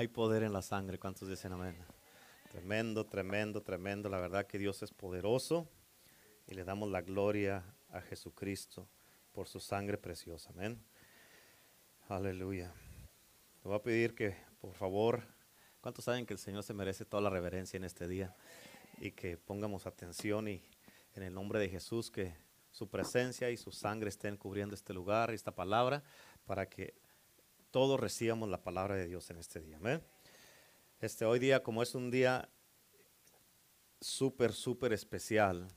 Hay 0.00 0.08
poder 0.08 0.44
en 0.44 0.54
la 0.54 0.62
sangre. 0.62 0.98
¿Cuántos 0.98 1.28
dicen 1.28 1.52
amén? 1.52 1.76
Tremendo, 2.50 3.04
tremendo, 3.04 3.60
tremendo. 3.60 4.08
La 4.08 4.18
verdad 4.18 4.46
que 4.46 4.56
Dios 4.56 4.82
es 4.82 4.92
poderoso 4.94 5.68
y 6.46 6.54
le 6.54 6.64
damos 6.64 6.90
la 6.90 7.02
gloria 7.02 7.62
a 7.90 8.00
Jesucristo 8.00 8.88
por 9.34 9.46
su 9.46 9.60
sangre 9.60 9.98
preciosa. 9.98 10.48
Amén. 10.54 10.82
Aleluya. 12.08 12.72
Le 13.62 13.68
voy 13.68 13.74
a 13.74 13.82
pedir 13.82 14.14
que, 14.14 14.38
por 14.58 14.72
favor, 14.72 15.22
¿cuántos 15.82 16.06
saben 16.06 16.24
que 16.24 16.32
el 16.32 16.38
Señor 16.38 16.62
se 16.62 16.72
merece 16.72 17.04
toda 17.04 17.22
la 17.22 17.28
reverencia 17.28 17.76
en 17.76 17.84
este 17.84 18.08
día? 18.08 18.34
Y 19.02 19.12
que 19.12 19.36
pongamos 19.36 19.86
atención 19.86 20.48
y 20.48 20.62
en 21.14 21.24
el 21.24 21.34
nombre 21.34 21.58
de 21.58 21.68
Jesús 21.68 22.10
que 22.10 22.34
su 22.70 22.88
presencia 22.88 23.50
y 23.50 23.58
su 23.58 23.70
sangre 23.70 24.08
estén 24.08 24.38
cubriendo 24.38 24.74
este 24.74 24.94
lugar, 24.94 25.30
esta 25.30 25.54
palabra, 25.54 26.02
para 26.46 26.70
que 26.70 26.94
todos 27.70 28.00
recibamos 28.00 28.48
la 28.48 28.62
palabra 28.62 28.96
de 28.96 29.06
Dios 29.06 29.30
en 29.30 29.38
este 29.38 29.60
día. 29.60 29.76
Amén. 29.76 30.02
Este 31.00 31.24
hoy 31.24 31.38
día, 31.38 31.62
como 31.62 31.82
es 31.82 31.94
un 31.94 32.10
día 32.10 32.48
súper, 34.00 34.52
súper 34.52 34.92
especial, 34.92 35.68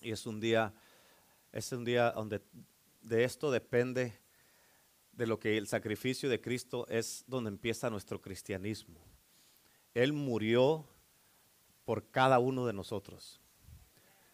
y 0.00 0.10
es 0.10 0.26
un 0.26 0.40
día, 0.40 0.74
es 1.52 1.70
un 1.72 1.84
día 1.84 2.10
donde 2.10 2.42
de 3.02 3.24
esto 3.24 3.50
depende 3.50 4.18
de 5.12 5.26
lo 5.26 5.38
que 5.38 5.56
el 5.56 5.68
sacrificio 5.68 6.28
de 6.28 6.40
Cristo 6.40 6.86
es 6.88 7.24
donde 7.28 7.48
empieza 7.48 7.88
nuestro 7.88 8.20
cristianismo. 8.20 9.00
Él 9.94 10.12
murió 10.12 10.88
por 11.84 12.10
cada 12.10 12.40
uno 12.40 12.66
de 12.66 12.72
nosotros. 12.72 13.40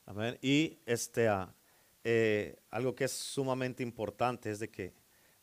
Amén. 0.06 0.38
Y 0.40 0.78
este, 0.86 1.28
ah, 1.28 1.54
eh, 2.02 2.56
algo 2.70 2.94
que 2.94 3.04
es 3.04 3.12
sumamente 3.12 3.82
importante 3.82 4.50
es 4.50 4.58
de 4.58 4.70
que 4.70 4.94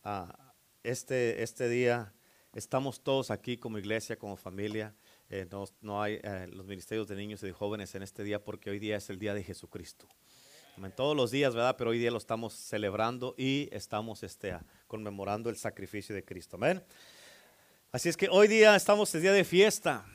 ah, 0.03 0.46
este, 0.87 1.43
este 1.43 1.67
día 1.67 2.13
estamos 2.53 3.01
todos 3.01 3.29
aquí 3.29 3.57
como 3.57 3.77
iglesia, 3.77 4.17
como 4.17 4.37
familia. 4.37 4.95
Eh, 5.29 5.45
no, 5.51 5.65
no, 5.81 6.01
hay 6.01 6.19
eh, 6.23 6.47
los 6.51 6.65
ministerios 6.65 7.07
de 7.07 7.15
niños 7.15 7.43
y 7.43 7.47
de 7.47 7.51
jóvenes 7.51 7.93
en 7.95 8.03
este 8.03 8.23
día 8.23 8.43
porque 8.43 8.69
hoy 8.69 8.79
día 8.79 8.95
es 8.95 9.09
el 9.09 9.19
día 9.19 9.33
de 9.33 9.43
Jesucristo. 9.43 10.07
Amén. 10.77 10.93
Todos 10.95 11.15
los 11.15 11.31
días, 11.31 11.53
¿verdad? 11.53 11.75
Pero 11.77 11.89
hoy 11.89 11.99
día 11.99 12.09
lo 12.09 12.17
estamos 12.17 12.53
celebrando 12.53 13.35
y 13.37 13.67
estamos 13.71 14.23
este, 14.23 14.57
conmemorando 14.87 15.49
el 15.49 15.57
sacrificio 15.57 16.15
de 16.15 16.23
Cristo. 16.23 16.55
Amén. 16.55 16.81
Así 17.91 18.07
es 18.07 18.15
que 18.15 18.29
hoy 18.29 18.47
día 18.47 18.75
estamos 18.75 19.13
en 19.15 19.21
día 19.21 19.33
de 19.33 19.43
fiesta. 19.43 20.05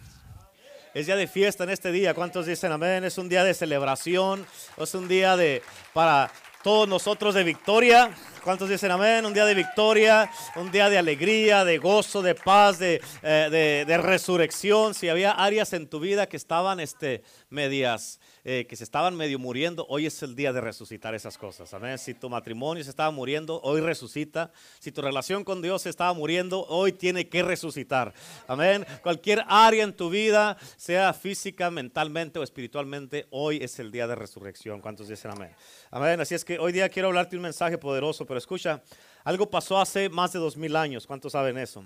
Es 0.94 1.06
día 1.06 1.16
de 1.16 1.26
fiesta 1.26 1.64
en 1.64 1.70
este 1.70 1.92
día. 1.92 2.14
¿Cuántos 2.14 2.46
dicen 2.46 2.72
amén? 2.72 3.04
Es 3.04 3.18
un 3.18 3.28
día 3.28 3.44
de 3.44 3.52
celebración. 3.52 4.46
Es 4.78 4.94
un 4.94 5.06
día 5.08 5.36
de 5.36 5.62
para 5.92 6.30
todos 6.62 6.88
nosotros 6.88 7.34
de 7.34 7.44
victoria. 7.44 8.14
¿Cuántos 8.42 8.68
dicen 8.68 8.90
amén? 8.90 9.24
Un 9.24 9.32
día 9.32 9.44
de 9.44 9.54
victoria, 9.54 10.28
un 10.56 10.72
día 10.72 10.90
de 10.90 10.98
alegría, 10.98 11.64
de 11.64 11.78
gozo, 11.78 12.22
de 12.22 12.34
paz, 12.34 12.76
de, 12.80 13.00
eh, 13.22 13.84
de 13.86 13.98
resurrección. 13.98 14.94
Si 14.94 15.08
había 15.08 15.30
áreas 15.30 15.72
en 15.72 15.86
tu 15.86 16.00
vida 16.00 16.28
que 16.28 16.36
estaban 16.36 16.80
este, 16.80 17.22
medias 17.50 18.18
eh, 18.44 18.66
que 18.68 18.74
se 18.74 18.82
estaban 18.82 19.16
medio 19.16 19.38
muriendo, 19.38 19.86
hoy 19.88 20.06
es 20.06 20.20
el 20.24 20.34
día 20.34 20.52
de 20.52 20.60
resucitar 20.60 21.14
esas 21.14 21.38
cosas. 21.38 21.72
Amén. 21.74 21.96
Si 21.96 22.12
tu 22.12 22.28
matrimonio 22.28 22.82
se 22.82 22.90
estaba 22.90 23.12
muriendo, 23.12 23.60
hoy 23.62 23.80
resucita. 23.80 24.50
Si 24.80 24.90
tu 24.90 25.00
relación 25.00 25.44
con 25.44 25.62
Dios 25.62 25.82
se 25.82 25.90
estaba 25.90 26.12
muriendo, 26.12 26.66
hoy 26.66 26.90
tiene 26.90 27.28
que 27.28 27.44
resucitar. 27.44 28.12
Amén. 28.48 28.84
Cualquier 29.00 29.44
área 29.46 29.84
en 29.84 29.92
tu 29.92 30.10
vida, 30.10 30.56
sea 30.76 31.12
física, 31.12 31.70
mentalmente 31.70 32.40
o 32.40 32.42
espiritualmente, 32.42 33.28
hoy 33.30 33.58
es 33.62 33.78
el 33.78 33.92
día 33.92 34.08
de 34.08 34.16
resurrección. 34.16 34.80
¿Cuántos 34.80 35.06
dicen 35.06 35.30
amén? 35.30 35.54
Amén. 35.92 36.20
Así 36.20 36.34
es 36.34 36.44
que 36.44 36.58
hoy 36.58 36.72
día 36.72 36.88
quiero 36.88 37.08
hablarte 37.08 37.36
un 37.36 37.42
mensaje 37.42 37.78
poderoso, 37.78 38.26
pero 38.32 38.38
escucha, 38.38 38.82
algo 39.24 39.50
pasó 39.50 39.78
hace 39.78 40.08
más 40.08 40.32
de 40.32 40.38
dos 40.38 40.56
mil 40.56 40.74
años. 40.74 41.06
¿Cuántos 41.06 41.32
saben 41.32 41.58
eso? 41.58 41.84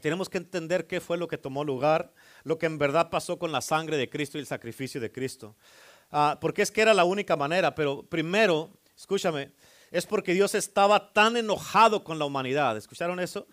tenemos 0.00 0.30
que 0.30 0.38
entender 0.38 0.86
qué 0.86 1.02
fue 1.02 1.18
lo 1.18 1.28
que 1.28 1.36
tomó 1.36 1.64
lugar, 1.64 2.14
lo 2.44 2.56
que 2.56 2.64
en 2.64 2.78
verdad 2.78 3.10
pasó 3.10 3.38
con 3.38 3.52
la 3.52 3.60
sangre 3.60 3.98
de 3.98 4.08
Cristo 4.08 4.38
y 4.38 4.40
el 4.40 4.46
sacrificio 4.46 5.02
de 5.02 5.12
Cristo. 5.12 5.54
Ah, 6.10 6.38
porque 6.40 6.62
es 6.62 6.70
que 6.70 6.80
era 6.80 6.94
la 6.94 7.04
única 7.04 7.36
manera, 7.36 7.74
pero 7.74 8.04
primero, 8.04 8.70
escúchame, 8.96 9.52
es 9.90 10.06
porque 10.06 10.32
Dios 10.32 10.54
estaba 10.54 11.12
tan 11.12 11.36
enojado 11.36 12.02
con 12.02 12.18
la 12.18 12.24
humanidad. 12.24 12.74
¿Escucharon 12.78 13.20
eso? 13.20 13.46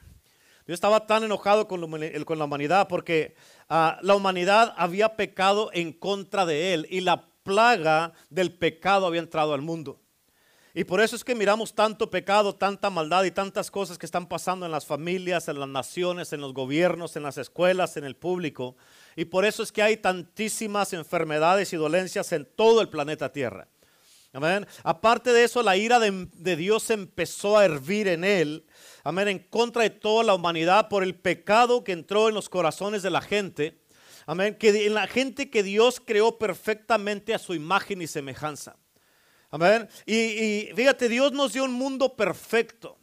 Dios 0.66 0.75
estaba 0.75 1.06
tan 1.06 1.25
enojado 1.25 1.67
con, 1.67 1.81
la 1.81 2.45
humanidad 2.45 2.88
porque 2.88 3.35
ah, 3.67 4.00
la 4.01 4.16
humanidad 4.16 4.73
había 4.78 5.17
pecado 5.17 5.72
en 5.73 5.91
contra 5.91 6.45
de 6.45 6.73
Él 6.73 6.88
y 6.89 7.01
la 7.01 7.25
plaga 7.44 8.13
del 8.29 8.53
pecado 8.53 9.07
había 9.07 9.19
entrado 9.19 9.53
al 9.53 9.62
mundo. 9.62 10.00
Y 10.75 10.85
por 10.85 11.01
eso 11.01 11.16
es 11.16 11.23
que 11.23 11.35
miramos 11.35 11.75
tanto 11.75 12.09
pecado, 12.09 12.56
tanta 12.56 12.89
maldad 12.89 13.23
y 13.25 13.31
tantas 13.31 13.69
cosas 13.69 14.00
que 14.00 14.07
están 14.07 14.28
pasando 14.28 14.66
en 14.66 14.72
las 14.72 14.88
familias, 14.88 15.47
en 15.47 15.59
las 15.59 15.69
naciones, 15.69 16.34
en 16.34 16.41
los 16.41 16.53
gobiernos, 16.53 17.16
en 17.16 17.22
las 17.22 17.38
escuelas, 17.38 17.95
en 17.95 18.06
el 18.06 18.16
público. 18.16 18.75
Y 19.16 19.25
por 19.25 19.45
eso 19.45 19.62
es 19.62 19.72
que 19.72 19.83
hay 19.83 19.97
tantísimas 19.97 20.94
enfermedades 20.94 21.73
y 21.73 21.78
dolencias 21.78 22.31
en 22.31 22.45
todo 22.56 22.81
el 22.81 22.89
planeta 22.89 23.31
Tierra. 23.31 23.67
Amén. 24.35 24.66
Aparte 24.83 25.31
de 25.31 25.44
eso, 25.44 25.62
la 25.62 25.78
ira 25.78 26.00
de, 26.00 26.56
Dios 26.56 26.89
empezó 26.89 27.56
a 27.56 27.66
hervir 27.66 28.07
en 28.07 28.23
él. 28.23 28.66
Amén. 29.03 29.28
En 29.28 29.38
contra 29.38 29.83
de 29.83 29.91
toda 29.91 30.23
la 30.23 30.33
humanidad 30.33 30.89
por 30.89 31.03
el 31.03 31.13
pecado 31.13 31.83
que 31.83 31.91
entró 31.91 32.29
en 32.29 32.33
los 32.33 32.50
corazones 32.50 33.03
de 33.03 33.12
la 33.12 33.22
gente. 33.22 33.83
Amén. 34.25 34.57
Que 34.57 34.88
en 34.88 34.95
la 34.95 35.06
gente 35.06 35.51
que 35.51 35.62
Dios 35.62 36.01
creó 36.03 36.39
perfectamente 36.39 37.35
a 37.35 37.38
su 37.38 37.53
imagen 37.53 38.01
y 38.01 38.07
semejanza. 38.07 38.75
Amén. 39.53 39.88
Y, 40.08 40.69
fíjate, 40.75 41.08
Dios 41.08 41.31
nos 41.31 41.53
dio 41.53 41.64
un 41.66 41.74
mundo 41.74 42.16
perfecto. 42.16 42.97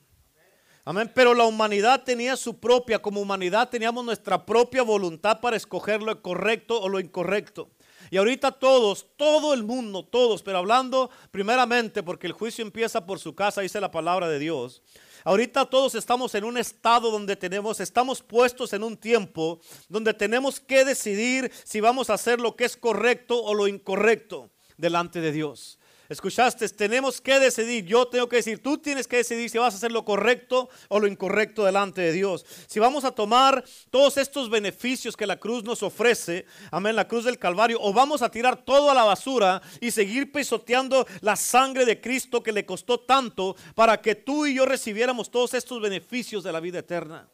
Amén. 0.84 1.08
Pero 1.14 1.32
la 1.32 1.44
humanidad 1.44 2.02
tenía 2.02 2.36
su 2.36 2.58
propia, 2.58 3.00
como 3.00 3.20
humanidad 3.20 3.68
teníamos 3.68 4.04
nuestra 4.04 4.44
propia 4.44 4.82
voluntad 4.82 5.38
para 5.38 5.56
escoger 5.56 6.02
lo 6.02 6.20
correcto 6.20 6.80
o 6.80 6.88
lo 6.88 6.98
incorrecto. 6.98 7.70
Y 8.10 8.16
ahorita 8.16 8.50
todos, 8.50 9.06
todo 9.16 9.54
el 9.54 9.62
mundo, 9.62 10.04
todos, 10.04 10.42
pero 10.42 10.58
hablando 10.58 11.08
primeramente, 11.30 12.02
porque 12.02 12.26
el 12.26 12.32
juicio 12.32 12.64
empieza 12.64 13.06
por 13.06 13.20
su 13.20 13.32
casa, 13.36 13.60
dice 13.60 13.80
la 13.80 13.92
palabra 13.92 14.28
de 14.28 14.40
Dios. 14.40 14.82
Ahorita 15.22 15.66
todos 15.66 15.94
estamos 15.94 16.34
en 16.34 16.42
un 16.42 16.58
estado 16.58 17.12
donde 17.12 17.36
tenemos, 17.36 17.78
estamos 17.78 18.22
puestos 18.22 18.72
en 18.72 18.82
un 18.82 18.96
tiempo 18.96 19.60
donde 19.88 20.14
tenemos 20.14 20.58
que 20.58 20.84
decidir 20.84 21.52
si 21.62 21.78
vamos 21.78 22.10
a 22.10 22.14
hacer 22.14 22.40
lo 22.40 22.56
que 22.56 22.64
es 22.64 22.76
correcto 22.76 23.40
o 23.40 23.54
lo 23.54 23.68
incorrecto 23.68 24.50
delante 24.76 25.20
de 25.20 25.30
Dios. 25.30 25.76
Escuchaste, 26.10 26.68
tenemos 26.70 27.20
que 27.20 27.38
decidir, 27.38 27.84
yo 27.84 28.04
tengo 28.04 28.28
que 28.28 28.34
decir, 28.34 28.60
tú 28.60 28.76
tienes 28.78 29.06
que 29.06 29.18
decidir 29.18 29.48
si 29.48 29.58
vas 29.58 29.74
a 29.74 29.76
hacer 29.76 29.92
lo 29.92 30.04
correcto 30.04 30.68
o 30.88 30.98
lo 30.98 31.06
incorrecto 31.06 31.64
delante 31.64 32.00
de 32.00 32.10
Dios. 32.10 32.44
Si 32.66 32.80
vamos 32.80 33.04
a 33.04 33.12
tomar 33.12 33.62
todos 33.90 34.16
estos 34.16 34.50
beneficios 34.50 35.16
que 35.16 35.24
la 35.24 35.38
cruz 35.38 35.62
nos 35.62 35.84
ofrece, 35.84 36.46
amén, 36.72 36.96
la 36.96 37.06
cruz 37.06 37.26
del 37.26 37.38
Calvario, 37.38 37.78
o 37.80 37.92
vamos 37.92 38.22
a 38.22 38.28
tirar 38.28 38.64
todo 38.64 38.90
a 38.90 38.94
la 38.94 39.04
basura 39.04 39.62
y 39.80 39.92
seguir 39.92 40.32
pisoteando 40.32 41.06
la 41.20 41.36
sangre 41.36 41.84
de 41.84 42.00
Cristo 42.00 42.42
que 42.42 42.50
le 42.50 42.66
costó 42.66 42.98
tanto 42.98 43.54
para 43.76 44.00
que 44.00 44.16
tú 44.16 44.46
y 44.46 44.54
yo 44.54 44.66
recibiéramos 44.66 45.30
todos 45.30 45.54
estos 45.54 45.80
beneficios 45.80 46.42
de 46.42 46.50
la 46.50 46.58
vida 46.58 46.80
eterna. 46.80 47.28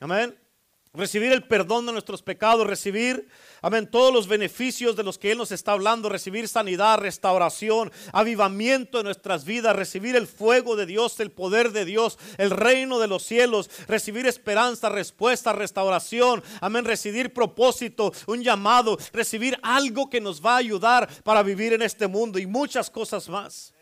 Amén 0.00 0.47
recibir 0.94 1.32
el 1.32 1.46
perdón 1.46 1.86
de 1.86 1.92
nuestros 1.92 2.22
pecados, 2.22 2.66
recibir, 2.66 3.28
amén, 3.62 3.88
todos 3.90 4.12
los 4.12 4.26
beneficios 4.26 4.96
de 4.96 5.02
los 5.02 5.18
que 5.18 5.32
Él 5.32 5.38
nos 5.38 5.52
está 5.52 5.72
hablando, 5.72 6.08
recibir 6.08 6.48
sanidad, 6.48 6.98
restauración, 6.98 7.92
avivamiento 8.12 8.98
en 8.98 9.04
nuestras 9.04 9.44
vidas, 9.44 9.76
recibir 9.76 10.16
el 10.16 10.26
fuego 10.26 10.76
de 10.76 10.86
Dios, 10.86 11.18
el 11.20 11.30
poder 11.30 11.72
de 11.72 11.84
Dios, 11.84 12.18
el 12.38 12.50
reino 12.50 12.98
de 12.98 13.08
los 13.08 13.22
cielos, 13.22 13.70
recibir 13.86 14.26
esperanza, 14.26 14.88
respuesta, 14.88 15.52
restauración, 15.52 16.42
amén, 16.60 16.84
recibir 16.84 17.32
propósito, 17.32 18.12
un 18.26 18.42
llamado, 18.42 18.98
recibir 19.12 19.58
algo 19.62 20.08
que 20.10 20.20
nos 20.20 20.44
va 20.44 20.54
a 20.54 20.58
ayudar 20.58 21.08
para 21.22 21.42
vivir 21.42 21.72
en 21.72 21.82
este 21.82 22.06
mundo 22.06 22.38
y 22.38 22.46
muchas 22.46 22.90
cosas 22.90 23.28
más. 23.28 23.72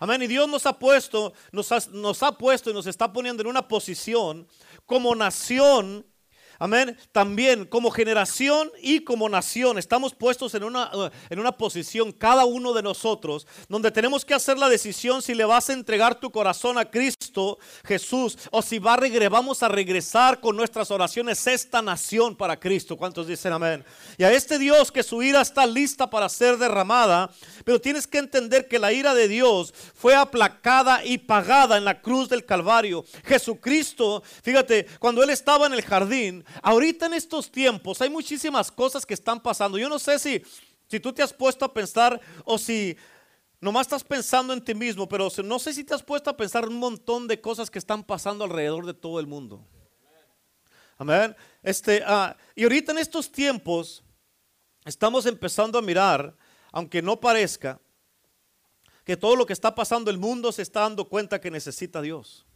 Amén. 0.00 0.22
Y 0.22 0.28
Dios 0.28 0.48
nos 0.48 0.64
ha 0.64 0.78
puesto, 0.78 1.32
nos 1.50 1.88
nos 1.88 2.22
ha 2.22 2.32
puesto 2.32 2.70
y 2.70 2.74
nos 2.74 2.86
está 2.86 3.12
poniendo 3.12 3.42
en 3.42 3.48
una 3.48 3.66
posición 3.66 4.46
como 4.86 5.14
nación 5.14 6.06
Amén. 6.58 6.96
También 7.12 7.64
como 7.64 7.90
generación 7.90 8.70
y 8.82 9.00
como 9.00 9.28
nación 9.28 9.78
estamos 9.78 10.14
puestos 10.14 10.54
en 10.54 10.64
una, 10.64 10.94
uh, 10.94 11.10
en 11.30 11.38
una 11.38 11.52
posición, 11.52 12.12
cada 12.12 12.44
uno 12.44 12.72
de 12.72 12.82
nosotros, 12.82 13.46
donde 13.68 13.90
tenemos 13.90 14.24
que 14.24 14.34
hacer 14.34 14.58
la 14.58 14.68
decisión 14.68 15.22
si 15.22 15.34
le 15.34 15.44
vas 15.44 15.70
a 15.70 15.72
entregar 15.72 16.18
tu 16.18 16.30
corazón 16.30 16.78
a 16.78 16.90
Cristo 16.90 17.58
Jesús 17.84 18.36
o 18.50 18.62
si 18.62 18.78
va 18.78 18.94
a 18.94 19.28
vamos 19.30 19.62
a 19.62 19.68
regresar 19.68 20.40
con 20.40 20.56
nuestras 20.56 20.90
oraciones 20.90 21.46
esta 21.46 21.80
nación 21.82 22.34
para 22.36 22.58
Cristo. 22.58 22.96
¿Cuántos 22.96 23.26
dicen 23.26 23.52
amén? 23.52 23.84
Y 24.16 24.24
a 24.24 24.32
este 24.32 24.58
Dios 24.58 24.90
que 24.90 25.02
su 25.02 25.22
ira 25.22 25.40
está 25.40 25.66
lista 25.66 26.10
para 26.10 26.28
ser 26.28 26.56
derramada, 26.58 27.30
pero 27.64 27.80
tienes 27.80 28.06
que 28.06 28.18
entender 28.18 28.66
que 28.66 28.78
la 28.78 28.92
ira 28.92 29.14
de 29.14 29.28
Dios 29.28 29.72
fue 29.94 30.14
aplacada 30.14 31.04
y 31.04 31.18
pagada 31.18 31.76
en 31.76 31.84
la 31.84 32.00
cruz 32.00 32.28
del 32.28 32.44
Calvario. 32.44 33.04
Jesucristo, 33.24 34.22
fíjate, 34.42 34.86
cuando 34.98 35.22
Él 35.22 35.30
estaba 35.30 35.66
en 35.66 35.74
el 35.74 35.82
jardín, 35.82 36.44
Ahorita 36.62 37.06
en 37.06 37.14
estos 37.14 37.50
tiempos 37.50 38.00
hay 38.00 38.10
muchísimas 38.10 38.70
cosas 38.70 39.04
que 39.04 39.14
están 39.14 39.40
pasando. 39.40 39.78
Yo 39.78 39.88
no 39.88 39.98
sé 39.98 40.18
si, 40.18 40.42
si 40.86 41.00
tú 41.00 41.12
te 41.12 41.22
has 41.22 41.32
puesto 41.32 41.64
a 41.64 41.72
pensar 41.72 42.20
o 42.44 42.58
si 42.58 42.96
nomás 43.60 43.86
estás 43.86 44.04
pensando 44.04 44.52
en 44.52 44.64
ti 44.64 44.74
mismo, 44.74 45.08
pero 45.08 45.28
no 45.44 45.58
sé 45.58 45.72
si 45.72 45.84
te 45.84 45.94
has 45.94 46.02
puesto 46.02 46.30
a 46.30 46.36
pensar 46.36 46.66
un 46.66 46.76
montón 46.76 47.26
de 47.26 47.40
cosas 47.40 47.70
que 47.70 47.78
están 47.78 48.04
pasando 48.04 48.44
alrededor 48.44 48.86
de 48.86 48.94
todo 48.94 49.20
el 49.20 49.26
mundo. 49.26 49.64
Amén. 50.96 51.36
Este, 51.62 52.02
ah, 52.04 52.36
y 52.56 52.64
ahorita 52.64 52.92
en 52.92 52.98
estos 52.98 53.30
tiempos 53.30 54.02
estamos 54.84 55.26
empezando 55.26 55.78
a 55.78 55.82
mirar, 55.82 56.36
aunque 56.72 57.00
no 57.02 57.20
parezca, 57.20 57.80
que 59.04 59.16
todo 59.16 59.36
lo 59.36 59.46
que 59.46 59.52
está 59.52 59.74
pasando 59.74 60.10
el 60.10 60.18
mundo 60.18 60.52
se 60.52 60.62
está 60.62 60.80
dando 60.80 61.08
cuenta 61.08 61.40
que 61.40 61.50
necesita 61.50 62.00
a 62.00 62.02
Dios. 62.02 62.47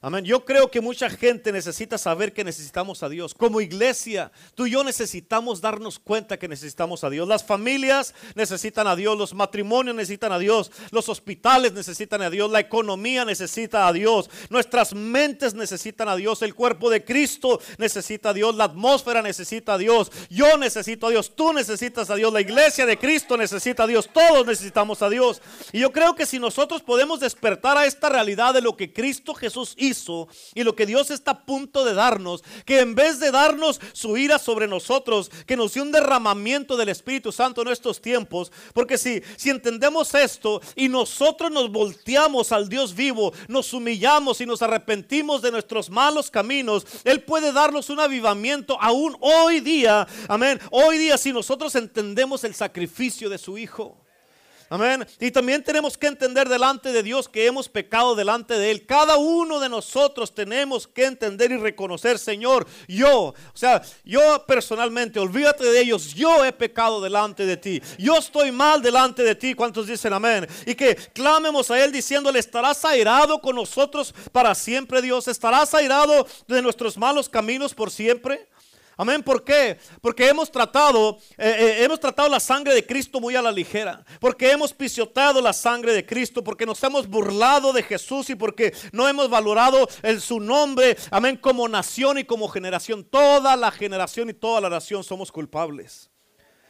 Amén. 0.00 0.24
Yo 0.24 0.44
creo 0.44 0.70
que 0.70 0.80
mucha 0.80 1.10
gente 1.10 1.50
necesita 1.50 1.98
saber 1.98 2.32
que 2.32 2.44
necesitamos 2.44 3.02
a 3.02 3.08
Dios. 3.08 3.34
Como 3.34 3.60
iglesia, 3.60 4.30
tú 4.54 4.66
y 4.66 4.70
yo 4.70 4.84
necesitamos 4.84 5.60
darnos 5.60 5.98
cuenta 5.98 6.38
que 6.38 6.46
necesitamos 6.46 7.02
a 7.02 7.10
Dios. 7.10 7.26
Las 7.26 7.42
familias 7.42 8.14
necesitan 8.36 8.86
a 8.86 8.94
Dios, 8.94 9.18
los 9.18 9.34
matrimonios 9.34 9.96
necesitan 9.96 10.30
a 10.30 10.38
Dios, 10.38 10.70
los 10.92 11.08
hospitales 11.08 11.72
necesitan 11.72 12.22
a 12.22 12.30
Dios, 12.30 12.48
la 12.48 12.60
economía 12.60 13.24
necesita 13.24 13.88
a 13.88 13.92
Dios, 13.92 14.30
nuestras 14.50 14.94
mentes 14.94 15.54
necesitan 15.54 16.08
a 16.08 16.14
Dios, 16.14 16.42
el 16.42 16.54
cuerpo 16.54 16.90
de 16.90 17.04
Cristo 17.04 17.60
necesita 17.78 18.28
a 18.28 18.34
Dios, 18.34 18.54
la 18.54 18.64
atmósfera 18.64 19.20
necesita 19.20 19.74
a 19.74 19.78
Dios, 19.78 20.12
yo 20.30 20.56
necesito 20.58 21.08
a 21.08 21.10
Dios, 21.10 21.34
tú 21.34 21.52
necesitas 21.52 22.08
a 22.08 22.14
Dios, 22.14 22.32
la 22.32 22.40
iglesia 22.40 22.86
de 22.86 22.98
Cristo 22.98 23.36
necesita 23.36 23.82
a 23.82 23.88
Dios, 23.88 24.08
todos 24.12 24.46
necesitamos 24.46 25.02
a 25.02 25.10
Dios. 25.10 25.42
Y 25.72 25.80
yo 25.80 25.90
creo 25.90 26.14
que 26.14 26.24
si 26.24 26.38
nosotros 26.38 26.82
podemos 26.82 27.18
despertar 27.18 27.76
a 27.76 27.86
esta 27.86 28.08
realidad 28.08 28.54
de 28.54 28.60
lo 28.60 28.76
que 28.76 28.92
Cristo 28.92 29.34
Jesús 29.34 29.74
hizo, 29.76 29.87
y 30.54 30.64
lo 30.64 30.76
que 30.76 30.86
Dios 30.86 31.10
está 31.10 31.30
a 31.30 31.46
punto 31.46 31.84
de 31.84 31.94
darnos, 31.94 32.42
que 32.64 32.80
en 32.80 32.94
vez 32.94 33.20
de 33.20 33.30
darnos 33.30 33.80
su 33.92 34.16
ira 34.16 34.38
sobre 34.38 34.66
nosotros, 34.66 35.30
que 35.46 35.56
nos 35.56 35.74
dio 35.74 35.82
un 35.82 35.92
derramamiento 35.92 36.76
del 36.76 36.90
Espíritu 36.90 37.32
Santo 37.32 37.62
en 37.62 37.68
estos 37.68 38.00
tiempos, 38.00 38.52
porque 38.74 38.98
si, 38.98 39.22
si 39.36 39.50
entendemos 39.50 40.14
esto 40.14 40.60
y 40.76 40.88
nosotros 40.88 41.50
nos 41.50 41.70
volteamos 41.70 42.52
al 42.52 42.68
Dios 42.68 42.94
vivo, 42.94 43.32
nos 43.48 43.72
humillamos 43.72 44.40
y 44.40 44.46
nos 44.46 44.62
arrepentimos 44.62 45.42
de 45.42 45.50
nuestros 45.50 45.90
malos 45.90 46.30
caminos, 46.30 46.86
Él 47.04 47.22
puede 47.22 47.52
darnos 47.52 47.90
un 47.90 48.00
avivamiento 48.00 48.76
aún 48.80 49.16
hoy 49.20 49.60
día, 49.60 50.06
amén, 50.28 50.60
hoy 50.70 50.98
día 50.98 51.16
si 51.18 51.32
nosotros 51.32 51.74
entendemos 51.74 52.44
el 52.44 52.54
sacrificio 52.54 53.28
de 53.30 53.38
su 53.38 53.58
Hijo. 53.58 54.07
Amén. 54.70 55.06
Y 55.18 55.30
también 55.30 55.64
tenemos 55.64 55.96
que 55.96 56.06
entender 56.06 56.48
delante 56.48 56.92
de 56.92 57.02
Dios 57.02 57.28
que 57.28 57.46
hemos 57.46 57.68
pecado 57.68 58.14
delante 58.14 58.54
de 58.54 58.70
Él. 58.70 58.84
Cada 58.84 59.16
uno 59.16 59.60
de 59.60 59.68
nosotros 59.68 60.34
tenemos 60.34 60.86
que 60.86 61.06
entender 61.06 61.50
y 61.50 61.56
reconocer, 61.56 62.18
Señor, 62.18 62.66
yo, 62.86 63.28
o 63.28 63.34
sea, 63.54 63.82
yo 64.04 64.44
personalmente, 64.46 65.18
olvídate 65.18 65.64
de 65.64 65.80
ellos, 65.80 66.14
yo 66.14 66.44
he 66.44 66.52
pecado 66.52 67.00
delante 67.00 67.46
de 67.46 67.56
ti. 67.56 67.82
Yo 67.98 68.18
estoy 68.18 68.52
mal 68.52 68.82
delante 68.82 69.22
de 69.22 69.34
ti. 69.34 69.54
¿Cuántos 69.54 69.86
dicen 69.86 70.12
amén? 70.12 70.46
Y 70.66 70.74
que 70.74 70.96
clamemos 70.96 71.70
a 71.70 71.82
Él 71.82 71.90
diciéndole, 71.90 72.38
estarás 72.38 72.84
airado 72.84 73.40
con 73.40 73.56
nosotros 73.56 74.14
para 74.32 74.54
siempre, 74.54 75.00
Dios. 75.00 75.28
Estarás 75.28 75.72
airado 75.72 76.26
de 76.46 76.60
nuestros 76.60 76.98
malos 76.98 77.28
caminos 77.28 77.72
por 77.72 77.90
siempre. 77.90 78.46
Amén. 79.00 79.22
¿Por 79.22 79.44
qué? 79.44 79.78
Porque 80.00 80.28
hemos 80.28 80.50
tratado, 80.50 81.18
eh, 81.38 81.54
eh, 81.56 81.84
hemos 81.84 82.00
tratado 82.00 82.28
la 82.28 82.40
sangre 82.40 82.74
de 82.74 82.84
Cristo 82.84 83.20
muy 83.20 83.36
a 83.36 83.40
la 83.40 83.52
ligera. 83.52 84.04
Porque 84.20 84.50
hemos 84.50 84.74
pisoteado 84.74 85.40
la 85.40 85.52
sangre 85.52 85.92
de 85.92 86.04
Cristo. 86.04 86.42
Porque 86.42 86.66
nos 86.66 86.82
hemos 86.82 87.06
burlado 87.06 87.72
de 87.72 87.84
Jesús 87.84 88.28
y 88.28 88.34
porque 88.34 88.74
no 88.90 89.08
hemos 89.08 89.30
valorado 89.30 89.88
el, 90.02 90.20
su 90.20 90.40
nombre. 90.40 90.96
Amén. 91.12 91.36
Como 91.36 91.68
nación 91.68 92.18
y 92.18 92.24
como 92.24 92.48
generación. 92.48 93.04
Toda 93.04 93.54
la 93.54 93.70
generación 93.70 94.30
y 94.30 94.34
toda 94.34 94.60
la 94.60 94.68
nación 94.68 95.04
somos 95.04 95.30
culpables. 95.30 96.10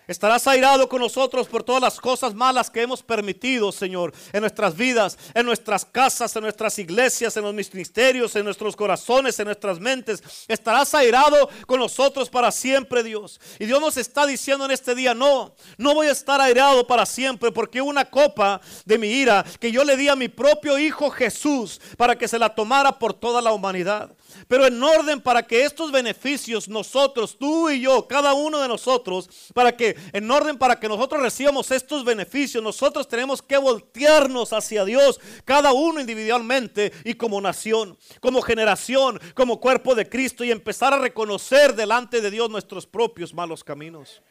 Estarás 0.09 0.47
airado 0.47 0.89
con 0.89 1.03
nosotros 1.03 1.47
por 1.49 1.63
todas 1.63 1.83
las 1.83 2.01
cosas 2.01 2.35
malas 2.35 2.71
que 2.71 2.81
hemos 2.81 3.03
permitido, 3.03 3.71
Señor, 3.71 4.15
en 4.33 4.41
nuestras 4.41 4.75
vidas, 4.75 5.19
en 5.35 5.45
nuestras 5.45 5.85
casas, 5.85 6.35
en 6.35 6.43
nuestras 6.45 6.79
iglesias, 6.79 7.37
en 7.37 7.45
los 7.45 7.53
ministerios, 7.53 8.35
en 8.35 8.45
nuestros 8.45 8.75
corazones, 8.75 9.39
en 9.39 9.45
nuestras 9.45 9.79
mentes. 9.79 10.23
Estarás 10.49 10.95
airado 10.95 11.51
con 11.67 11.79
nosotros 11.79 12.31
para 12.31 12.51
siempre, 12.51 13.03
Dios. 13.03 13.39
Y 13.59 13.67
Dios 13.67 13.83
nos 13.83 13.99
está 13.99 14.25
diciendo 14.25 14.65
en 14.65 14.71
este 14.71 14.95
día, 14.95 15.13
no, 15.13 15.55
no 15.77 15.95
voy 15.95 16.07
a 16.07 16.13
estar 16.13 16.41
airado 16.41 16.87
para 16.87 17.05
siempre, 17.05 17.53
porque 17.53 17.83
una 17.83 18.07
copa 18.07 18.63
de 18.87 18.97
mi 18.97 19.09
ira 19.09 19.45
que 19.61 19.71
yo 19.71 19.85
le 19.85 19.99
di 19.99 20.09
a 20.09 20.17
mi 20.17 20.29
propio 20.29 20.79
Hijo 20.79 21.11
Jesús 21.11 21.83
para 21.99 22.17
que 22.17 22.29
se 22.29 22.39
la 22.39 22.55
tomara 22.55 22.99
por 22.99 23.13
toda 23.13 23.43
la 23.43 23.53
humanidad. 23.53 24.11
Pero 24.47 24.67
en 24.67 24.83
orden 24.83 25.21
para 25.21 25.43
que 25.43 25.65
estos 25.65 25.93
beneficios 25.93 26.67
nosotros, 26.67 27.37
tú 27.39 27.69
y 27.69 27.83
yo, 27.83 28.09
cada 28.09 28.33
uno 28.33 28.61
de 28.61 28.69
nosotros, 28.69 29.29
para 29.53 29.77
que 29.77 29.98
en 30.13 30.31
orden 30.31 30.59
para 30.59 30.79
que 30.79 30.89
nosotros 30.89 31.23
recibamos 31.23 31.71
estos 31.71 32.05
beneficios, 32.05 32.63
nosotros 32.63 33.09
tenemos 33.09 33.43
que 33.43 33.57
voltearnos 33.57 34.53
hacia 34.53 34.85
Dios, 34.85 35.21
cada 35.45 35.73
uno 35.73 36.01
individualmente 36.01 36.93
y 37.05 37.15
como 37.15 37.41
nación, 37.41 37.99
como 38.21 38.43
generación, 38.43 39.21
como 39.35 39.61
cuerpo 39.61 39.95
de 39.95 40.09
Cristo 40.09 40.45
y 40.45 40.51
empezar 40.51 40.93
a 40.93 40.99
reconocer 40.99 41.75
delante 41.75 42.21
de 42.21 42.31
Dios 42.31 42.51
nuestros 42.51 42.87
propios 42.87 43.35
malos 43.35 43.65
caminos. 43.65 44.23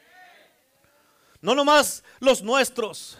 No 1.41 1.53
nomás 1.53 2.03
los 2.19 2.41
nuestros 2.41 3.17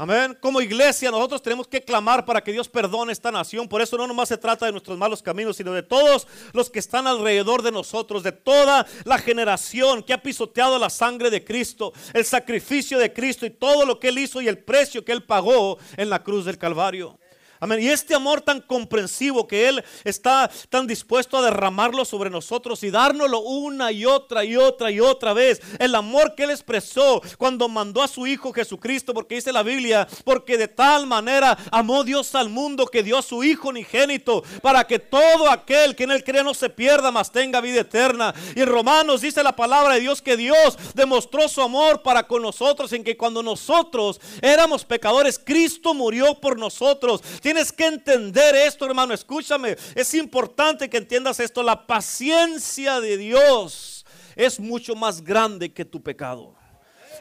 Amén. 0.00 0.34
Como 0.40 0.62
iglesia 0.62 1.10
nosotros 1.10 1.42
tenemos 1.42 1.68
que 1.68 1.82
clamar 1.82 2.24
para 2.24 2.42
que 2.42 2.52
Dios 2.52 2.70
perdone 2.70 3.12
esta 3.12 3.30
nación. 3.30 3.68
Por 3.68 3.82
eso 3.82 3.98
no 3.98 4.06
nomás 4.06 4.30
se 4.30 4.38
trata 4.38 4.64
de 4.64 4.72
nuestros 4.72 4.96
malos 4.96 5.20
caminos, 5.20 5.58
sino 5.58 5.74
de 5.74 5.82
todos 5.82 6.26
los 6.54 6.70
que 6.70 6.78
están 6.78 7.06
alrededor 7.06 7.60
de 7.60 7.70
nosotros, 7.70 8.22
de 8.22 8.32
toda 8.32 8.86
la 9.04 9.18
generación 9.18 10.02
que 10.02 10.14
ha 10.14 10.22
pisoteado 10.22 10.78
la 10.78 10.88
sangre 10.88 11.28
de 11.28 11.44
Cristo, 11.44 11.92
el 12.14 12.24
sacrificio 12.24 12.98
de 12.98 13.12
Cristo 13.12 13.44
y 13.44 13.50
todo 13.50 13.84
lo 13.84 14.00
que 14.00 14.08
Él 14.08 14.16
hizo 14.16 14.40
y 14.40 14.48
el 14.48 14.56
precio 14.56 15.04
que 15.04 15.12
Él 15.12 15.22
pagó 15.22 15.76
en 15.98 16.08
la 16.08 16.22
cruz 16.22 16.46
del 16.46 16.56
Calvario. 16.56 17.19
Amén. 17.62 17.82
Y 17.82 17.88
este 17.88 18.14
amor 18.14 18.40
tan 18.40 18.62
comprensivo 18.62 19.46
que 19.46 19.68
Él 19.68 19.84
está 20.04 20.50
tan 20.70 20.86
dispuesto 20.86 21.36
a 21.36 21.42
derramarlo 21.42 22.06
sobre 22.06 22.30
nosotros 22.30 22.82
y 22.82 22.90
dárnoslo 22.90 23.40
una 23.40 23.92
y 23.92 24.06
otra 24.06 24.46
y 24.46 24.56
otra 24.56 24.90
y 24.90 24.98
otra 24.98 25.34
vez. 25.34 25.60
El 25.78 25.94
amor 25.94 26.34
que 26.34 26.44
Él 26.44 26.50
expresó 26.50 27.20
cuando 27.36 27.68
mandó 27.68 28.02
a 28.02 28.08
su 28.08 28.26
Hijo 28.26 28.54
Jesucristo, 28.54 29.12
porque 29.12 29.34
dice 29.34 29.52
la 29.52 29.62
Biblia, 29.62 30.08
porque 30.24 30.56
de 30.56 30.68
tal 30.68 31.06
manera 31.06 31.58
amó 31.70 32.02
Dios 32.02 32.34
al 32.34 32.48
mundo 32.48 32.86
que 32.86 33.02
dio 33.02 33.18
a 33.18 33.22
su 33.22 33.44
Hijo 33.44 33.68
unigénito 33.68 34.42
para 34.62 34.86
que 34.86 34.98
todo 34.98 35.50
aquel 35.50 35.94
que 35.94 36.04
en 36.04 36.12
Él 36.12 36.24
cree 36.24 36.42
no 36.42 36.54
se 36.54 36.70
pierda, 36.70 37.10
mas 37.10 37.30
tenga 37.30 37.60
vida 37.60 37.80
eterna. 37.80 38.34
Y 38.56 38.64
Romanos 38.64 39.20
dice 39.20 39.42
la 39.42 39.54
palabra 39.54 39.94
de 39.94 40.00
Dios 40.00 40.22
que 40.22 40.38
Dios 40.38 40.78
demostró 40.94 41.46
su 41.46 41.60
amor 41.60 42.00
para 42.00 42.26
con 42.26 42.40
nosotros 42.40 42.90
en 42.94 43.04
que 43.04 43.18
cuando 43.18 43.42
nosotros 43.42 44.18
éramos 44.40 44.86
pecadores, 44.86 45.38
Cristo 45.38 45.92
murió 45.92 46.40
por 46.40 46.58
nosotros. 46.58 47.20
Tienes 47.50 47.72
que 47.72 47.84
entender 47.84 48.54
esto, 48.54 48.86
hermano. 48.86 49.12
Escúchame. 49.12 49.76
Es 49.96 50.14
importante 50.14 50.88
que 50.88 50.98
entiendas 50.98 51.40
esto. 51.40 51.64
La 51.64 51.84
paciencia 51.84 53.00
de 53.00 53.16
Dios 53.16 54.06
es 54.36 54.60
mucho 54.60 54.94
más 54.94 55.20
grande 55.20 55.72
que 55.72 55.84
tu 55.84 56.00
pecado. 56.00 56.54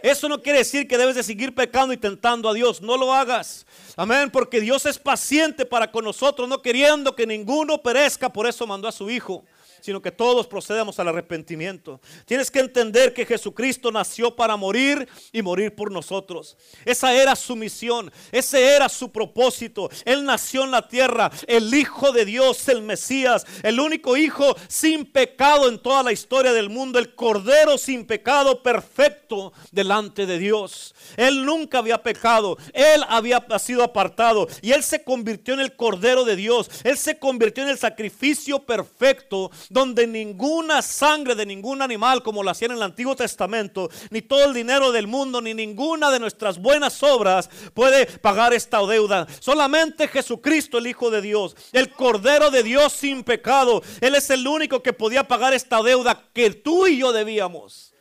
Eso 0.04 0.30
no 0.30 0.44
quiere 0.44 0.60
decir 0.60 0.88
que 0.88 1.00
debes 1.00 1.16
de 1.16 1.24
seguir 1.24 1.56
pecando 1.56 1.94
y 1.94 1.98
tentando 1.98 2.48
a 2.48 2.54
Dios. 2.54 2.80
No 2.80 2.96
lo 2.96 3.12
hagas. 3.12 3.66
Amén. 3.96 4.30
Porque 4.30 4.62
Dios 4.62 4.86
es 4.86 5.00
paciente 5.00 5.66
para 5.66 5.92
con 5.92 6.06
nosotros, 6.06 6.48
no 6.48 6.62
queriendo 6.62 7.16
que 7.16 7.26
ninguno 7.26 7.82
perezca. 7.82 8.32
Por 8.32 8.46
eso 8.46 8.68
mandó 8.68 8.88
a 8.88 8.92
su 8.92 9.10
Hijo 9.10 9.44
sino 9.82 10.02
que 10.02 10.12
todos 10.12 10.48
procedamos 10.48 11.00
al 11.00 11.08
arrepentimiento. 11.10 12.00
Tienes 12.26 12.52
que 12.52 12.60
entender 12.60 13.14
que 13.14 13.26
Jesucristo 13.26 13.92
nació 13.92 14.36
para 14.36 14.58
morir 14.58 15.08
y 15.32 15.42
morir 15.42 15.76
por 15.76 15.92
nosotros. 15.92 16.58
Esa 16.86 17.14
era 17.14 17.36
su 17.36 17.56
misión, 17.56 18.12
ese 18.32 18.76
era 18.76 18.90
su 18.90 19.12
propósito. 19.12 19.90
Él 20.06 20.24
nació 20.24 20.64
en 20.64 20.72
la 20.72 20.88
tierra, 20.88 21.32
el 21.48 21.74
Hijo 21.74 22.12
de 22.12 22.26
Dios, 22.26 22.68
el 22.70 22.82
Mesías, 22.82 23.46
el 23.64 23.80
único 23.80 24.18
Hijo 24.18 24.56
sin 24.68 25.06
pecado 25.06 25.68
en 25.68 25.80
toda 25.80 26.04
la 26.04 26.12
historia 26.12 26.54
del 26.54 26.70
mundo, 26.70 27.00
el 27.00 27.16
Cordero 27.16 27.78
sin 27.78 28.06
pecado 28.06 28.62
perfecto 28.64 29.54
delante 29.72 30.26
de 30.26 30.38
Dios. 30.38 30.96
Él 31.18 31.46
nunca 31.46 31.80
había 31.80 32.02
pecado, 32.02 32.58
él 32.74 33.04
había 33.08 33.46
sido 33.60 33.84
apartado 33.84 34.48
y 34.62 34.72
él 34.72 34.84
se 34.84 35.04
convirtió 35.04 35.54
en 35.54 35.60
el 35.60 35.76
Cordero 35.76 36.26
de 36.26 36.36
Dios. 36.36 36.70
Él 36.84 36.98
se 36.98 37.20
convirtió 37.20 37.64
en 37.64 37.70
el 37.70 37.78
sacrificio 37.78 38.60
perfecto 38.60 39.52
donde 39.70 40.08
ninguna 40.08 40.82
sangre 40.82 41.36
de 41.36 41.46
ningún 41.46 41.82
animal, 41.82 42.24
como 42.24 42.44
lo 42.44 42.50
hacían 42.50 42.72
en 42.72 42.78
el 42.78 42.84
Antiguo 42.84 43.16
Testamento, 43.16 43.90
ni 44.10 44.22
todo 44.24 44.44
el 44.46 44.54
dinero 44.54 44.92
del 44.92 45.08
mundo, 45.08 45.42
ni 45.42 45.54
ninguna 45.54 46.10
de 46.10 46.20
nuestras 46.20 46.60
buenas 46.60 47.02
obras 47.04 47.50
puede 47.74 48.08
pagar 48.08 48.54
esta 48.54 48.86
deuda. 48.86 49.28
Solamente 49.40 50.08
Jesucristo, 50.08 50.80
el 50.80 50.88
Hijo 50.88 51.12
de 51.12 51.22
Dios, 51.22 51.56
el 51.72 51.92
Cordero 51.92 52.50
de 52.50 52.64
Dios 52.64 52.94
sin 52.94 53.24
pecado, 53.24 53.84
Él 54.02 54.16
es 54.16 54.30
el 54.32 54.48
único 54.48 54.82
que 54.82 54.94
podía 54.94 55.28
pagar 55.28 55.54
esta 55.54 55.82
deuda 55.84 56.26
que 56.34 56.50
tú 56.50 56.88
y 56.88 56.98
yo 56.98 57.14
debíamos. 57.14 57.94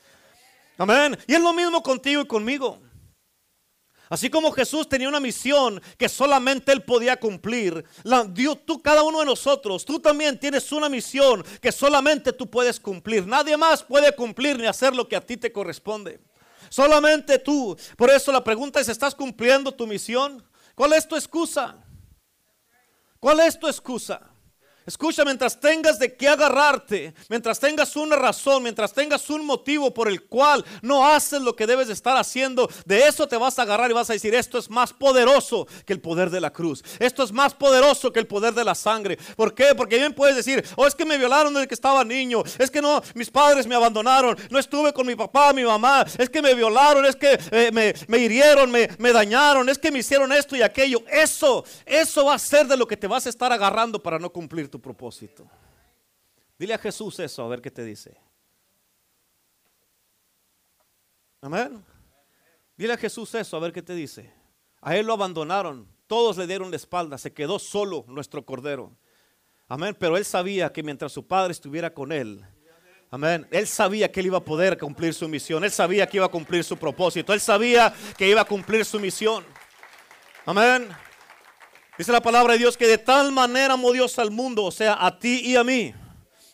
Amén. 0.78 1.18
Y 1.26 1.34
es 1.34 1.40
lo 1.40 1.52
mismo 1.52 1.82
contigo 1.82 2.22
y 2.22 2.26
conmigo. 2.26 2.80
Así 4.08 4.30
como 4.30 4.52
Jesús 4.52 4.88
tenía 4.88 5.08
una 5.08 5.20
misión 5.20 5.80
que 5.98 6.08
solamente 6.08 6.72
Él 6.72 6.82
podía 6.82 7.18
cumplir, 7.18 7.84
Dios, 8.30 8.58
tú, 8.64 8.80
cada 8.80 9.02
uno 9.02 9.20
de 9.20 9.26
nosotros, 9.26 9.84
tú 9.84 10.00
también 10.00 10.38
tienes 10.38 10.70
una 10.72 10.88
misión 10.88 11.44
que 11.60 11.72
solamente 11.72 12.32
tú 12.32 12.48
puedes 12.48 12.80
cumplir. 12.80 13.26
Nadie 13.26 13.56
más 13.56 13.82
puede 13.82 14.14
cumplir 14.14 14.58
ni 14.58 14.66
hacer 14.66 14.94
lo 14.94 15.08
que 15.08 15.16
a 15.16 15.20
ti 15.24 15.36
te 15.36 15.52
corresponde. 15.52 16.20
Solamente 16.70 17.38
tú. 17.38 17.76
Por 17.96 18.10
eso 18.10 18.32
la 18.32 18.44
pregunta 18.44 18.80
es, 18.80 18.88
¿estás 18.88 19.14
cumpliendo 19.14 19.72
tu 19.72 19.86
misión? 19.86 20.42
¿Cuál 20.74 20.92
es 20.92 21.06
tu 21.06 21.16
excusa? 21.16 21.76
¿Cuál 23.20 23.40
es 23.40 23.58
tu 23.58 23.66
excusa? 23.66 24.27
Escucha, 24.88 25.22
mientras 25.22 25.60
tengas 25.60 25.98
de 25.98 26.16
qué 26.16 26.28
agarrarte, 26.28 27.12
mientras 27.28 27.60
tengas 27.60 27.94
una 27.94 28.16
razón, 28.16 28.62
mientras 28.62 28.94
tengas 28.94 29.28
un 29.28 29.44
motivo 29.44 29.92
por 29.92 30.08
el 30.08 30.22
cual 30.22 30.64
no 30.80 31.06
haces 31.06 31.42
lo 31.42 31.54
que 31.54 31.66
debes 31.66 31.88
de 31.88 31.92
estar 31.92 32.16
haciendo, 32.16 32.70
de 32.86 33.06
eso 33.06 33.28
te 33.28 33.36
vas 33.36 33.58
a 33.58 33.62
agarrar 33.62 33.90
y 33.90 33.92
vas 33.92 34.08
a 34.08 34.14
decir, 34.14 34.34
esto 34.34 34.56
es 34.56 34.70
más 34.70 34.94
poderoso 34.94 35.68
que 35.84 35.92
el 35.92 36.00
poder 36.00 36.30
de 36.30 36.40
la 36.40 36.54
cruz. 36.54 36.82
Esto 37.00 37.22
es 37.22 37.32
más 37.32 37.52
poderoso 37.52 38.10
que 38.10 38.18
el 38.18 38.26
poder 38.26 38.54
de 38.54 38.64
la 38.64 38.74
sangre. 38.74 39.18
¿Por 39.36 39.54
qué? 39.54 39.74
Porque 39.76 39.98
bien 39.98 40.14
puedes 40.14 40.34
decir, 40.34 40.64
oh, 40.74 40.86
es 40.86 40.94
que 40.94 41.04
me 41.04 41.18
violaron 41.18 41.52
desde 41.52 41.68
que 41.68 41.74
estaba 41.74 42.02
niño, 42.02 42.42
es 42.58 42.70
que 42.70 42.80
no, 42.80 43.02
mis 43.14 43.30
padres 43.30 43.66
me 43.66 43.74
abandonaron, 43.74 44.38
no 44.48 44.58
estuve 44.58 44.94
con 44.94 45.06
mi 45.06 45.14
papá, 45.14 45.52
mi 45.52 45.64
mamá, 45.64 46.06
es 46.16 46.30
que 46.30 46.40
me 46.40 46.54
violaron, 46.54 47.04
es 47.04 47.14
que 47.14 47.38
eh, 47.50 47.70
me, 47.74 47.92
me, 48.06 48.16
hirieron, 48.20 48.70
me, 48.70 48.88
me 48.96 49.12
dañaron, 49.12 49.68
es 49.68 49.76
que 49.76 49.92
me 49.92 49.98
hicieron 49.98 50.32
esto 50.32 50.56
y 50.56 50.62
aquello. 50.62 51.02
Eso, 51.10 51.66
eso 51.84 52.24
va 52.24 52.32
a 52.32 52.38
ser 52.38 52.66
de 52.66 52.78
lo 52.78 52.88
que 52.88 52.96
te 52.96 53.06
vas 53.06 53.26
a 53.26 53.28
estar 53.28 53.52
agarrando 53.52 54.02
para 54.02 54.18
no 54.18 54.30
cumplir 54.30 54.70
tu 54.70 54.77
propósito. 54.80 55.48
Dile 56.58 56.74
a 56.74 56.78
Jesús 56.78 57.18
eso, 57.20 57.42
a 57.42 57.48
ver 57.48 57.60
qué 57.60 57.70
te 57.70 57.84
dice. 57.84 58.16
Amén. 61.40 61.84
Dile 62.76 62.94
a 62.94 62.96
Jesús 62.96 63.34
eso, 63.34 63.56
a 63.56 63.60
ver 63.60 63.72
qué 63.72 63.82
te 63.82 63.94
dice. 63.94 64.32
A 64.80 64.96
él 64.96 65.06
lo 65.06 65.12
abandonaron, 65.12 65.88
todos 66.06 66.36
le 66.36 66.46
dieron 66.46 66.70
la 66.70 66.76
espalda, 66.76 67.18
se 67.18 67.32
quedó 67.32 67.58
solo 67.58 68.04
nuestro 68.08 68.44
cordero. 68.44 68.96
Amén. 69.68 69.96
Pero 69.98 70.16
él 70.16 70.24
sabía 70.24 70.72
que 70.72 70.82
mientras 70.82 71.12
su 71.12 71.26
padre 71.26 71.52
estuviera 71.52 71.92
con 71.92 72.12
él, 72.12 72.44
Amén. 73.10 73.46
Él 73.50 73.66
sabía 73.66 74.12
que 74.12 74.20
él 74.20 74.26
iba 74.26 74.38
a 74.38 74.44
poder 74.44 74.76
cumplir 74.76 75.14
su 75.14 75.26
misión. 75.28 75.64
Él 75.64 75.70
sabía 75.70 76.06
que 76.06 76.18
iba 76.18 76.26
a 76.26 76.30
cumplir 76.30 76.62
su 76.62 76.76
propósito. 76.76 77.32
Él 77.32 77.40
sabía 77.40 77.94
que 78.18 78.28
iba 78.28 78.42
a 78.42 78.44
cumplir 78.44 78.84
su 78.84 79.00
misión. 79.00 79.44
Amén. 80.44 80.88
Dice 81.98 82.12
la 82.12 82.22
palabra 82.22 82.52
de 82.52 82.60
Dios 82.60 82.76
que 82.76 82.86
de 82.86 82.96
tal 82.96 83.32
manera 83.32 83.74
amó 83.74 83.90
Dios 83.90 84.20
al 84.20 84.30
mundo, 84.30 84.64
o 84.64 84.70
sea, 84.70 85.04
a 85.04 85.18
ti 85.18 85.40
y 85.44 85.56
a 85.56 85.64
mí, 85.64 85.92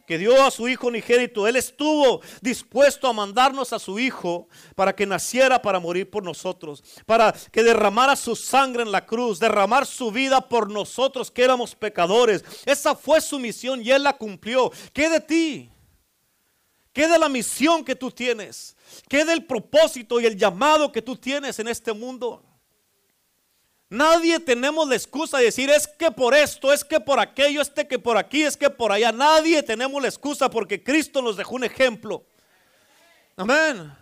que 0.07 0.17
dio 0.17 0.43
a 0.43 0.51
su 0.51 0.67
Hijo 0.69 0.87
unigénito. 0.87 1.47
Él 1.47 1.57
estuvo 1.57 2.23
dispuesto 2.41 3.07
a 3.07 3.13
mandarnos 3.13 3.75
a 3.75 3.79
su 3.79 3.99
Hijo 3.99 4.49
para 4.75 4.97
que 4.97 5.05
naciera 5.05 5.61
para 5.61 5.79
morir 5.79 6.09
por 6.09 6.25
nosotros, 6.25 6.83
para 7.05 7.35
que 7.53 7.63
derramara 7.63 8.17
su 8.17 8.35
sangre 8.35 8.85
en 8.85 8.91
la 8.91 9.05
cruz, 9.05 9.39
derramar 9.39 9.85
su 9.85 10.11
vida 10.11 10.41
por 10.49 10.71
nosotros 10.71 11.31
que 11.31 11.45
éramos 11.45 11.75
pecadores. 11.75 12.43
Esa 12.65 12.95
fue 12.95 13.21
su 13.21 13.39
misión 13.39 13.83
y 13.83 13.91
Él 13.91 14.03
la 14.03 14.17
cumplió. 14.17 14.73
¿Qué 14.95 15.11
de 15.11 15.21
ti? 15.21 15.71
¿Qué 16.95 17.07
de 17.07 17.19
la 17.19 17.29
misión 17.29 17.85
que 17.85 17.95
tú 17.95 18.11
tienes? 18.11 18.77
¿Qué 19.11 19.27
del 19.27 19.45
propósito 19.45 20.21
y 20.21 20.25
el 20.25 20.39
llamado 20.39 20.91
que 20.91 21.03
tú 21.03 21.17
tienes 21.17 21.59
en 21.59 21.69
este 21.69 21.93
mundo? 21.93 22.43
Nadie 23.95 24.41
tenemos 24.41 24.89
la 24.89 24.97
excusa 24.97 25.39
de 25.39 25.45
decir 25.45 25.71
es 25.71 25.87
que 25.87 26.11
por 26.11 26.35
esto, 26.35 26.73
es 26.73 26.83
que 26.83 26.99
por 26.99 27.21
aquello, 27.21 27.63
este 27.63 27.87
que 27.87 27.97
por 27.97 28.17
aquí, 28.17 28.43
es 28.43 28.57
que 28.57 28.69
por 28.69 28.91
allá. 28.91 29.13
Nadie 29.13 29.63
tenemos 29.63 30.03
la 30.03 30.09
excusa 30.09 30.51
porque 30.51 30.83
Cristo 30.83 31.23
nos 31.23 31.37
dejó 31.37 31.55
un 31.55 31.63
ejemplo. 31.63 32.25
Amén. 33.37 33.93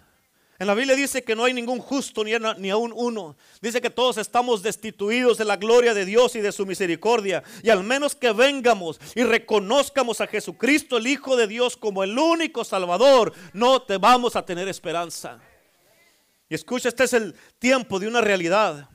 En 0.58 0.66
la 0.66 0.72
Biblia 0.72 0.96
dice 0.96 1.22
que 1.22 1.36
no 1.36 1.44
hay 1.44 1.52
ningún 1.52 1.78
justo 1.78 2.24
ni, 2.24 2.32
ni 2.56 2.70
aún 2.70 2.90
uno. 2.96 3.36
Dice 3.60 3.82
que 3.82 3.90
todos 3.90 4.16
estamos 4.16 4.62
destituidos 4.62 5.36
de 5.36 5.44
la 5.44 5.56
gloria 5.56 5.92
de 5.92 6.06
Dios 6.06 6.36
y 6.36 6.40
de 6.40 6.52
su 6.52 6.64
misericordia. 6.64 7.42
Y 7.62 7.68
al 7.68 7.84
menos 7.84 8.14
que 8.14 8.32
vengamos 8.32 8.98
y 9.14 9.24
reconozcamos 9.24 10.22
a 10.22 10.26
Jesucristo, 10.26 10.96
el 10.96 11.06
Hijo 11.06 11.36
de 11.36 11.46
Dios, 11.46 11.76
como 11.76 12.02
el 12.02 12.18
único 12.18 12.64
Salvador, 12.64 13.34
no 13.52 13.82
te 13.82 13.98
vamos 13.98 14.36
a 14.36 14.46
tener 14.46 14.68
esperanza. 14.68 15.38
Y 16.48 16.54
escucha, 16.54 16.88
este 16.88 17.04
es 17.04 17.12
el 17.12 17.34
tiempo 17.58 17.98
de 17.98 18.08
una 18.08 18.22
realidad. 18.22 18.88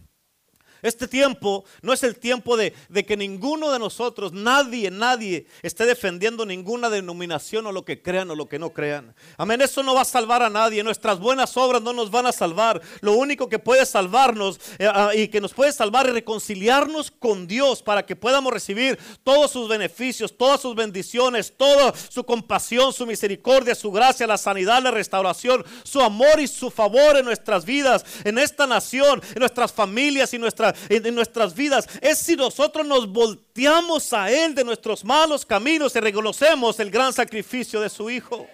Este 0.81 1.07
tiempo 1.07 1.65
no 1.81 1.93
es 1.93 2.03
el 2.03 2.17
tiempo 2.17 2.57
de, 2.57 2.74
que 3.05 3.17
ninguno 3.17 3.72
de 3.72 3.79
nosotros, 3.79 4.34
nadie, 4.34 4.91
nadie 4.91 5.48
esté 5.62 5.86
defendiendo 5.86 6.46
ninguna 6.46 6.89
denominación 6.89 7.65
o 7.67 7.72
lo 7.72 7.86
que 7.86 8.01
crean 8.01 8.29
o 8.31 8.36
lo 8.36 8.48
que 8.48 8.60
no 8.60 8.72
crean. 8.72 9.15
Amén, 9.38 9.62
eso 9.62 9.84
no 9.84 9.96
va 9.96 10.01
a 10.01 10.05
salvar 10.05 10.43
a 10.43 10.50
nadie. 10.50 10.84
Nuestras 10.84 11.19
buenas 11.19 11.55
obras 11.57 11.81
no 11.81 11.93
nos 11.93 12.12
van 12.12 12.27
a 12.27 12.31
salvar. 12.31 12.81
Lo 13.01 13.13
único 13.13 13.50
que 13.50 13.60
puede 13.60 13.86
salvarnos 13.86 14.60
eh, 14.79 14.88
ah, 14.91 15.12
y 15.15 15.27
que 15.27 15.41
nos 15.41 15.53
puede 15.53 15.72
salvar 15.72 16.07
es 16.07 16.13
reconciliarnos 16.13 17.12
con 17.12 17.48
Dios 17.48 17.81
para 17.81 18.05
que 18.05 18.15
podamos 18.15 18.53
recibir 18.53 18.98
todos 19.24 19.51
sus 19.51 19.67
beneficios, 19.67 20.38
todas 20.38 20.62
sus 20.62 20.75
bendiciones, 20.75 21.53
toda 21.55 21.93
su 22.10 22.24
compasión, 22.24 22.93
su 22.93 23.05
misericordia, 23.05 23.75
su 23.75 23.91
gracia, 23.91 24.27
la 24.27 24.38
sanidad, 24.38 24.81
la 24.81 24.91
restauración, 24.91 25.65
su 25.84 26.01
amor 26.01 26.39
y 26.39 26.48
su 26.48 26.69
favor 26.69 27.17
en 27.17 27.25
nuestras 27.25 27.65
vidas, 27.65 28.05
en 28.24 28.38
esta 28.38 28.67
nación, 28.67 29.22
en 29.34 29.39
nuestras 29.39 29.72
familias 29.72 30.34
y 30.34 30.39
nuestras 30.39 30.76
en, 30.89 31.15
nuestras 31.15 31.53
vidas 31.55 31.88
es 32.01 32.17
si 32.19 32.36
nosotros 32.36 32.86
nos 32.86 33.07
volteamos 33.07 34.13
a 34.13 34.31
Él 34.31 34.55
de 34.55 34.63
nuestros 34.63 35.03
malos 35.03 35.46
caminos 35.46 35.96
y 35.96 36.00
reconocemos 36.00 36.79
el 36.79 36.91
gran 36.91 37.13
sacrificio 37.13 37.81
de 37.81 37.89
su 37.89 38.10
Hijo. 38.10 38.48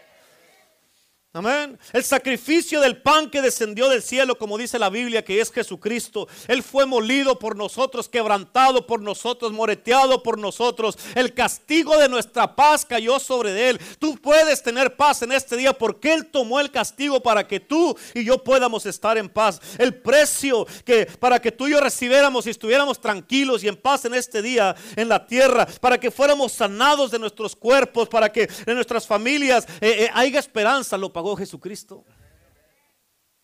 Amén. 1.35 1.79
El 1.93 2.03
sacrificio 2.03 2.79
del 2.79 3.01
pan 3.01 3.27
que 3.27 3.41
descendió 3.41 3.89
del 3.89 4.03
cielo, 4.03 4.37
como 4.37 4.55
dice 4.55 4.77
la 4.77 4.91
Biblia, 4.91 5.25
que 5.25 5.41
es 5.41 5.51
Jesucristo. 5.51 6.27
Él 6.47 6.61
fue 6.61 6.85
molido 6.85 7.39
por 7.39 7.55
nosotros, 7.55 8.07
quebrantado 8.07 8.85
por 8.85 9.01
nosotros, 9.01 9.51
moreteado 9.51 10.21
por 10.21 10.37
nosotros. 10.37 10.95
El 11.15 11.33
castigo 11.33 11.97
de 11.97 12.07
nuestra 12.07 12.55
paz 12.55 12.85
cayó 12.85 13.17
sobre 13.17 13.67
él. 13.67 13.81
Tú 13.97 14.15
puedes 14.21 14.61
tener 14.61 14.95
paz 14.95 15.23
en 15.23 15.31
este 15.31 15.57
día 15.57 15.73
porque 15.73 16.13
Él 16.13 16.27
tomó 16.27 16.59
el 16.59 16.69
castigo 16.69 17.19
para 17.23 17.47
que 17.47 17.59
tú 17.59 17.97
y 18.13 18.23
yo 18.23 18.43
podamos 18.43 18.85
estar 18.85 19.17
en 19.17 19.27
paz. 19.27 19.59
El 19.79 19.95
precio 19.95 20.67
que 20.85 21.07
para 21.07 21.41
que 21.41 21.51
tú 21.51 21.67
y 21.67 21.71
yo 21.71 21.79
recibiéramos 21.79 22.45
y 22.45 22.51
estuviéramos 22.51 23.01
tranquilos 23.01 23.63
y 23.63 23.69
en 23.69 23.75
paz 23.75 24.05
en 24.05 24.13
este 24.13 24.43
día 24.43 24.75
en 24.95 25.09
la 25.09 25.25
tierra, 25.25 25.65
para 25.81 25.99
que 25.99 26.11
fuéramos 26.11 26.51
sanados 26.51 27.09
de 27.09 27.17
nuestros 27.17 27.55
cuerpos, 27.55 28.07
para 28.07 28.31
que 28.31 28.47
en 28.67 28.75
nuestras 28.75 29.07
familias 29.07 29.65
eh, 29.81 30.03
eh, 30.03 30.09
haya 30.13 30.39
esperanza, 30.39 30.95
lo 30.95 31.11
Jesucristo. 31.35 32.03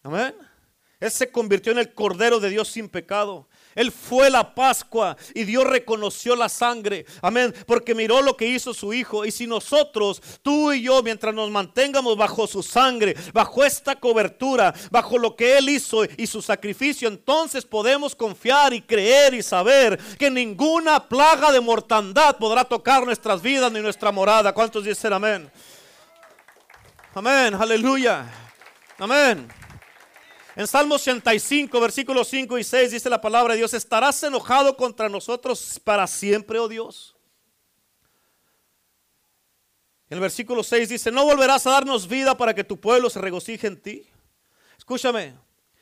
Amén. 0.03 0.35
Él 0.99 1.11
se 1.11 1.31
convirtió 1.31 1.71
en 1.71 1.77
el 1.77 1.93
Cordero 1.93 2.41
de 2.41 2.49
Dios 2.49 2.67
sin 2.67 2.89
pecado. 2.89 3.47
Él 3.73 3.89
fue 3.89 4.29
la 4.29 4.53
Pascua 4.53 5.15
y 5.33 5.45
Dios 5.45 5.65
reconoció 5.65 6.35
la 6.35 6.49
sangre. 6.49 7.05
Amén. 7.21 7.55
Porque 7.65 7.95
miró 7.95 8.21
lo 8.21 8.35
que 8.35 8.47
hizo 8.47 8.73
su 8.73 8.91
Hijo. 8.91 9.23
Y 9.23 9.31
si 9.31 9.47
nosotros, 9.47 10.21
tú 10.41 10.73
y 10.73 10.81
yo, 10.81 11.01
mientras 11.01 11.33
nos 11.33 11.49
mantengamos 11.51 12.17
bajo 12.17 12.47
su 12.47 12.61
sangre, 12.61 13.15
bajo 13.31 13.63
esta 13.63 13.95
cobertura, 13.95 14.73
bajo 14.91 15.17
lo 15.17 15.37
que 15.37 15.57
Él 15.57 15.69
hizo 15.69 16.03
y 16.17 16.27
su 16.27 16.41
sacrificio, 16.41 17.07
entonces 17.07 17.63
podemos 17.63 18.13
confiar 18.13 18.73
y 18.73 18.81
creer 18.81 19.33
y 19.33 19.41
saber 19.41 19.97
que 20.17 20.29
ninguna 20.29 21.07
plaga 21.07 21.53
de 21.53 21.61
mortandad 21.61 22.35
podrá 22.35 22.65
tocar 22.65 23.05
nuestras 23.05 23.41
vidas 23.41 23.71
ni 23.71 23.79
nuestra 23.79 24.11
morada. 24.11 24.51
¿Cuántos 24.51 24.83
dicen 24.83 25.13
amén? 25.13 25.49
Amén, 27.19 27.53
aleluya. 27.53 28.31
Amén. 28.97 29.45
En 30.55 30.65
Salmo 30.65 30.95
85, 30.95 31.77
versículos 31.81 32.29
5 32.29 32.57
y 32.57 32.63
6 32.63 32.91
dice 32.91 33.09
la 33.09 33.19
palabra 33.19 33.55
de 33.55 33.57
Dios, 33.57 33.73
¿estarás 33.73 34.23
enojado 34.23 34.77
contra 34.77 35.09
nosotros 35.09 35.81
para 35.83 36.07
siempre, 36.07 36.59
oh 36.59 36.69
Dios? 36.69 37.17
En 40.09 40.15
el 40.15 40.21
versículo 40.21 40.63
6 40.63 40.87
dice, 40.87 41.11
no 41.11 41.25
volverás 41.25 41.67
a 41.67 41.71
darnos 41.71 42.07
vida 42.07 42.37
para 42.37 42.53
que 42.53 42.63
tu 42.63 42.79
pueblo 42.79 43.09
se 43.09 43.19
regocije 43.19 43.67
en 43.67 43.81
ti. 43.81 44.07
Escúchame, 44.77 45.35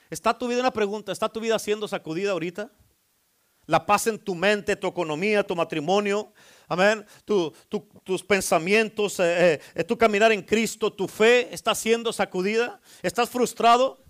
¿está 0.10 0.36
tu 0.36 0.48
vida 0.48 0.62
una 0.62 0.74
pregunta? 0.74 1.12
¿Está 1.12 1.30
tu 1.30 1.40
vida 1.40 1.60
siendo 1.60 1.88
sacudida 1.88 2.32
ahorita? 2.32 2.72
La 3.68 3.86
paz 3.86 4.08
en 4.08 4.18
tu 4.18 4.34
mente, 4.34 4.76
tu 4.76 4.88
economía, 4.88 5.46
tu 5.46 5.56
matrimonio, 5.56 6.34
Amén. 6.68 7.06
tus 7.26 8.24
pensamientos, 8.24 9.20
eh, 9.20 9.62
eh, 9.74 9.84
tu 9.86 9.98
caminar 9.98 10.34
en 10.34 10.42
Cristo, 10.42 10.92
tu 10.92 11.08
fe 11.08 11.48
está 11.54 11.74
siendo 11.74 12.12
sacudida. 12.12 12.82
¿Estás 13.02 13.30
frustrado? 13.30 14.04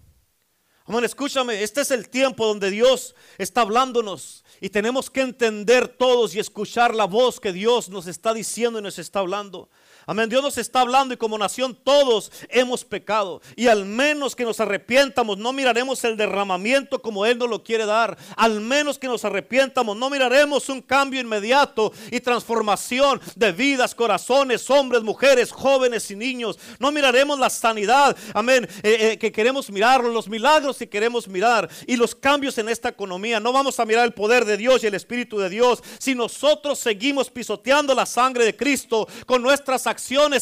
Amén, 0.85 1.03
escúchame, 1.03 1.61
este 1.61 1.81
es 1.81 1.91
el 1.91 2.07
tiempo 2.07 2.47
donde 2.47 2.71
Dios 2.71 3.13
está 3.37 3.61
hablándonos 3.61 4.45
y 4.61 4.69
tenemos 4.69 5.09
que 5.09 5.19
entender 5.19 5.89
todos 5.89 6.33
y 6.33 6.39
escuchar 6.39 6.95
la 6.95 7.03
voz 7.03 7.41
que 7.41 7.51
Dios 7.51 7.89
nos 7.89 8.07
está 8.07 8.33
diciendo 8.33 8.79
y 8.79 8.81
nos 8.81 8.97
está 8.97 9.19
hablando. 9.19 9.69
Amén. 10.09 10.29
Dios 10.29 10.41
nos 10.41 10.57
está 10.57 10.79
hablando 10.79 11.13
y 11.13 11.17
como 11.17 11.37
nación 11.37 11.77
todos 11.83 12.31
hemos 12.47 12.85
pecado. 12.85 13.41
Y 13.57 13.67
al 13.67 13.83
menos 13.83 14.37
que 14.37 14.45
nos 14.45 14.61
arrepientamos, 14.61 15.37
no 15.37 15.51
miraremos 15.51 16.01
el 16.05 16.15
derramamiento 16.15 17.01
como 17.01 17.25
Él 17.25 17.37
nos 17.37 17.49
lo 17.49 17.61
quiere 17.61 17.85
dar. 17.85 18.17
Al 18.37 18.61
menos 18.61 18.97
que 18.97 19.07
nos 19.07 19.25
arrepientamos, 19.25 19.97
no 19.97 20.09
miraremos 20.09 20.69
un 20.69 20.81
cambio 20.81 21.19
inmediato 21.19 21.91
y 22.09 22.21
transformación 22.21 23.19
de 23.35 23.51
vidas, 23.51 23.93
corazones, 23.93 24.69
hombres, 24.69 25.03
mujeres, 25.03 25.51
jóvenes 25.51 26.09
y 26.09 26.15
niños. 26.15 26.57
No 26.79 26.93
miraremos 26.93 27.37
la 27.37 27.49
sanidad, 27.49 28.15
amén, 28.33 28.65
eh, 28.83 29.11
eh, 29.11 29.17
que 29.17 29.33
queremos 29.33 29.69
mirar, 29.69 30.05
los 30.05 30.29
milagros 30.29 30.77
que 30.77 30.87
queremos 30.87 31.27
mirar 31.27 31.69
y 31.85 31.97
los 31.97 32.15
cambios 32.15 32.57
en 32.59 32.69
esta 32.69 32.87
economía. 32.87 33.41
No 33.41 33.51
vamos 33.51 33.77
a 33.77 33.85
mirar 33.85 34.05
el 34.05 34.13
poder 34.13 34.45
de 34.45 34.55
Dios 34.55 34.85
y 34.85 34.87
el 34.87 34.95
Espíritu 34.95 35.37
de 35.37 35.49
Dios 35.49 35.83
si 35.99 36.15
nosotros 36.15 36.79
seguimos 36.79 37.29
pisoteando 37.29 37.93
la 37.93 38.05
sangre 38.05 38.45
de 38.45 38.55
Cristo 38.55 39.05
con 39.25 39.41
nuestras 39.41 39.85
acciones 39.85 39.96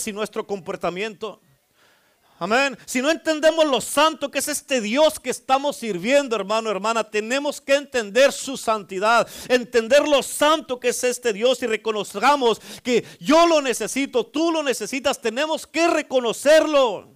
y 0.08 0.12
nuestro 0.12 0.46
comportamiento. 0.46 1.42
Amén. 2.38 2.78
Si 2.86 3.02
no 3.02 3.10
entendemos 3.10 3.66
lo 3.66 3.80
santo 3.80 4.30
que 4.30 4.40
es 4.40 4.50
este 4.50 4.82
Dios 4.82 5.20
que 5.22 5.30
estamos 5.30 5.78
sirviendo, 5.78 6.36
hermano, 6.36 6.70
hermana, 6.70 7.04
tenemos 7.04 7.62
que 7.62 7.76
entender 7.76 8.34
su 8.34 8.58
santidad, 8.58 9.26
entender 9.48 10.06
lo 10.06 10.22
santo 10.22 10.78
que 10.78 10.90
es 10.90 11.02
este 11.06 11.32
Dios 11.32 11.62
y 11.64 11.68
reconozcamos 11.68 12.60
que 12.84 13.06
yo 13.22 13.48
lo 13.48 13.62
necesito, 13.62 14.26
tú 14.26 14.52
lo 14.52 14.64
necesitas, 14.64 15.22
tenemos 15.22 15.66
que 15.66 15.88
reconocerlo. 15.88 17.16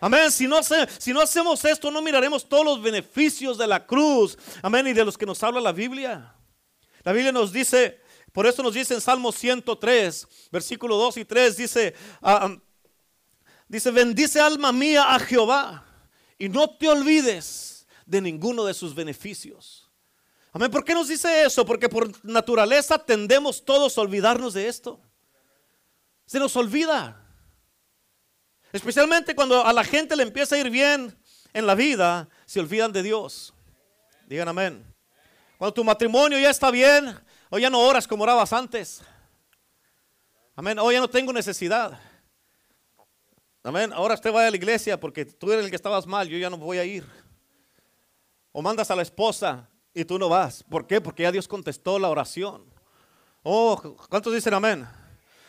Amén. 0.00 0.30
Si 0.30 0.46
no, 0.46 0.60
si 0.98 1.12
no 1.12 1.20
hacemos 1.20 1.64
esto, 1.64 1.90
no 1.90 2.00
miraremos 2.00 2.48
todos 2.48 2.64
los 2.64 2.82
beneficios 2.82 3.58
de 3.58 3.66
la 3.66 3.84
cruz. 3.86 4.38
Amén. 4.62 4.86
Y 4.86 4.92
de 4.92 5.04
los 5.04 5.18
que 5.18 5.26
nos 5.26 5.42
habla 5.42 5.60
la 5.60 5.72
Biblia. 5.72 6.32
La 7.02 7.12
Biblia 7.12 7.32
nos 7.32 7.52
dice, 7.52 8.00
por 8.34 8.46
eso 8.46 8.62
nos 8.62 8.74
dice 8.74 8.92
en 8.92 9.00
Salmo 9.00 9.32
103, 9.32 10.28
versículo 10.50 10.96
2 10.96 11.16
y 11.16 11.24
3, 11.24 11.56
dice, 11.56 11.94
uh, 12.20 12.58
Dice, 13.68 13.90
bendice 13.90 14.40
alma 14.40 14.72
mía 14.72 15.14
a 15.14 15.18
Jehová 15.18 15.84
y 16.38 16.48
no 16.48 16.76
te 16.76 16.88
olvides 16.88 17.86
de 18.04 18.20
ninguno 18.20 18.64
de 18.64 18.74
sus 18.74 18.94
beneficios. 18.94 19.90
Amén. 20.52 20.70
¿Por 20.70 20.84
qué 20.84 20.94
nos 20.94 21.08
dice 21.08 21.44
eso? 21.44 21.64
Porque 21.64 21.88
por 21.88 22.24
naturaleza 22.24 22.98
tendemos 22.98 23.64
todos 23.64 23.96
a 23.96 24.00
olvidarnos 24.02 24.54
de 24.54 24.68
esto. 24.68 25.00
Se 26.26 26.38
nos 26.38 26.54
olvida. 26.56 27.20
Especialmente 28.72 29.34
cuando 29.34 29.64
a 29.64 29.72
la 29.72 29.82
gente 29.82 30.14
le 30.14 30.22
empieza 30.22 30.56
a 30.56 30.58
ir 30.58 30.70
bien 30.70 31.16
en 31.52 31.66
la 31.66 31.74
vida, 31.74 32.28
se 32.44 32.60
olvidan 32.60 32.92
de 32.92 33.02
Dios. 33.02 33.54
Digan 34.26 34.48
amén. 34.48 34.84
Cuando 35.58 35.74
tu 35.74 35.84
matrimonio 35.84 36.38
ya 36.38 36.50
está 36.50 36.70
bien, 36.70 37.18
o 37.54 37.58
ya 37.58 37.70
no 37.70 37.78
oras 37.78 38.08
como 38.08 38.24
orabas 38.24 38.52
antes. 38.52 39.00
Amén. 40.56 40.76
Hoy 40.80 40.94
ya 40.94 41.00
no 41.00 41.08
tengo 41.08 41.32
necesidad. 41.32 42.00
Amén. 43.62 43.92
Ahora 43.92 44.14
usted 44.14 44.34
va 44.34 44.44
a 44.44 44.50
la 44.50 44.56
iglesia 44.56 44.98
porque 44.98 45.24
tú 45.24 45.52
eres 45.52 45.64
el 45.64 45.70
que 45.70 45.76
estabas 45.76 46.04
mal, 46.04 46.28
yo 46.28 46.36
ya 46.36 46.50
no 46.50 46.58
voy 46.58 46.78
a 46.78 46.84
ir. 46.84 47.06
O 48.50 48.60
mandas 48.60 48.90
a 48.90 48.96
la 48.96 49.02
esposa 49.02 49.68
y 49.94 50.04
tú 50.04 50.18
no 50.18 50.28
vas. 50.28 50.64
¿Por 50.64 50.88
qué? 50.88 51.00
Porque 51.00 51.22
ya 51.22 51.30
Dios 51.30 51.46
contestó 51.46 51.96
la 52.00 52.08
oración. 52.08 52.64
Oh, 53.44 53.80
¿cuántos 54.10 54.34
dicen 54.34 54.52
amén? 54.52 54.88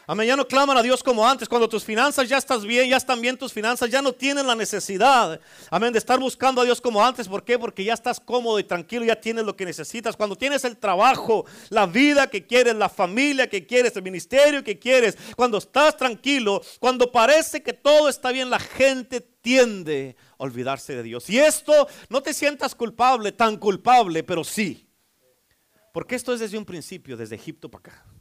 Amén, 0.08 0.28
ya 0.28 0.36
no 0.36 0.48
claman 0.48 0.78
a 0.78 0.84
Dios 0.84 1.02
como 1.02 1.28
antes. 1.28 1.50
Cuando 1.50 1.68
tus 1.68 1.84
finanzas 1.84 2.30
ya 2.30 2.38
estás 2.38 2.64
bien, 2.64 2.88
ya 2.88 2.98
están 2.98 3.20
bien 3.22 3.38
tus 3.38 3.52
finanzas, 3.52 3.90
ya 3.90 4.04
no 4.04 4.14
tienen 4.14 4.46
la 4.46 4.54
necesidad, 4.54 5.40
amén, 5.72 5.92
de 5.94 5.98
estar 5.98 6.20
buscando 6.20 6.62
a 6.62 6.64
Dios 6.64 6.80
como 6.80 7.04
antes. 7.04 7.28
¿Por 7.28 7.44
qué? 7.44 7.58
Porque 7.58 7.84
ya 7.84 7.96
estás 7.96 8.20
cómodo 8.20 8.60
y 8.60 8.64
tranquilo, 8.64 9.04
ya 9.04 9.20
tienes 9.20 9.46
lo 9.46 9.56
que 9.56 9.66
necesitas. 9.66 10.16
Cuando 10.16 10.36
tienes 10.36 10.64
el 10.64 10.78
trabajo, 10.78 11.46
la 11.70 11.88
vida 11.88 12.28
que 12.28 12.46
quieres, 12.46 12.76
la 12.76 12.88
familia 12.88 13.50
que 13.50 13.66
quieres, 13.66 13.96
el 13.96 14.04
ministerio 14.04 14.64
que 14.64 14.78
quieres, 14.78 15.18
cuando 15.36 15.58
estás 15.58 15.98
tranquilo, 15.98 16.62
cuando 16.80 17.12
parece 17.12 17.64
que 17.64 17.74
todo 17.74 18.08
está 18.08 18.32
bien, 18.32 18.52
la 18.52 18.60
gente 18.60 19.22
tiende 19.22 20.16
a 20.38 20.44
olvidarse 20.44 20.96
de 20.96 21.02
Dios. 21.02 21.28
Y 21.32 21.40
esto, 21.40 21.88
no 22.10 22.22
te 22.22 22.32
sientas 22.36 22.76
culpable, 22.76 23.32
tan 23.32 23.58
culpable, 23.58 24.22
pero 24.22 24.44
sí. 24.44 24.88
Porque 25.92 26.14
esto 26.14 26.32
es 26.32 26.42
desde 26.42 26.60
un 26.60 26.66
principio, 26.66 27.18
desde 27.18 27.36
Egipto 27.36 27.72
para 27.72 27.80
acá 27.80 28.15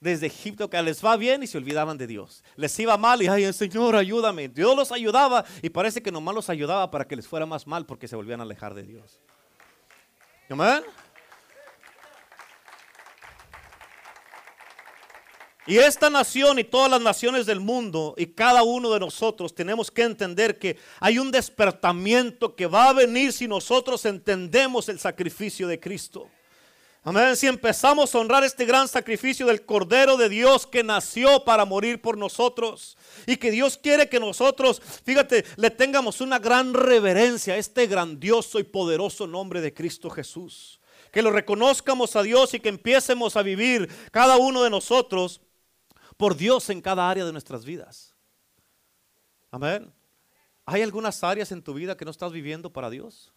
desde 0.00 0.26
Egipto 0.26 0.70
que 0.70 0.80
les 0.82 1.04
va 1.04 1.16
bien 1.16 1.42
y 1.42 1.46
se 1.46 1.58
olvidaban 1.58 1.98
de 1.98 2.06
Dios. 2.06 2.44
Les 2.56 2.78
iba 2.78 2.96
mal 2.96 3.22
y, 3.22 3.26
ay, 3.28 3.52
Señor, 3.52 3.96
ayúdame. 3.96 4.48
Dios 4.48 4.76
los 4.76 4.92
ayudaba 4.92 5.44
y 5.62 5.70
parece 5.70 6.02
que 6.02 6.12
nomás 6.12 6.34
los 6.34 6.50
ayudaba 6.50 6.90
para 6.90 7.06
que 7.06 7.16
les 7.16 7.26
fuera 7.26 7.46
más 7.46 7.66
mal 7.66 7.86
porque 7.86 8.06
se 8.08 8.16
volvían 8.16 8.40
a 8.40 8.44
alejar 8.44 8.74
de 8.74 8.84
Dios. 8.84 9.18
Amén. 10.48 10.82
Y 15.66 15.76
esta 15.76 16.08
nación 16.08 16.58
y 16.58 16.64
todas 16.64 16.90
las 16.90 17.02
naciones 17.02 17.44
del 17.44 17.60
mundo 17.60 18.14
y 18.16 18.28
cada 18.28 18.62
uno 18.62 18.90
de 18.90 19.00
nosotros 19.00 19.54
tenemos 19.54 19.90
que 19.90 20.02
entender 20.02 20.58
que 20.58 20.78
hay 20.98 21.18
un 21.18 21.30
despertamiento 21.30 22.56
que 22.56 22.66
va 22.66 22.88
a 22.88 22.94
venir 22.94 23.34
si 23.34 23.46
nosotros 23.46 24.06
entendemos 24.06 24.88
el 24.88 24.98
sacrificio 24.98 25.68
de 25.68 25.78
Cristo. 25.78 26.30
Amén. 27.08 27.36
Si 27.36 27.46
empezamos 27.46 28.14
a 28.14 28.18
honrar 28.18 28.44
este 28.44 28.66
gran 28.66 28.86
sacrificio 28.86 29.46
del 29.46 29.64
Cordero 29.64 30.18
de 30.18 30.28
Dios 30.28 30.66
que 30.66 30.84
nació 30.84 31.42
para 31.42 31.64
morir 31.64 32.02
por 32.02 32.18
nosotros 32.18 32.98
y 33.26 33.38
que 33.38 33.50
Dios 33.50 33.78
quiere 33.78 34.10
que 34.10 34.20
nosotros, 34.20 34.82
fíjate, 35.04 35.46
le 35.56 35.70
tengamos 35.70 36.20
una 36.20 36.38
gran 36.38 36.74
reverencia 36.74 37.54
a 37.54 37.56
este 37.56 37.86
grandioso 37.86 38.58
y 38.58 38.64
poderoso 38.64 39.26
nombre 39.26 39.62
de 39.62 39.72
Cristo 39.72 40.10
Jesús. 40.10 40.80
Que 41.10 41.22
lo 41.22 41.30
reconozcamos 41.30 42.14
a 42.14 42.22
Dios 42.22 42.52
y 42.52 42.60
que 42.60 42.68
empiecemos 42.68 43.36
a 43.36 43.42
vivir 43.42 43.88
cada 44.12 44.36
uno 44.36 44.62
de 44.62 44.68
nosotros 44.68 45.40
por 46.18 46.36
Dios 46.36 46.68
en 46.68 46.82
cada 46.82 47.08
área 47.08 47.24
de 47.24 47.32
nuestras 47.32 47.64
vidas. 47.64 48.14
Amén. 49.50 49.90
¿Hay 50.66 50.82
algunas 50.82 51.24
áreas 51.24 51.52
en 51.52 51.62
tu 51.62 51.72
vida 51.72 51.96
que 51.96 52.04
no 52.04 52.10
estás 52.10 52.32
viviendo 52.32 52.70
para 52.70 52.90
Dios? 52.90 53.32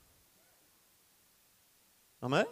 Amén. 2.20 2.46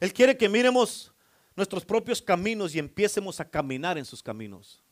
Él 0.00 0.12
quiere 0.12 0.36
que 0.36 0.48
miremos 0.48 1.12
nuestros 1.56 1.84
propios 1.84 2.22
caminos 2.22 2.74
y 2.74 2.78
empiecemos 2.78 3.40
a 3.40 3.48
caminar 3.48 3.98
en 3.98 4.04
sus 4.04 4.22
caminos. 4.22 4.82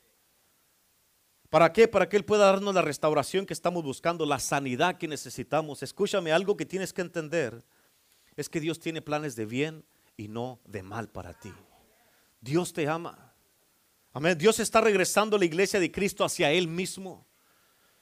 ¿Para 1.49 1.73
qué? 1.73 1.87
Para 1.87 2.09
que 2.09 2.17
Él 2.17 2.25
pueda 2.25 2.47
darnos 2.47 2.75
la 2.75 2.83
restauración 2.83 3.47
que 3.47 3.53
estamos 3.53 3.85
buscando, 3.85 4.27
la 4.27 4.41
sanidad 4.41 4.99
que 4.99 5.07
necesitamos. 5.07 5.83
Escúchame, 5.83 6.33
algo 6.33 6.57
que 6.57 6.67
tienes 6.67 6.93
que 6.93 7.03
entender 7.03 7.65
es 8.37 8.49
que 8.49 8.61
Dios 8.61 8.81
tiene 8.81 9.01
planes 9.01 9.37
de 9.37 9.47
bien 9.47 9.85
y 10.17 10.29
no 10.29 10.61
de 10.65 10.83
mal 10.83 11.09
para 11.09 11.33
ti. 11.33 11.53
Dios 12.41 12.73
te 12.73 12.89
ama. 12.89 13.33
Amén. 14.13 14.37
Dios 14.37 14.59
está 14.61 14.81
regresando 14.81 15.37
a 15.37 15.39
la 15.39 15.45
iglesia 15.45 15.79
de 15.79 15.93
Cristo 15.93 16.25
hacia 16.25 16.51
Él 16.51 16.69
mismo. 16.69 17.27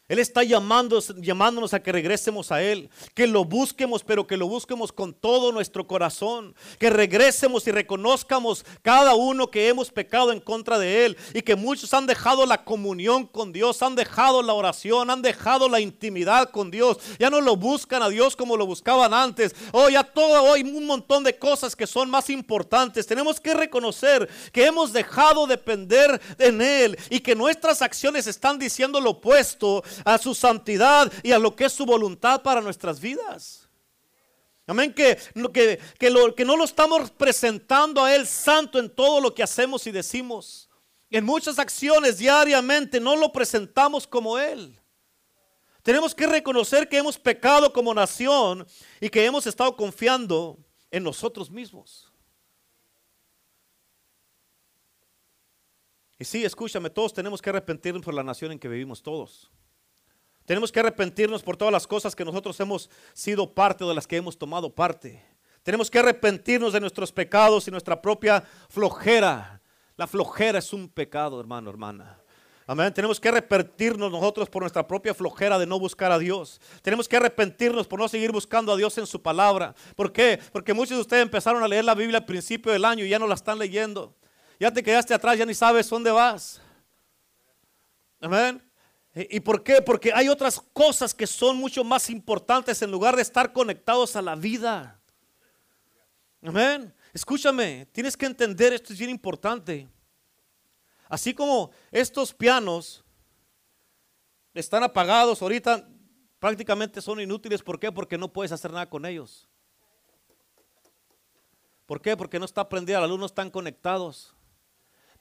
Él 0.06 0.18
está 0.18 0.42
llamando, 0.42 1.00
llamándonos 1.16 1.72
a 1.72 1.82
que 1.82 1.90
regresemos 1.90 2.52
a 2.52 2.62
Él, 2.62 2.90
que 3.14 3.26
lo 3.26 3.46
busquemos, 3.46 4.04
pero 4.04 4.26
que 4.26 4.36
lo 4.36 4.46
busquemos 4.46 4.92
con 4.92 5.14
todo 5.14 5.50
nuestro 5.50 5.86
corazón, 5.86 6.54
que 6.78 6.90
regresemos 6.90 7.66
y 7.66 7.70
reconozcamos 7.70 8.66
cada 8.82 9.14
uno 9.14 9.50
que 9.50 9.66
hemos 9.66 9.90
pecado 9.90 10.30
en 10.30 10.40
contra 10.40 10.78
de 10.78 11.06
Él 11.06 11.16
y 11.32 11.40
que 11.40 11.56
muchos 11.56 11.94
han 11.94 12.06
dejado 12.06 12.44
la 12.44 12.64
comunión 12.64 13.26
con 13.26 13.50
Dios, 13.50 13.82
han 13.82 13.94
dejado 13.94 14.42
la 14.42 14.52
oración, 14.52 15.08
han 15.08 15.22
dejado 15.22 15.70
la 15.70 15.80
intimidad 15.80 16.50
con 16.50 16.70
Dios, 16.70 16.98
ya 17.18 17.30
no 17.30 17.40
lo 17.40 17.56
buscan 17.56 18.02
a 18.02 18.10
Dios 18.10 18.36
como 18.36 18.58
lo 18.58 18.66
buscaban 18.66 19.14
antes. 19.14 19.56
Oh, 19.72 19.88
ya 19.88 20.04
todo, 20.04 20.42
hoy 20.42 20.64
un 20.64 20.84
montón 20.84 21.24
de 21.24 21.38
cosas 21.38 21.74
que 21.74 21.86
son 21.86 22.10
más 22.10 22.28
importantes. 22.28 23.06
Tenemos 23.06 23.40
que 23.40 23.54
reconocer 23.54 24.28
que 24.52 24.66
hemos 24.66 24.92
dejado 24.92 25.46
depender 25.46 26.20
en 26.38 26.60
Él 26.60 26.98
y 27.08 27.20
que 27.20 27.34
nuestras 27.34 27.80
acciones 27.80 28.26
están 28.26 28.58
diciendo 28.58 29.00
lo 29.00 29.12
opuesto 29.12 29.82
a 30.04 30.18
su 30.18 30.34
santidad 30.34 31.12
y 31.22 31.32
a 31.32 31.38
lo 31.38 31.54
que 31.54 31.66
es 31.66 31.72
su 31.72 31.84
voluntad 31.84 32.42
para 32.42 32.60
nuestras 32.60 33.00
vidas. 33.00 33.68
Amén, 34.66 34.94
que, 34.94 35.18
que, 35.52 35.78
que, 35.98 36.44
no 36.44 36.56
lo 36.56 36.64
estamos 36.64 37.10
presentando 37.10 38.02
a 38.02 38.14
Él 38.14 38.26
santo 38.26 38.78
en 38.78 38.88
todo 38.88 39.20
lo 39.20 39.34
que 39.34 39.42
hacemos 39.42 39.86
y 39.86 39.90
decimos. 39.90 40.70
En 41.10 41.24
muchas 41.24 41.58
acciones 41.58 42.18
diariamente 42.18 42.98
no 42.98 43.14
lo 43.14 43.30
presentamos 43.30 44.06
como 44.06 44.38
Él. 44.38 44.80
Tenemos 45.82 46.14
que 46.14 46.26
reconocer 46.26 46.88
que 46.88 46.96
hemos 46.96 47.18
pecado 47.18 47.70
como 47.70 47.92
nación 47.92 48.66
y 49.00 49.10
que 49.10 49.24
hemos 49.24 49.46
estado 49.46 49.76
confiando 49.76 50.58
en 50.90 51.02
nosotros 51.02 51.50
mismos. 51.50 52.10
Y 56.18 56.24
sí, 56.24 56.42
escúchame, 56.42 56.88
todos 56.88 57.12
tenemos 57.12 57.42
que 57.42 57.50
arrepentirnos 57.50 58.02
por 58.02 58.14
la 58.14 58.22
nación 58.22 58.52
en 58.52 58.58
que 58.58 58.68
vivimos 58.68 59.02
todos. 59.02 59.50
Tenemos 60.44 60.70
que 60.70 60.80
arrepentirnos 60.80 61.42
por 61.42 61.56
todas 61.56 61.72
las 61.72 61.86
cosas 61.86 62.14
que 62.14 62.24
nosotros 62.24 62.58
hemos 62.60 62.90
sido 63.12 63.52
parte 63.52 63.84
o 63.84 63.88
de 63.88 63.94
las 63.94 64.06
que 64.06 64.16
hemos 64.16 64.36
tomado 64.36 64.74
parte. 64.74 65.24
Tenemos 65.62 65.90
que 65.90 65.98
arrepentirnos 65.98 66.74
de 66.74 66.80
nuestros 66.80 67.10
pecados 67.10 67.66
y 67.66 67.70
nuestra 67.70 68.00
propia 68.00 68.44
flojera. 68.68 69.62
La 69.96 70.06
flojera 70.06 70.58
es 70.58 70.72
un 70.72 70.88
pecado, 70.88 71.40
hermano, 71.40 71.70
hermana. 71.70 72.18
Amén. 72.66 72.92
Tenemos 72.92 73.20
que 73.20 73.28
arrepentirnos 73.28 74.10
nosotros 74.10 74.48
por 74.48 74.62
nuestra 74.62 74.86
propia 74.86 75.14
flojera 75.14 75.58
de 75.58 75.66
no 75.66 75.78
buscar 75.78 76.10
a 76.10 76.18
Dios. 76.18 76.60
Tenemos 76.82 77.08
que 77.08 77.16
arrepentirnos 77.16 77.86
por 77.86 77.98
no 77.98 78.08
seguir 78.08 78.32
buscando 78.32 78.72
a 78.72 78.76
Dios 78.76 78.96
en 78.96 79.06
su 79.06 79.20
palabra. 79.20 79.74
¿Por 79.96 80.12
qué? 80.12 80.40
Porque 80.52 80.72
muchos 80.72 80.96
de 80.96 81.02
ustedes 81.02 81.22
empezaron 81.22 81.62
a 81.62 81.68
leer 81.68 81.84
la 81.84 81.94
Biblia 81.94 82.18
al 82.18 82.24
principio 82.24 82.72
del 82.72 82.84
año 82.84 83.04
y 83.04 83.10
ya 83.10 83.18
no 83.18 83.26
la 83.26 83.34
están 83.34 83.58
leyendo. 83.58 84.14
Ya 84.58 84.70
te 84.70 84.82
quedaste 84.82 85.12
atrás, 85.12 85.36
ya 85.36 85.44
ni 85.44 85.54
sabes 85.54 85.88
dónde 85.90 86.10
vas. 86.10 86.60
Amén. 88.20 88.63
¿Y 89.14 89.38
por 89.40 89.62
qué? 89.62 89.80
Porque 89.80 90.12
hay 90.12 90.28
otras 90.28 90.60
cosas 90.72 91.14
que 91.14 91.26
son 91.26 91.56
mucho 91.56 91.84
más 91.84 92.10
importantes 92.10 92.82
en 92.82 92.90
lugar 92.90 93.14
de 93.14 93.22
estar 93.22 93.52
conectados 93.52 94.16
a 94.16 94.22
la 94.22 94.34
vida. 94.34 95.00
Amén. 96.42 96.92
Escúchame, 97.12 97.86
tienes 97.92 98.16
que 98.16 98.26
entender, 98.26 98.72
esto 98.72 98.92
es 98.92 98.98
bien 98.98 99.10
importante. 99.10 99.88
Así 101.08 101.32
como 101.32 101.70
estos 101.92 102.34
pianos 102.34 103.04
están 104.52 104.82
apagados 104.82 105.40
ahorita, 105.40 105.88
prácticamente 106.40 107.00
son 107.00 107.20
inútiles. 107.20 107.62
¿Por 107.62 107.78
qué? 107.78 107.92
Porque 107.92 108.18
no 108.18 108.32
puedes 108.32 108.50
hacer 108.50 108.72
nada 108.72 108.90
con 108.90 109.06
ellos. 109.06 109.48
¿Por 111.86 112.02
qué? 112.02 112.16
Porque 112.16 112.40
no 112.40 112.46
está 112.46 112.68
prendida 112.68 113.00
la 113.00 113.06
luz, 113.06 113.18
no 113.20 113.26
están 113.26 113.48
conectados. 113.48 114.33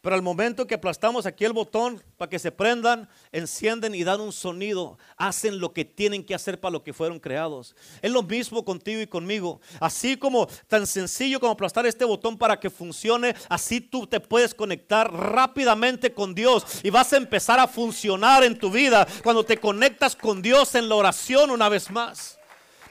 Pero 0.04 0.18
al 0.18 0.22
momento 0.22 0.68
que 0.68 0.76
aplastamos 0.76 1.26
aquí 1.26 1.46
el 1.46 1.54
botón 1.54 2.04
para 2.18 2.30
que 2.30 2.38
se 2.38 2.52
prendan, 2.52 3.08
encienden 3.32 3.96
y 3.96 4.04
dan 4.04 4.20
un 4.20 4.34
sonido, 4.34 4.98
hacen 5.16 5.60
lo 5.60 5.72
que 5.72 5.86
tienen 5.86 6.26
que 6.26 6.36
hacer 6.36 6.60
para 6.60 6.74
lo 6.74 6.84
que 6.84 6.92
fueron 6.92 7.22
creados. 7.22 7.74
Es 8.02 8.12
lo 8.12 8.22
mismo 8.22 8.66
contigo 8.66 9.00
y 9.00 9.08
conmigo. 9.08 9.62
Así 9.80 10.18
como 10.18 10.48
tan 10.68 10.86
sencillo 10.88 11.40
como 11.40 11.54
aplastar 11.54 11.86
este 11.86 12.04
botón 12.04 12.38
para 12.38 12.60
que 12.60 12.70
funcione, 12.70 13.34
así 13.48 13.80
tú 13.80 14.06
te 14.06 14.20
puedes 14.20 14.54
conectar 14.54 15.10
rápidamente 15.10 16.14
con 16.14 16.36
Dios 16.36 16.66
y 16.84 16.90
vas 16.90 17.14
a 17.14 17.18
empezar 17.18 17.62
a 17.62 17.68
funcionar 17.70 18.44
en 18.44 18.60
tu 18.60 18.70
vida 18.70 19.08
cuando 19.24 19.46
te 19.46 19.58
conectas 19.58 20.18
con 20.18 20.42
Dios 20.42 20.76
en 20.76 20.90
la 20.90 20.96
oración 20.96 21.50
una 21.50 21.70
vez 21.70 21.90
más. 21.90 22.38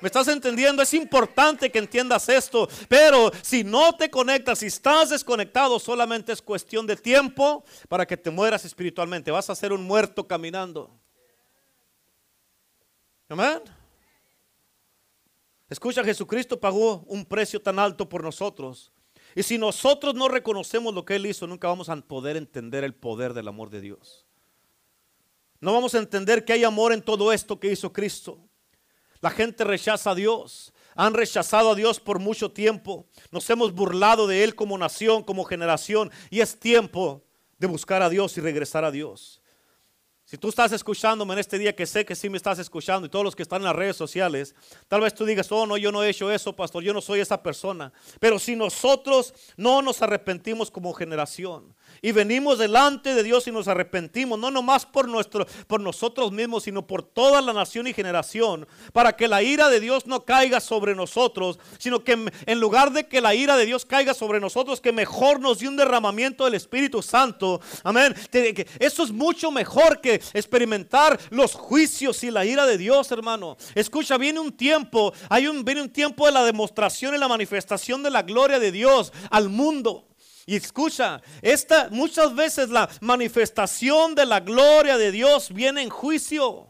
¿Me 0.03 0.09
estás 0.09 0.27
entendiendo? 0.27 0.83
Es 0.83 0.95
importante 0.95 1.71
que 1.71 1.79
entiendas 1.79 2.29
esto. 2.29 2.69
Pero 2.89 3.31
si 3.41 3.63
no 3.63 3.95
te 3.95 4.11
conectas, 4.11 4.59
si 4.59 4.67
estás 4.67 5.11
desconectado, 5.11 5.79
solamente 5.79 6.33
es 6.33 6.43
cuestión 6.43 6.89
de 6.89 6.97
tiempo 6.97 7.65
para 7.89 8.05
que 8.05 8.17
te 8.17 8.29
mueras 8.29 8.65
espiritualmente. 8.65 9.31
Vas 9.31 9.49
a 9.49 9.55
ser 9.55 9.73
un 9.73 9.85
muerto 9.85 10.27
caminando. 10.27 10.91
Amén. 13.29 13.63
Escucha, 15.71 16.03
Jesucristo 16.03 16.59
pagó 16.59 17.05
un 17.07 17.25
precio 17.25 17.63
tan 17.63 17.79
alto 17.79 18.09
por 18.09 18.25
nosotros. 18.25 18.91
Y 19.37 19.45
si 19.45 19.57
nosotros 19.57 20.17
no 20.17 20.27
reconocemos 20.27 20.93
lo 20.93 21.05
que 21.05 21.15
Él 21.15 21.27
hizo, 21.27 21.47
nunca 21.47 21.69
vamos 21.69 21.89
a 21.89 21.97
poder 21.97 22.37
entender 22.37 22.83
el 22.83 22.97
poder 22.97 23.35
del 23.35 23.47
amor 23.47 23.71
de 23.71 23.81
Dios. 23.81 24.27
No 25.61 25.73
vamos 25.73 25.95
a 25.95 25.99
entender 25.99 26.45
que 26.45 26.55
hay 26.55 26.65
amor 26.65 26.93
en 26.93 27.03
todo 27.03 27.33
esto 27.33 27.61
que 27.61 27.71
hizo 27.71 27.93
Cristo. 27.93 28.41
La 29.23 29.31
gente 29.31 29.65
rechaza 29.65 30.11
a 30.11 30.15
Dios. 30.15 30.75
Han 30.95 31.15
rechazado 31.15 31.71
a 31.71 31.75
Dios 31.75 31.99
por 31.99 32.19
mucho 32.19 32.51
tiempo. 32.51 33.07
Nos 33.31 33.49
hemos 33.49 33.73
burlado 33.73 34.27
de 34.27 34.45
Él 34.45 34.55
como 34.55 34.77
nación, 34.77 35.23
como 35.23 35.45
generación. 35.45 36.11
Y 36.29 36.41
es 36.41 36.59
tiempo 36.59 37.23
de 37.57 37.67
buscar 37.67 38.03
a 38.03 38.11
Dios 38.11 38.37
y 38.37 38.41
regresar 38.41 38.85
a 38.85 38.91
Dios. 38.91 39.41
Si 40.25 40.39
tú 40.39 40.49
estás 40.49 40.73
escuchándome 40.73 41.35
en 41.35 41.41
este 41.41 41.59
día, 41.59 41.77
que 41.77 41.85
sé 41.85 42.05
que 42.05 42.15
sí 42.15 42.31
me 42.31 42.37
estás 42.39 42.59
escuchando, 42.59 43.07
y 43.07 43.11
todos 43.11 43.25
los 43.25 43.37
que 43.37 43.43
están 43.43 43.61
en 43.61 43.67
las 43.67 43.77
redes 43.77 43.97
sociales, 43.97 44.55
tal 44.89 45.03
vez 45.03 45.15
tú 45.15 45.27
digas, 45.27 45.51
oh 45.53 45.67
no, 45.67 45.77
yo 45.77 45.93
no 45.93 46.03
he 46.03 46.09
hecho 46.09 46.31
eso, 46.31 46.57
pastor, 46.57 46.83
yo 46.83 46.95
no 46.95 47.03
soy 47.03 47.21
esa 47.21 47.43
persona. 47.43 47.93
Pero 48.19 48.39
si 48.39 48.57
nosotros 48.57 49.35
no 49.57 49.83
nos 49.83 50.01
arrepentimos 50.01 50.71
como 50.71 50.95
generación, 50.95 51.75
y 52.05 52.11
venimos 52.11 52.59
delante 52.59 53.15
de 53.15 53.23
Dios 53.23 53.47
y 53.47 53.53
nos 53.53 53.69
arrepentimos, 53.69 54.37
no 54.37 54.51
nomás 54.51 54.85
por, 54.85 55.09
nuestro, 55.09 55.47
por 55.69 55.81
nosotros 55.81 56.33
mismos, 56.33 56.65
sino 56.65 56.85
por 56.85 57.05
toda 57.05 57.41
la 57.41 57.53
nación 57.53 57.87
y 57.87 57.95
generación, 57.95 58.67
para 58.93 59.17
que 59.17 59.29
la 59.29 59.43
ira 59.45 59.69
de 59.69 59.79
Dios 59.79 60.09
no 60.09 60.25
caiga 60.25 60.59
sobre 60.59 60.97
nosotros, 60.97 61.61
sino 61.79 62.03
que 62.03 62.27
en 62.47 62.61
lugar 62.61 62.91
de 62.93 63.07
que 63.07 63.21
la 63.21 63.37
ira 63.37 63.57
de 63.57 63.67
Dios 63.67 63.87
caiga 63.87 64.15
sobre 64.15 64.41
nosotros, 64.41 64.81
que 64.81 64.91
mejor 64.91 65.39
nos 65.39 65.61
dé 65.61 65.69
un 65.69 65.77
derramamiento 65.77 66.45
del 66.45 66.55
Espíritu 66.55 67.03
Santo. 67.03 67.61
Amén. 67.85 68.15
Eso 68.81 69.05
es 69.05 69.13
mucho 69.13 69.53
mejor 69.53 70.01
que 70.01 70.15
experimentar 70.35 71.21
los 71.31 71.55
juicios 71.55 72.25
y 72.25 72.33
la 72.33 72.45
ira 72.45 72.67
de 72.67 72.79
Dios, 72.79 73.13
hermano. 73.13 73.57
Escucha, 73.77 74.19
viene 74.19 74.41
un 74.41 74.51
tiempo, 74.51 75.13
hay 75.29 75.47
un, 75.47 75.65
viene 75.65 75.83
un 75.83 75.91
tiempo 75.91 76.27
de 76.27 76.33
la 76.33 76.45
demostración 76.45 77.15
y 77.15 77.19
la 77.19 77.29
manifestación 77.29 78.03
de 78.03 78.11
la 78.11 78.23
gloria 78.23 78.59
de 78.59 78.73
Dios 78.73 79.13
al 79.31 79.49
mundo. 79.49 80.09
Y 80.47 80.57
escucha, 80.57 81.23
esta 81.41 81.89
muchas 81.91 82.35
veces 82.35 82.69
la 82.69 82.89
manifestación 83.01 84.15
de 84.15 84.27
la 84.27 84.41
gloria 84.41 84.99
de 84.99 85.13
Dios 85.13 85.53
viene 85.53 85.83
en 85.83 85.89
juicio. 85.89 86.69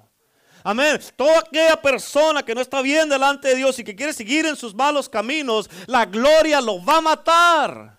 Amén. 0.64 1.00
Toda 1.16 1.40
aquella 1.40 1.80
persona 1.80 2.42
que 2.42 2.54
no 2.54 2.61
está 2.61 2.82
bien 2.82 3.08
delante 3.08 3.48
de 3.48 3.56
Dios 3.56 3.78
y 3.78 3.85
que 3.85 3.96
quiere 3.96 4.12
seguir 4.12 4.46
en 4.46 4.56
sus 4.56 4.74
malos 4.74 5.08
caminos, 5.08 5.68
la 5.87 6.04
gloria 6.04 6.61
lo 6.61 6.85
va 6.85 6.98
a 6.98 7.00
matar. 7.00 7.98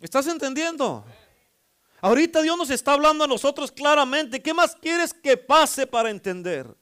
¿Estás 0.00 0.26
entendiendo? 0.28 1.04
Ahorita 2.00 2.42
Dios 2.42 2.56
nos 2.56 2.70
está 2.70 2.92
hablando 2.92 3.24
a 3.24 3.26
nosotros 3.26 3.72
claramente. 3.72 4.40
¿Qué 4.40 4.54
más 4.54 4.76
quieres 4.76 5.12
que 5.12 5.36
pase 5.36 5.86
para 5.86 6.10
entender? 6.10 6.77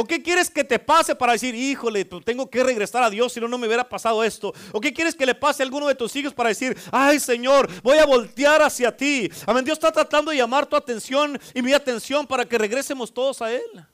¿O 0.00 0.04
qué 0.04 0.22
quieres 0.22 0.48
que 0.48 0.62
te 0.62 0.78
pase 0.78 1.16
para 1.16 1.32
decir, 1.32 1.56
híjole, 1.56 2.04
pues 2.04 2.24
tengo 2.24 2.48
que 2.48 2.62
regresar 2.62 3.02
a 3.02 3.10
Dios 3.10 3.32
si 3.32 3.40
no, 3.40 3.48
no 3.48 3.58
me 3.58 3.66
hubiera 3.66 3.88
pasado 3.88 4.22
esto? 4.22 4.54
¿O 4.70 4.80
qué 4.80 4.94
quieres 4.94 5.12
que 5.16 5.26
le 5.26 5.34
pase 5.34 5.60
a 5.60 5.66
alguno 5.66 5.88
de 5.88 5.96
tus 5.96 6.14
hijos 6.14 6.32
para 6.32 6.50
decir, 6.50 6.78
ay 6.92 7.18
Señor, 7.18 7.68
voy 7.82 7.98
a 7.98 8.06
voltear 8.06 8.62
hacia 8.62 8.96
ti? 8.96 9.28
Amén, 9.44 9.64
Dios 9.64 9.76
está 9.76 9.90
tratando 9.90 10.30
de 10.30 10.36
llamar 10.36 10.66
tu 10.66 10.76
atención 10.76 11.36
y 11.52 11.62
mi 11.62 11.72
atención 11.72 12.28
para 12.28 12.44
que 12.44 12.56
regresemos 12.56 13.12
todos 13.12 13.42
a 13.42 13.52
Él. 13.52 13.88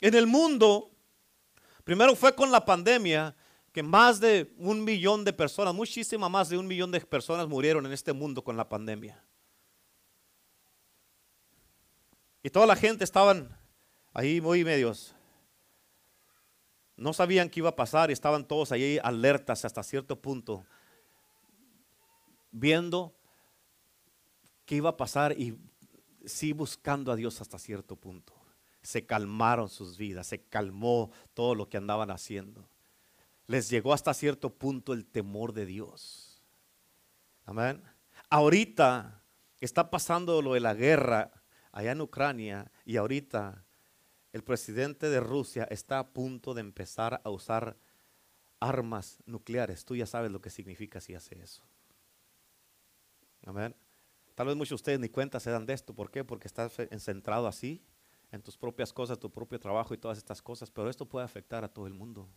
En 0.00 0.14
el 0.14 0.26
mundo, 0.26 0.90
primero 1.84 2.16
fue 2.16 2.34
con 2.34 2.50
la 2.50 2.64
pandemia 2.64 3.36
que 3.70 3.82
más 3.82 4.18
de 4.18 4.50
un 4.56 4.82
millón 4.82 5.26
de 5.26 5.34
personas, 5.34 5.74
muchísima 5.74 6.30
más 6.30 6.48
de 6.48 6.56
un 6.56 6.66
millón 6.66 6.90
de 6.90 7.00
personas 7.02 7.46
murieron 7.46 7.84
en 7.84 7.92
este 7.92 8.14
mundo 8.14 8.42
con 8.42 8.56
la 8.56 8.66
pandemia. 8.66 9.22
Y 12.42 12.48
toda 12.48 12.64
la 12.64 12.76
gente 12.76 13.04
estaban 13.04 13.62
ahí 14.14 14.40
muy 14.40 14.64
medios. 14.64 15.14
No 16.96 17.12
sabían 17.12 17.50
qué 17.50 17.60
iba 17.60 17.70
a 17.70 17.76
pasar 17.76 18.08
y 18.08 18.12
estaban 18.12 18.46
todos 18.46 18.70
ahí 18.70 18.98
alertas 19.02 19.64
hasta 19.64 19.82
cierto 19.82 20.20
punto, 20.22 20.64
viendo 22.52 23.12
qué 24.64 24.76
iba 24.76 24.90
a 24.90 24.96
pasar 24.96 25.32
y 25.38 25.58
sí 26.24 26.52
buscando 26.52 27.10
a 27.10 27.16
Dios 27.16 27.40
hasta 27.40 27.58
cierto 27.58 27.96
punto. 27.96 28.32
Se 28.82 29.04
calmaron 29.04 29.68
sus 29.68 29.98
vidas, 29.98 30.28
se 30.28 30.42
calmó 30.42 31.10
todo 31.34 31.54
lo 31.54 31.68
que 31.68 31.76
andaban 31.76 32.10
haciendo. 32.10 32.68
Les 33.46 33.68
llegó 33.68 33.92
hasta 33.92 34.14
cierto 34.14 34.54
punto 34.54 34.92
el 34.92 35.04
temor 35.04 35.52
de 35.52 35.66
Dios. 35.66 36.42
Amén. 37.44 37.82
Ahorita 38.30 39.22
está 39.60 39.90
pasando 39.90 40.40
lo 40.42 40.54
de 40.54 40.60
la 40.60 40.74
guerra 40.74 41.32
allá 41.72 41.92
en 41.92 42.00
Ucrania 42.00 42.70
y 42.84 42.96
ahorita 42.96 43.64
el 44.34 44.42
presidente 44.42 45.10
de 45.10 45.20
Rusia 45.20 45.62
está 45.70 46.00
a 46.00 46.08
punto 46.08 46.54
de 46.54 46.60
empezar 46.60 47.20
a 47.22 47.30
usar 47.30 47.76
armas 48.58 49.22
nucleares. 49.26 49.84
Tú 49.84 49.94
ya 49.94 50.06
sabes 50.06 50.32
lo 50.32 50.40
que 50.40 50.50
significa 50.50 51.00
si 51.00 51.14
hace 51.14 51.40
eso. 51.40 51.62
Amén. 53.46 53.76
Tal 54.34 54.48
vez 54.48 54.56
muchos 54.56 54.70
de 54.70 54.74
ustedes 54.74 54.98
ni 54.98 55.08
cuenta 55.08 55.38
se 55.38 55.52
dan 55.52 55.66
de 55.66 55.74
esto. 55.74 55.94
¿Por 55.94 56.10
qué? 56.10 56.24
Porque 56.24 56.48
estás 56.48 56.72
centrado 56.98 57.46
así 57.46 57.80
en 58.32 58.42
tus 58.42 58.56
propias 58.56 58.92
cosas, 58.92 59.20
tu 59.20 59.30
propio 59.30 59.60
trabajo 59.60 59.94
y 59.94 59.98
todas 59.98 60.18
estas 60.18 60.42
cosas. 60.42 60.68
Pero 60.68 60.90
esto 60.90 61.06
puede 61.06 61.24
afectar 61.24 61.62
a 61.62 61.68
todo 61.68 61.86
el 61.86 61.94
mundo. 61.94 62.28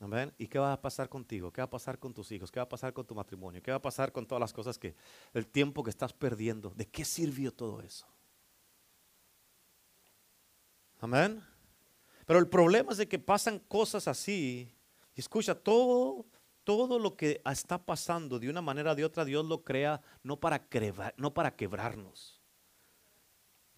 Amén. 0.00 0.32
¿Y 0.38 0.46
qué 0.46 0.58
va 0.58 0.72
a 0.72 0.80
pasar 0.80 1.10
contigo? 1.10 1.52
¿Qué 1.52 1.60
va 1.60 1.66
a 1.66 1.70
pasar 1.70 1.98
con 1.98 2.14
tus 2.14 2.32
hijos? 2.32 2.50
¿Qué 2.50 2.58
va 2.58 2.64
a 2.64 2.68
pasar 2.70 2.94
con 2.94 3.04
tu 3.04 3.14
matrimonio? 3.14 3.62
¿Qué 3.62 3.70
va 3.70 3.76
a 3.76 3.82
pasar 3.82 4.12
con 4.12 4.26
todas 4.26 4.40
las 4.40 4.54
cosas 4.54 4.78
que, 4.78 4.96
el 5.34 5.46
tiempo 5.46 5.84
que 5.84 5.90
estás 5.90 6.14
perdiendo? 6.14 6.70
¿De 6.70 6.88
qué 6.88 7.04
sirvió 7.04 7.52
todo 7.52 7.82
eso? 7.82 8.06
Amén. 11.00 11.42
Pero 12.26 12.38
el 12.38 12.48
problema 12.48 12.92
es 12.92 12.98
de 12.98 13.08
que 13.08 13.18
pasan 13.18 13.58
cosas 13.58 14.08
así. 14.08 14.72
Y 15.14 15.20
escucha, 15.20 15.54
todo, 15.54 16.26
todo 16.64 16.98
lo 16.98 17.16
que 17.16 17.40
está 17.44 17.78
pasando 17.78 18.38
de 18.38 18.50
una 18.50 18.62
manera 18.62 18.92
o 18.92 18.94
de 18.94 19.04
otra, 19.04 19.24
Dios 19.24 19.44
lo 19.44 19.62
crea 19.62 20.00
no 20.22 20.38
para, 20.38 20.66
no 21.16 21.32
para 21.32 21.54
quebrarnos. 21.54 22.40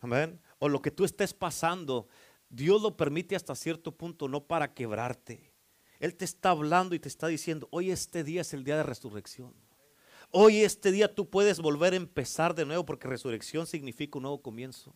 Amén. 0.00 0.40
O 0.58 0.68
lo 0.68 0.80
que 0.80 0.90
tú 0.90 1.04
estés 1.04 1.34
pasando, 1.34 2.08
Dios 2.48 2.80
lo 2.80 2.96
permite 2.96 3.36
hasta 3.36 3.54
cierto 3.54 3.92
punto, 3.92 4.28
no 4.28 4.44
para 4.44 4.72
quebrarte. 4.72 5.52
Él 5.98 6.14
te 6.14 6.24
está 6.24 6.50
hablando 6.50 6.94
y 6.94 7.00
te 7.00 7.08
está 7.08 7.26
diciendo, 7.26 7.68
hoy 7.70 7.90
este 7.90 8.22
día 8.22 8.42
es 8.42 8.54
el 8.54 8.64
día 8.64 8.76
de 8.76 8.84
resurrección. 8.84 9.52
Hoy 10.30 10.58
este 10.58 10.92
día 10.92 11.12
tú 11.14 11.28
puedes 11.28 11.58
volver 11.58 11.94
a 11.94 11.96
empezar 11.96 12.54
de 12.54 12.64
nuevo 12.64 12.84
porque 12.84 13.08
resurrección 13.08 13.66
significa 13.66 14.18
un 14.18 14.22
nuevo 14.22 14.42
comienzo. 14.42 14.94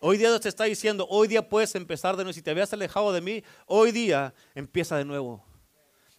Hoy 0.00 0.18
día 0.18 0.28
Dios 0.28 0.40
te 0.40 0.48
está 0.48 0.64
diciendo, 0.64 1.06
hoy 1.08 1.28
día 1.28 1.48
puedes 1.48 1.74
empezar 1.74 2.16
de 2.16 2.24
nuevo. 2.24 2.34
Si 2.34 2.42
te 2.42 2.50
habías 2.50 2.72
alejado 2.72 3.12
de 3.12 3.20
mí, 3.20 3.42
hoy 3.66 3.92
día 3.92 4.34
empieza 4.54 4.96
de 4.96 5.04
nuevo. 5.04 5.44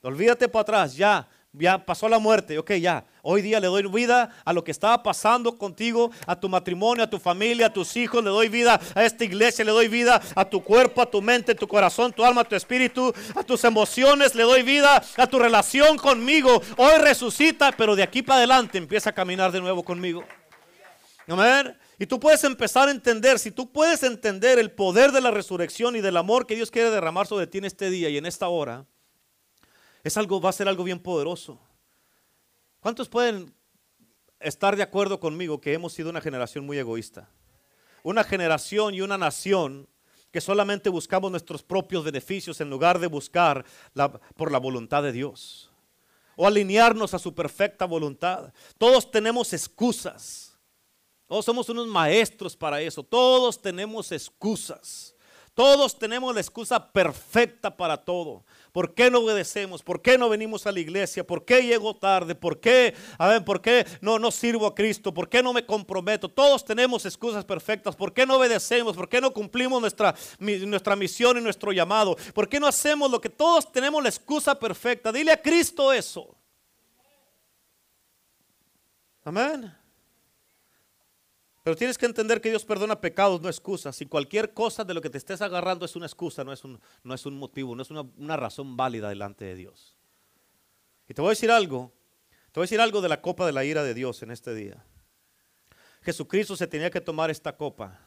Olvídate 0.02 0.48
para 0.48 0.62
atrás, 0.62 0.96
ya, 0.96 1.28
ya 1.52 1.84
pasó 1.84 2.08
la 2.08 2.20
muerte, 2.20 2.58
ok, 2.60 2.74
ya. 2.74 3.06
Hoy 3.24 3.42
día 3.42 3.60
le 3.60 3.68
doy 3.68 3.84
vida 3.84 4.30
a 4.46 4.54
lo 4.54 4.64
que 4.64 4.72
estaba 4.72 5.02
pasando 5.02 5.58
contigo, 5.58 6.12
a 6.28 6.40
tu 6.40 6.48
matrimonio, 6.48 7.04
a 7.04 7.10
tu 7.10 7.18
familia, 7.18 7.68
a 7.68 7.74
tus 7.74 7.96
hijos, 7.96 8.24
le 8.24 8.30
doy 8.30 8.50
vida 8.50 8.80
a 8.94 9.04
esta 9.04 9.24
iglesia, 9.24 9.66
le 9.66 9.72
doy 9.72 9.88
vida 9.88 10.22
a 10.36 10.46
tu 10.46 10.64
cuerpo, 10.64 11.02
a 11.02 11.10
tu 11.10 11.22
mente, 11.22 11.56
tu 11.56 11.68
corazón, 11.68 12.14
tu 12.14 12.24
alma, 12.24 12.44
tu 12.44 12.56
espíritu, 12.56 13.14
a 13.36 13.44
tus 13.44 13.64
emociones, 13.64 14.36
le 14.36 14.44
doy 14.44 14.62
vida 14.62 15.02
a 15.18 15.28
tu 15.28 15.40
relación 15.40 15.98
conmigo. 15.98 16.62
Hoy 16.78 17.00
resucita, 17.00 17.72
pero 17.72 17.96
de 17.96 18.04
aquí 18.04 18.22
para 18.22 18.38
adelante 18.38 18.78
empieza 18.78 19.10
a 19.10 19.14
caminar 19.14 19.52
de 19.52 19.62
nuevo 19.62 19.84
conmigo. 19.84 20.24
Amén. 21.28 21.76
Y 21.98 22.06
tú 22.08 22.20
puedes 22.20 22.44
empezar 22.44 22.88
a 22.88 22.92
entender, 22.92 23.40
si 23.40 23.52
tú 23.52 23.72
puedes 23.72 24.04
entender 24.04 24.60
el 24.60 24.72
poder 24.72 25.12
de 25.12 25.22
la 25.22 25.32
resurrección 25.32 25.96
y 25.96 26.02
del 26.02 26.18
amor 26.18 26.46
que 26.46 26.56
Dios 26.56 26.72
quiere 26.72 26.90
derramar 26.90 27.28
sobre 27.28 27.48
ti 27.48 27.60
en 27.60 27.66
este 27.66 27.90
día 27.90 28.10
y 28.10 28.18
en 28.18 28.26
esta 28.26 28.50
hora, 28.50 28.86
es 30.04 30.18
algo, 30.18 30.42
va 30.42 30.50
a 30.50 30.54
ser 30.54 30.68
algo 30.68 30.84
bien 30.84 31.00
poderoso. 31.00 31.60
¿Cuántos 32.80 33.10
pueden 33.10 33.54
estar 34.40 34.76
de 34.76 34.84
acuerdo 34.84 35.20
conmigo 35.20 35.62
que 35.62 35.74
hemos 35.74 35.94
sido 35.94 36.10
una 36.10 36.22
generación 36.22 36.66
muy 36.66 36.78
egoísta? 36.78 37.30
Una 38.04 38.24
generación 38.24 38.94
y 38.94 39.02
una 39.02 39.18
nación 39.18 39.88
que 40.32 40.42
solamente 40.42 40.90
buscamos 40.90 41.32
nuestros 41.32 41.64
propios 41.64 42.04
beneficios 42.04 42.60
en 42.60 42.70
lugar 42.70 43.00
de 43.00 43.08
buscar 43.08 43.66
por 44.36 44.52
la 44.52 44.60
voluntad 44.60 45.02
de 45.02 45.14
Dios. 45.14 45.72
o 46.36 46.46
alinearnos 46.46 47.14
a 47.14 47.20
su 47.20 47.34
perfecta 47.34 47.86
voluntad. 47.86 48.54
Todos 48.78 49.10
tenemos 49.10 49.54
excusas. 49.54 50.55
Todos 51.28 51.46
somos 51.46 51.70
unos 51.70 51.88
maestros 51.88 52.56
para 52.56 52.82
eso. 52.82 53.04
Todos 53.04 53.62
tenemos 53.62 54.12
excusas. 54.12 55.16
Todos 55.56 55.98
tenemos 55.98 56.36
la 56.36 56.42
excusa 56.42 56.92
perfecta 56.92 57.76
para 57.76 57.96
todo. 57.96 58.44
¿Por 58.74 58.94
qué 58.94 59.10
no 59.10 59.20
obedecemos? 59.20 59.82
¿Por 59.82 60.02
qué 60.02 60.18
no 60.18 60.28
venimos 60.28 60.68
a 60.68 60.72
la 60.74 60.82
iglesia? 60.82 61.26
¿Por 61.26 61.46
qué 61.46 61.62
llego 61.62 61.96
tarde? 61.96 62.36
¿Por 62.36 62.60
qué, 62.60 62.94
a 63.18 63.30
ver, 63.30 63.46
por 63.46 63.62
qué 63.62 63.88
no, 64.02 64.20
no 64.20 64.32
sirvo 64.32 64.68
a 64.68 64.76
Cristo? 64.76 65.14
¿Por 65.14 65.30
qué 65.30 65.42
no 65.42 65.54
me 65.54 65.66
comprometo? 65.66 66.28
Todos 66.28 66.66
tenemos 66.66 67.06
excusas 67.06 67.46
perfectas. 67.46 67.96
¿Por 67.96 68.14
qué 68.14 68.26
no 68.26 68.36
obedecemos? 68.36 68.98
¿Por 68.98 69.08
qué 69.08 69.22
no 69.22 69.32
cumplimos 69.32 69.80
nuestra, 69.80 70.14
nuestra 70.40 70.98
misión 70.98 71.38
y 71.38 71.42
nuestro 71.42 71.72
llamado? 71.72 72.18
¿Por 72.34 72.50
qué 72.50 72.60
no 72.60 72.68
hacemos 72.68 73.10
lo 73.10 73.22
que 73.22 73.30
todos 73.30 73.72
tenemos 73.72 74.04
la 74.04 74.10
excusa 74.10 74.60
perfecta? 74.60 75.10
Dile 75.14 75.32
a 75.32 75.42
Cristo 75.42 75.94
eso. 75.94 76.36
Amén. 79.24 79.74
Pero 81.66 81.76
tienes 81.76 81.98
que 81.98 82.06
entender 82.06 82.42
que 82.42 82.52
Dios 82.52 82.64
perdona 82.64 83.02
pecados, 83.02 83.42
no 83.42 83.50
excusas. 83.50 83.96
Si 83.96 84.06
cualquier 84.06 84.54
cosa 84.54 84.84
de 84.84 84.94
lo 84.94 85.02
que 85.02 85.10
te 85.10 85.18
estés 85.18 85.42
agarrando 85.42 85.84
es 85.84 85.96
una 85.96 86.06
excusa, 86.06 86.44
no 86.44 86.54
es 86.54 86.64
un, 86.64 86.80
no 87.04 87.16
es 87.16 87.26
un 87.26 87.40
motivo, 87.40 87.76
no 87.76 87.82
es 87.82 87.90
una, 87.90 88.38
razón 88.38 88.78
válida 88.78 89.10
delante 89.10 89.46
de 89.46 89.56
Dios. 89.56 89.98
Y 91.10 91.16
te 91.16 91.24
voy 91.24 91.30
a 91.30 91.32
decir 91.32 91.50
algo, 91.50 91.92
te 92.52 92.60
voy 92.60 92.66
a 92.66 92.66
decir 92.66 92.80
algo 92.80 93.02
de 93.02 93.10
la 93.10 93.20
copa 93.20 93.48
de 93.48 93.52
la 93.52 93.66
ira 93.66 93.82
de 93.82 93.96
Dios 93.96 94.22
en 94.22 94.30
este 94.30 94.54
día. 94.54 94.86
Jesucristo 96.04 96.56
se 96.56 96.68
tenía 96.68 96.92
que 96.92 97.02
tomar 97.02 97.32
esta 97.32 97.58
copa, 97.58 98.00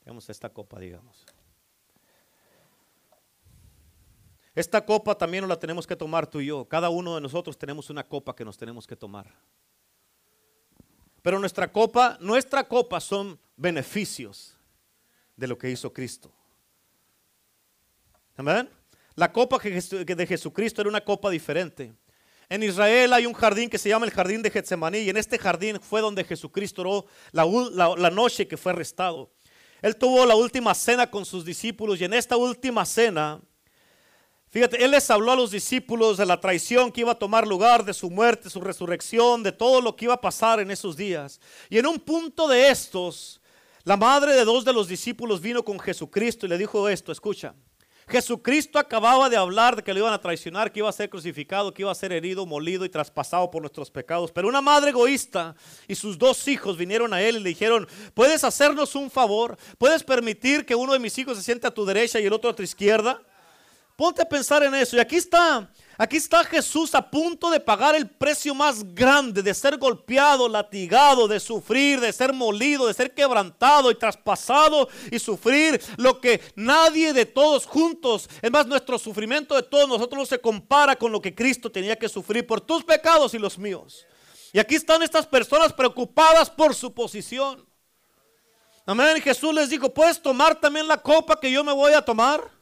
digamos 0.00 0.30
esta 0.30 0.48
copa, 0.48 0.80
digamos. 0.80 1.26
Esta 4.54 4.82
copa 4.82 5.14
también 5.14 5.42
no 5.42 5.48
la 5.48 5.58
tenemos 5.58 5.86
que 5.86 5.94
tomar 5.94 6.26
tú 6.26 6.40
y 6.40 6.46
yo. 6.46 6.66
Cada 6.66 6.88
uno 6.88 7.16
de 7.16 7.20
nosotros 7.20 7.58
tenemos 7.58 7.90
una 7.90 8.08
copa 8.08 8.34
que 8.34 8.46
nos 8.46 8.56
tenemos 8.56 8.86
que 8.86 8.96
tomar. 8.96 9.26
Pero 11.24 11.38
nuestra 11.38 11.72
copa, 11.72 12.18
nuestra 12.20 12.68
copa 12.68 13.00
son 13.00 13.40
beneficios 13.56 14.58
de 15.34 15.46
lo 15.46 15.56
que 15.56 15.70
hizo 15.70 15.90
Cristo. 15.90 16.30
Amén. 18.36 18.68
La 19.14 19.32
copa 19.32 19.58
de 19.58 20.26
Jesucristo 20.26 20.82
era 20.82 20.90
una 20.90 21.00
copa 21.00 21.30
diferente. 21.30 21.94
En 22.50 22.62
Israel 22.62 23.14
hay 23.14 23.24
un 23.24 23.32
jardín 23.32 23.70
que 23.70 23.78
se 23.78 23.88
llama 23.88 24.04
el 24.04 24.12
jardín 24.12 24.42
de 24.42 24.50
Getsemaní 24.50 24.98
y 24.98 25.08
en 25.08 25.16
este 25.16 25.38
jardín 25.38 25.80
fue 25.80 26.02
donde 26.02 26.24
Jesucristo 26.24 26.82
oró 26.82 27.06
la, 27.32 27.46
la 27.96 28.10
noche 28.10 28.46
que 28.46 28.58
fue 28.58 28.72
arrestado. 28.72 29.32
Él 29.80 29.96
tuvo 29.96 30.26
la 30.26 30.36
última 30.36 30.74
cena 30.74 31.10
con 31.10 31.24
sus 31.24 31.42
discípulos 31.42 32.02
y 32.02 32.04
en 32.04 32.12
esta 32.12 32.36
última 32.36 32.84
cena 32.84 33.40
Fíjate, 34.54 34.84
Él 34.84 34.92
les 34.92 35.10
habló 35.10 35.32
a 35.32 35.36
los 35.36 35.50
discípulos 35.50 36.16
de 36.16 36.24
la 36.24 36.38
traición 36.38 36.92
que 36.92 37.00
iba 37.00 37.10
a 37.10 37.18
tomar 37.18 37.44
lugar, 37.44 37.84
de 37.84 37.92
su 37.92 38.08
muerte, 38.08 38.48
su 38.48 38.60
resurrección, 38.60 39.42
de 39.42 39.50
todo 39.50 39.80
lo 39.80 39.96
que 39.96 40.04
iba 40.04 40.14
a 40.14 40.20
pasar 40.20 40.60
en 40.60 40.70
esos 40.70 40.96
días. 40.96 41.40
Y 41.68 41.78
en 41.78 41.88
un 41.88 41.98
punto 41.98 42.46
de 42.46 42.68
estos, 42.68 43.40
la 43.82 43.96
madre 43.96 44.32
de 44.32 44.44
dos 44.44 44.64
de 44.64 44.72
los 44.72 44.86
discípulos 44.86 45.40
vino 45.40 45.64
con 45.64 45.80
Jesucristo 45.80 46.46
y 46.46 46.50
le 46.50 46.56
dijo 46.56 46.88
esto, 46.88 47.10
escucha, 47.10 47.52
Jesucristo 48.06 48.78
acababa 48.78 49.28
de 49.28 49.36
hablar 49.36 49.74
de 49.74 49.82
que 49.82 49.92
le 49.92 49.98
iban 49.98 50.12
a 50.12 50.20
traicionar, 50.20 50.70
que 50.70 50.78
iba 50.78 50.88
a 50.88 50.92
ser 50.92 51.10
crucificado, 51.10 51.74
que 51.74 51.82
iba 51.82 51.90
a 51.90 51.96
ser 51.96 52.12
herido, 52.12 52.46
molido 52.46 52.84
y 52.84 52.88
traspasado 52.88 53.50
por 53.50 53.60
nuestros 53.60 53.90
pecados. 53.90 54.30
Pero 54.30 54.46
una 54.46 54.60
madre 54.60 54.90
egoísta 54.90 55.56
y 55.88 55.96
sus 55.96 56.16
dos 56.16 56.46
hijos 56.46 56.76
vinieron 56.76 57.12
a 57.12 57.20
él 57.20 57.38
y 57.38 57.40
le 57.40 57.48
dijeron, 57.48 57.88
¿puedes 58.14 58.44
hacernos 58.44 58.94
un 58.94 59.10
favor? 59.10 59.58
¿Puedes 59.78 60.04
permitir 60.04 60.64
que 60.64 60.76
uno 60.76 60.92
de 60.92 61.00
mis 61.00 61.18
hijos 61.18 61.38
se 61.38 61.42
siente 61.42 61.66
a 61.66 61.74
tu 61.74 61.84
derecha 61.84 62.20
y 62.20 62.26
el 62.26 62.32
otro 62.32 62.50
a 62.50 62.54
tu 62.54 62.62
izquierda? 62.62 63.20
Ponte 63.96 64.22
a 64.22 64.28
pensar 64.28 64.62
en 64.64 64.74
eso. 64.74 64.96
Y 64.96 65.00
aquí 65.00 65.16
está, 65.16 65.70
aquí 65.96 66.16
está 66.16 66.42
Jesús 66.42 66.94
a 66.96 67.10
punto 67.10 67.48
de 67.48 67.60
pagar 67.60 67.94
el 67.94 68.08
precio 68.08 68.52
más 68.52 68.82
grande 68.92 69.40
de 69.40 69.54
ser 69.54 69.78
golpeado, 69.78 70.48
latigado, 70.48 71.28
de 71.28 71.38
sufrir, 71.38 72.00
de 72.00 72.12
ser 72.12 72.32
molido, 72.32 72.88
de 72.88 72.94
ser 72.94 73.14
quebrantado 73.14 73.92
y 73.92 73.94
traspasado 73.94 74.88
y 75.12 75.20
sufrir 75.20 75.80
lo 75.96 76.20
que 76.20 76.40
nadie 76.56 77.12
de 77.12 77.24
todos 77.24 77.66
juntos, 77.66 78.28
es 78.42 78.50
más, 78.50 78.66
nuestro 78.66 78.98
sufrimiento 78.98 79.54
de 79.54 79.62
todos 79.62 79.88
nosotros 79.88 80.18
no 80.18 80.26
se 80.26 80.40
compara 80.40 80.96
con 80.96 81.12
lo 81.12 81.20
que 81.20 81.34
Cristo 81.34 81.70
tenía 81.70 81.96
que 81.96 82.08
sufrir 82.08 82.44
por 82.44 82.60
tus 82.60 82.82
pecados 82.82 83.32
y 83.34 83.38
los 83.38 83.56
míos. 83.56 84.04
Y 84.52 84.58
aquí 84.58 84.74
están 84.74 85.02
estas 85.02 85.26
personas 85.26 85.72
preocupadas 85.72 86.50
por 86.50 86.74
su 86.74 86.92
posición. 86.92 87.64
Amén. 88.86 89.20
Jesús 89.22 89.54
les 89.54 89.70
dijo, 89.70 89.88
¿puedes 89.94 90.20
tomar 90.20 90.60
también 90.60 90.86
la 90.86 90.96
copa 90.96 91.38
que 91.38 91.50
yo 91.50 91.62
me 91.62 91.72
voy 91.72 91.92
a 91.92 92.02
tomar? 92.02 92.53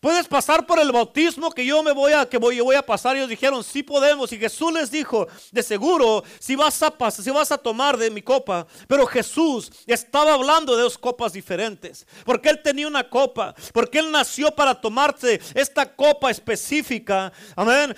Puedes 0.00 0.28
pasar 0.28 0.66
por 0.66 0.78
el 0.78 0.92
bautismo 0.92 1.50
que 1.50 1.66
yo 1.66 1.82
me 1.82 1.92
voy 1.92 2.12
a 2.12 2.28
que 2.28 2.38
voy, 2.38 2.74
a 2.74 2.82
pasar. 2.82 3.16
Ellos 3.16 3.28
dijeron, 3.28 3.64
sí 3.64 3.82
podemos. 3.82 4.32
Y 4.32 4.38
Jesús 4.38 4.72
les 4.72 4.90
dijo, 4.90 5.26
de 5.50 5.62
seguro, 5.62 6.22
si 6.38 6.54
vas 6.54 6.82
a 6.82 6.90
pasar, 6.90 7.24
si 7.24 7.30
vas 7.30 7.50
a 7.50 7.58
tomar 7.58 7.96
de 7.96 8.10
mi 8.10 8.22
copa. 8.22 8.66
Pero 8.86 9.06
Jesús 9.06 9.70
estaba 9.86 10.34
hablando 10.34 10.76
de 10.76 10.82
dos 10.82 10.96
copas 10.96 11.32
diferentes. 11.32 12.06
Porque 12.24 12.48
él 12.48 12.62
tenía 12.62 12.86
una 12.86 13.08
copa. 13.08 13.54
Porque 13.72 13.98
él 13.98 14.12
nació 14.12 14.54
para 14.54 14.80
tomarse 14.80 15.40
esta 15.54 15.94
copa 15.94 16.30
específica. 16.30 17.32
Amén. 17.56 17.94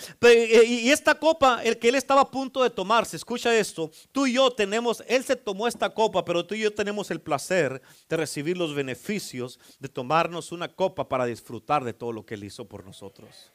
Y 0.66 0.90
esta 0.90 1.14
copa, 1.14 1.60
el 1.62 1.78
que 1.78 1.88
él 1.88 1.94
estaba 1.96 2.22
a 2.22 2.30
punto 2.30 2.62
de 2.62 2.70
tomarse, 2.70 3.16
escucha 3.16 3.54
esto. 3.54 3.90
Tú 4.12 4.26
y 4.26 4.34
yo 4.34 4.50
tenemos, 4.50 5.02
él 5.06 5.24
se 5.24 5.36
tomó 5.36 5.68
esta 5.68 5.90
copa, 5.90 6.24
pero 6.24 6.46
tú 6.46 6.54
y 6.54 6.60
yo 6.60 6.72
tenemos 6.72 7.10
el 7.10 7.20
placer 7.20 7.82
de 8.08 8.16
recibir 8.16 8.56
los 8.56 8.74
beneficios 8.74 9.58
de 9.78 9.88
tomarnos 9.88 10.52
una 10.52 10.68
copa 10.68 11.08
para 11.08 11.26
disfrutar 11.26 11.84
de 11.84 11.89
todo 11.92 12.12
lo 12.12 12.24
que 12.24 12.34
Él 12.34 12.44
hizo 12.44 12.66
por 12.66 12.84
nosotros. 12.84 13.50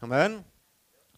Amén. 0.00 0.44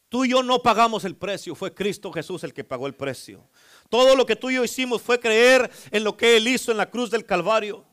Tú 0.09 0.25
y 0.25 0.31
yo 0.31 0.42
no 0.42 0.62
pagamos 0.62 1.05
el 1.05 1.16
precio, 1.16 1.55
fue 1.55 1.75
Cristo 1.75 2.12
Jesús 2.12 2.44
el 2.44 2.55
que 2.55 2.62
pagó 2.64 2.87
el 2.87 2.94
precio. 2.94 3.44
Todo 3.90 4.14
lo 4.14 4.25
que 4.25 4.37
tú 4.37 4.51
y 4.51 4.55
yo 4.55 4.64
hicimos 4.64 5.03
fue 5.03 5.18
creer 5.18 5.70
en 5.90 6.05
lo 6.05 6.16
que 6.16 6.37
Él 6.37 6.46
hizo 6.46 6.70
en 6.70 6.79
la 6.79 6.90
cruz 6.90 7.11
del 7.11 7.27
Calvario. 7.27 7.85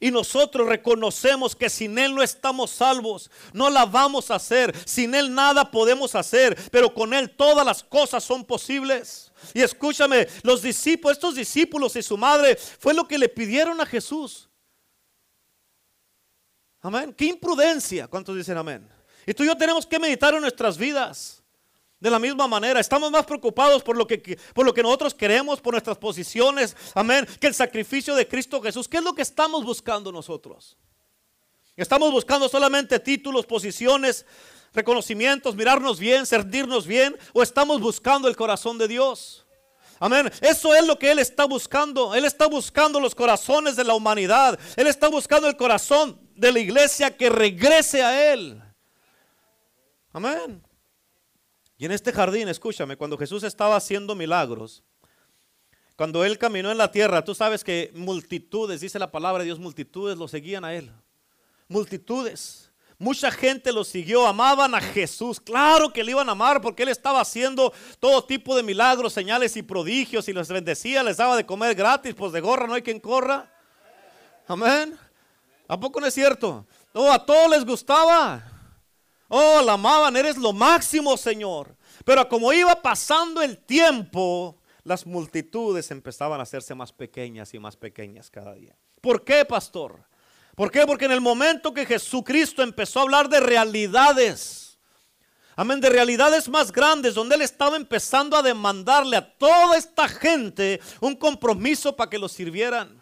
Y 0.00 0.10
nosotros 0.10 0.66
reconocemos 0.66 1.54
que 1.54 1.70
sin 1.70 1.98
Él 1.98 2.14
no 2.14 2.22
estamos 2.22 2.70
salvos, 2.70 3.30
no 3.52 3.70
la 3.70 3.84
vamos 3.84 4.30
a 4.30 4.36
hacer, 4.36 4.74
sin 4.86 5.14
Él 5.14 5.32
nada 5.32 5.70
podemos 5.70 6.14
hacer, 6.14 6.58
pero 6.72 6.92
con 6.92 7.14
Él 7.14 7.30
todas 7.30 7.64
las 7.64 7.84
cosas 7.84 8.24
son 8.24 8.44
posibles. 8.44 9.30
Y 9.54 9.62
escúchame, 9.62 10.26
los 10.42 10.62
discípulos, 10.62 11.16
estos 11.16 11.34
discípulos 11.34 11.94
y 11.96 12.02
su 12.02 12.16
madre, 12.16 12.56
fue 12.56 12.94
lo 12.94 13.06
que 13.06 13.18
le 13.18 13.28
pidieron 13.28 13.80
a 13.80 13.86
Jesús. 13.86 14.49
Amén. 16.82 17.12
Qué 17.12 17.26
imprudencia. 17.26 18.08
¿Cuántos 18.08 18.36
dicen 18.36 18.56
amén? 18.56 18.88
Y 19.26 19.34
tú 19.34 19.42
y 19.42 19.46
yo 19.46 19.56
tenemos 19.56 19.86
que 19.86 19.98
meditar 19.98 20.34
en 20.34 20.40
nuestras 20.40 20.78
vidas. 20.78 21.42
De 21.98 22.10
la 22.10 22.18
misma 22.18 22.48
manera, 22.48 22.80
estamos 22.80 23.10
más 23.10 23.26
preocupados 23.26 23.82
por 23.82 23.94
lo 23.94 24.06
que, 24.06 24.38
por 24.54 24.64
lo 24.64 24.72
que 24.72 24.82
nosotros 24.82 25.12
queremos, 25.12 25.60
por 25.60 25.74
nuestras 25.74 25.98
posiciones, 25.98 26.74
amén, 26.94 27.28
que 27.38 27.46
el 27.46 27.54
sacrificio 27.54 28.14
de 28.14 28.26
Cristo 28.26 28.62
Jesús. 28.62 28.88
¿Qué 28.88 28.96
es 28.96 29.02
lo 29.02 29.12
que 29.12 29.20
estamos 29.20 29.62
buscando 29.66 30.10
nosotros? 30.10 30.78
¿Estamos 31.76 32.10
buscando 32.10 32.48
solamente 32.48 32.98
títulos, 32.98 33.44
posiciones, 33.44 34.24
reconocimientos, 34.72 35.54
mirarnos 35.54 35.98
bien, 35.98 36.24
servirnos 36.24 36.86
bien? 36.86 37.18
¿O 37.34 37.42
estamos 37.42 37.80
buscando 37.80 38.28
el 38.28 38.36
corazón 38.36 38.78
de 38.78 38.88
Dios? 38.88 39.46
Amén. 39.98 40.32
Eso 40.40 40.74
es 40.74 40.86
lo 40.86 40.98
que 40.98 41.10
Él 41.10 41.18
está 41.18 41.44
buscando. 41.44 42.14
Él 42.14 42.24
está 42.24 42.46
buscando 42.46 42.98
los 42.98 43.14
corazones 43.14 43.76
de 43.76 43.84
la 43.84 43.94
humanidad. 43.94 44.58
Él 44.76 44.86
está 44.86 45.08
buscando 45.08 45.46
el 45.46 45.56
corazón 45.56 46.19
de 46.40 46.52
la 46.52 46.58
iglesia 46.58 47.14
que 47.14 47.28
regrese 47.28 48.02
a 48.02 48.32
Él. 48.32 48.60
Amén. 50.12 50.62
Y 51.76 51.84
en 51.84 51.92
este 51.92 52.12
jardín, 52.12 52.48
escúchame, 52.48 52.96
cuando 52.96 53.18
Jesús 53.18 53.42
estaba 53.42 53.76
haciendo 53.76 54.14
milagros, 54.14 54.82
cuando 55.96 56.24
Él 56.24 56.38
caminó 56.38 56.70
en 56.70 56.78
la 56.78 56.90
tierra, 56.90 57.22
tú 57.22 57.34
sabes 57.34 57.62
que 57.62 57.92
multitudes, 57.94 58.80
dice 58.80 58.98
la 58.98 59.10
palabra 59.10 59.40
de 59.40 59.46
Dios, 59.46 59.58
multitudes 59.58 60.16
lo 60.16 60.28
seguían 60.28 60.64
a 60.64 60.74
Él. 60.74 60.90
Multitudes. 61.68 62.70
Mucha 62.98 63.30
gente 63.30 63.72
lo 63.72 63.84
siguió, 63.84 64.26
amaban 64.26 64.74
a 64.74 64.80
Jesús. 64.80 65.40
Claro 65.40 65.92
que 65.92 66.02
le 66.02 66.12
iban 66.12 66.28
a 66.28 66.32
amar 66.32 66.60
porque 66.60 66.82
Él 66.82 66.88
estaba 66.88 67.20
haciendo 67.20 67.72
todo 67.98 68.24
tipo 68.24 68.56
de 68.56 68.62
milagros, 68.62 69.12
señales 69.12 69.56
y 69.56 69.62
prodigios 69.62 70.28
y 70.28 70.32
los 70.32 70.48
bendecía, 70.48 71.02
les 71.02 71.18
daba 71.18 71.36
de 71.36 71.46
comer 71.46 71.74
gratis, 71.74 72.14
pues 72.14 72.32
de 72.32 72.40
gorra 72.40 72.66
no 72.66 72.74
hay 72.74 72.82
quien 72.82 73.00
corra. 73.00 73.50
Amén. 74.46 74.98
¿A 75.70 75.78
poco 75.78 76.00
no 76.00 76.06
es 76.08 76.14
cierto? 76.14 76.66
Oh, 76.92 77.12
a 77.12 77.24
todos 77.24 77.48
les 77.48 77.64
gustaba. 77.64 78.42
Oh, 79.28 79.62
la 79.64 79.74
amaban, 79.74 80.16
eres 80.16 80.36
lo 80.36 80.52
máximo, 80.52 81.16
Señor. 81.16 81.76
Pero 82.04 82.28
como 82.28 82.52
iba 82.52 82.74
pasando 82.82 83.40
el 83.40 83.56
tiempo, 83.56 84.60
las 84.82 85.06
multitudes 85.06 85.92
empezaban 85.92 86.40
a 86.40 86.42
hacerse 86.42 86.74
más 86.74 86.92
pequeñas 86.92 87.54
y 87.54 87.60
más 87.60 87.76
pequeñas 87.76 88.30
cada 88.30 88.52
día. 88.54 88.74
¿Por 89.00 89.22
qué, 89.22 89.44
pastor? 89.44 90.02
¿Por 90.56 90.72
qué? 90.72 90.84
Porque 90.88 91.04
en 91.04 91.12
el 91.12 91.20
momento 91.20 91.72
que 91.72 91.86
Jesucristo 91.86 92.64
empezó 92.64 92.98
a 92.98 93.02
hablar 93.02 93.28
de 93.28 93.38
realidades, 93.38 94.76
amén, 95.54 95.80
de 95.80 95.88
realidades 95.88 96.48
más 96.48 96.72
grandes, 96.72 97.14
donde 97.14 97.36
Él 97.36 97.42
estaba 97.42 97.76
empezando 97.76 98.36
a 98.36 98.42
demandarle 98.42 99.16
a 99.16 99.38
toda 99.38 99.76
esta 99.76 100.08
gente 100.08 100.80
un 101.00 101.14
compromiso 101.14 101.94
para 101.94 102.10
que 102.10 102.18
lo 102.18 102.28
sirvieran. 102.28 102.99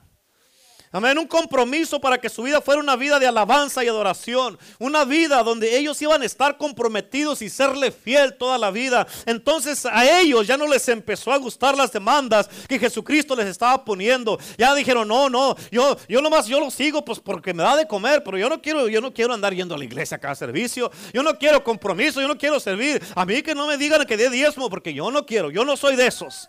Amén, 0.90 1.18
un 1.18 1.26
compromiso 1.26 2.00
para 2.00 2.16
que 2.16 2.30
su 2.30 2.42
vida 2.42 2.62
fuera 2.62 2.80
una 2.80 2.96
vida 2.96 3.18
de 3.18 3.26
alabanza 3.26 3.84
y 3.84 3.88
adoración, 3.88 4.58
una 4.78 5.04
vida 5.04 5.42
donde 5.42 5.76
ellos 5.76 6.00
iban 6.00 6.22
a 6.22 6.24
estar 6.24 6.56
comprometidos 6.56 7.42
y 7.42 7.50
serle 7.50 7.92
fiel 7.92 8.34
toda 8.38 8.56
la 8.56 8.70
vida. 8.70 9.06
Entonces 9.26 9.84
a 9.84 10.20
ellos 10.20 10.46
ya 10.46 10.56
no 10.56 10.66
les 10.66 10.88
empezó 10.88 11.30
a 11.30 11.36
gustar 11.36 11.76
las 11.76 11.92
demandas 11.92 12.48
que 12.66 12.78
Jesucristo 12.78 13.36
les 13.36 13.48
estaba 13.48 13.84
poniendo. 13.84 14.38
Ya 14.56 14.74
dijeron, 14.74 15.08
"No, 15.08 15.28
no, 15.28 15.56
yo 15.70 15.98
yo 16.08 16.22
nomás 16.22 16.46
yo 16.46 16.58
lo 16.58 16.70
sigo 16.70 17.04
pues 17.04 17.20
porque 17.20 17.52
me 17.52 17.62
da 17.62 17.76
de 17.76 17.86
comer, 17.86 18.24
pero 18.24 18.38
yo 18.38 18.48
no 18.48 18.62
quiero 18.62 18.88
yo 18.88 19.02
no 19.02 19.12
quiero 19.12 19.34
andar 19.34 19.54
yendo 19.54 19.74
a 19.74 19.78
la 19.78 19.84
iglesia 19.84 20.16
a 20.16 20.20
cada 20.20 20.34
servicio. 20.34 20.90
Yo 21.12 21.22
no 21.22 21.36
quiero 21.36 21.62
compromiso, 21.62 22.22
yo 22.22 22.28
no 22.28 22.38
quiero 22.38 22.58
servir. 22.60 23.02
A 23.14 23.26
mí 23.26 23.42
que 23.42 23.54
no 23.54 23.66
me 23.66 23.76
digan 23.76 24.06
que 24.06 24.16
dé 24.16 24.30
diezmo 24.30 24.70
porque 24.70 24.94
yo 24.94 25.10
no 25.10 25.26
quiero, 25.26 25.50
yo 25.50 25.66
no 25.66 25.76
soy 25.76 25.96
de 25.96 26.06
esos." 26.06 26.48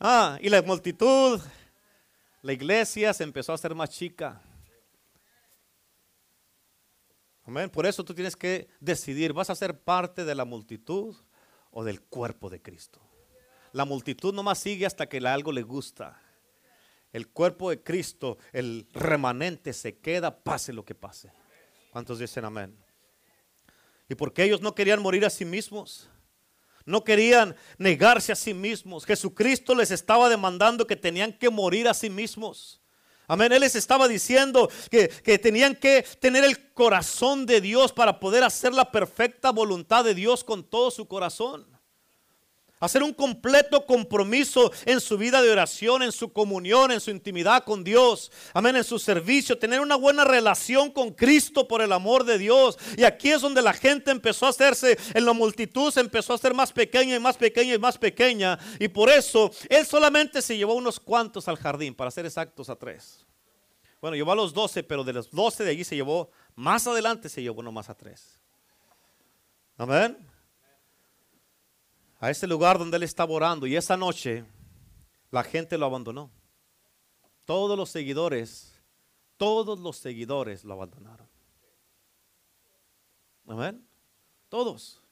Ah, 0.00 0.36
y 0.40 0.48
la 0.48 0.60
multitud 0.62 1.40
la 2.42 2.52
iglesia 2.52 3.14
se 3.14 3.24
empezó 3.24 3.52
a 3.52 3.54
hacer 3.54 3.74
más 3.74 3.90
chica. 3.90 4.42
Amén. 7.44 7.70
Por 7.70 7.86
eso 7.86 8.04
tú 8.04 8.14
tienes 8.14 8.36
que 8.36 8.68
decidir, 8.80 9.32
¿vas 9.32 9.50
a 9.50 9.54
ser 9.54 9.78
parte 9.78 10.24
de 10.24 10.34
la 10.34 10.44
multitud 10.44 11.14
o 11.70 11.84
del 11.84 12.02
cuerpo 12.02 12.50
de 12.50 12.60
Cristo? 12.60 13.00
La 13.72 13.84
multitud 13.84 14.34
nomás 14.34 14.58
sigue 14.58 14.86
hasta 14.86 15.08
que 15.08 15.18
algo 15.18 15.50
le 15.50 15.62
gusta. 15.62 16.20
El 17.12 17.28
cuerpo 17.28 17.70
de 17.70 17.82
Cristo, 17.82 18.38
el 18.52 18.88
remanente 18.92 19.72
se 19.72 19.98
queda, 19.98 20.42
pase 20.42 20.72
lo 20.72 20.84
que 20.84 20.94
pase. 20.94 21.32
¿Cuántos 21.90 22.18
dicen 22.18 22.44
amén? 22.44 22.76
Y 24.08 24.14
porque 24.14 24.44
ellos 24.44 24.60
no 24.60 24.74
querían 24.74 25.02
morir 25.02 25.24
a 25.24 25.30
sí 25.30 25.44
mismos, 25.44 26.08
no 26.84 27.04
querían 27.04 27.56
negarse 27.78 28.32
a 28.32 28.36
sí 28.36 28.54
mismos. 28.54 29.04
Jesucristo 29.04 29.74
les 29.74 29.90
estaba 29.90 30.28
demandando 30.28 30.86
que 30.86 30.96
tenían 30.96 31.32
que 31.32 31.50
morir 31.50 31.88
a 31.88 31.94
sí 31.94 32.10
mismos. 32.10 32.80
Amén. 33.28 33.52
Él 33.52 33.60
les 33.60 33.76
estaba 33.76 34.08
diciendo 34.08 34.68
que, 34.90 35.08
que, 35.08 35.38
tenían 35.38 35.74
que 35.74 36.04
tener 36.20 36.44
el 36.44 36.72
corazón 36.74 37.46
de 37.46 37.60
Dios 37.60 37.92
para 37.92 38.20
poder 38.20 38.44
hacer 38.44 38.74
la 38.74 38.90
perfecta 38.90 39.50
voluntad 39.50 40.04
de 40.04 40.14
Dios 40.14 40.44
con 40.44 40.64
todo 40.64 40.90
su 40.90 41.06
corazón 41.06 41.71
hacer 42.82 43.04
un 43.04 43.14
completo 43.14 43.86
compromiso 43.86 44.72
en 44.84 45.00
su 45.00 45.16
vida 45.16 45.40
de 45.40 45.52
oración, 45.52 46.02
en 46.02 46.10
su 46.10 46.32
comunión, 46.32 46.90
en 46.90 47.00
su 47.00 47.12
intimidad 47.12 47.62
con 47.62 47.84
Dios, 47.84 48.32
amén, 48.52 48.74
en 48.74 48.82
su 48.82 48.98
servicio, 48.98 49.56
tener 49.56 49.80
una 49.80 49.94
buena 49.94 50.24
relación 50.24 50.90
con 50.90 51.12
Cristo 51.12 51.68
por 51.68 51.80
el 51.80 51.92
amor 51.92 52.24
de 52.24 52.38
Dios. 52.38 52.76
Y 52.96 53.04
aquí 53.04 53.30
es 53.30 53.40
donde 53.40 53.62
la 53.62 53.72
gente 53.72 54.10
empezó 54.10 54.46
a 54.46 54.48
hacerse, 54.48 54.98
en 55.14 55.24
la 55.24 55.32
multitud 55.32 55.92
se 55.92 56.00
empezó 56.00 56.32
a 56.32 56.36
hacer 56.36 56.54
más 56.54 56.72
pequeña 56.72 57.14
y 57.14 57.20
más 57.20 57.36
pequeña 57.36 57.74
y 57.74 57.78
más 57.78 57.96
pequeña. 57.96 58.58
Y 58.80 58.88
por 58.88 59.08
eso 59.10 59.52
él 59.68 59.86
solamente 59.86 60.42
se 60.42 60.56
llevó 60.56 60.74
unos 60.74 60.98
cuantos 60.98 61.46
al 61.46 61.58
jardín, 61.58 61.94
para 61.94 62.10
ser 62.10 62.26
exactos 62.26 62.68
a 62.68 62.74
tres. 62.74 63.24
Bueno, 64.00 64.16
llevó 64.16 64.32
a 64.32 64.36
los 64.36 64.52
doce, 64.52 64.82
pero 64.82 65.04
de 65.04 65.12
los 65.12 65.30
doce 65.30 65.62
de 65.62 65.70
allí 65.70 65.84
se 65.84 65.94
llevó, 65.94 66.32
más 66.56 66.84
adelante 66.88 67.28
se 67.28 67.42
llevó 67.42 67.60
uno 67.60 67.70
más 67.70 67.88
a 67.88 67.94
tres. 67.94 68.40
Amén 69.78 70.31
a 72.22 72.30
ese 72.30 72.46
lugar 72.46 72.78
donde 72.78 72.96
él 72.98 73.02
estaba 73.02 73.32
orando 73.32 73.66
y 73.66 73.74
esa 73.74 73.96
noche 73.96 74.44
la 75.32 75.42
gente 75.42 75.76
lo 75.76 75.86
abandonó. 75.86 76.30
Todos 77.44 77.76
los 77.76 77.90
seguidores, 77.90 78.80
todos 79.36 79.80
los 79.80 79.96
seguidores 79.96 80.62
lo 80.62 80.74
abandonaron. 80.74 81.28
Amén. 83.48 83.84
Todos. 84.48 85.02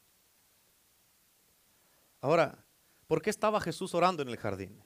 Ahora, 2.20 2.64
¿por 3.08 3.20
qué 3.20 3.30
estaba 3.30 3.60
Jesús 3.60 3.92
orando 3.92 4.22
en 4.22 4.28
el 4.28 4.36
jardín? 4.36 4.80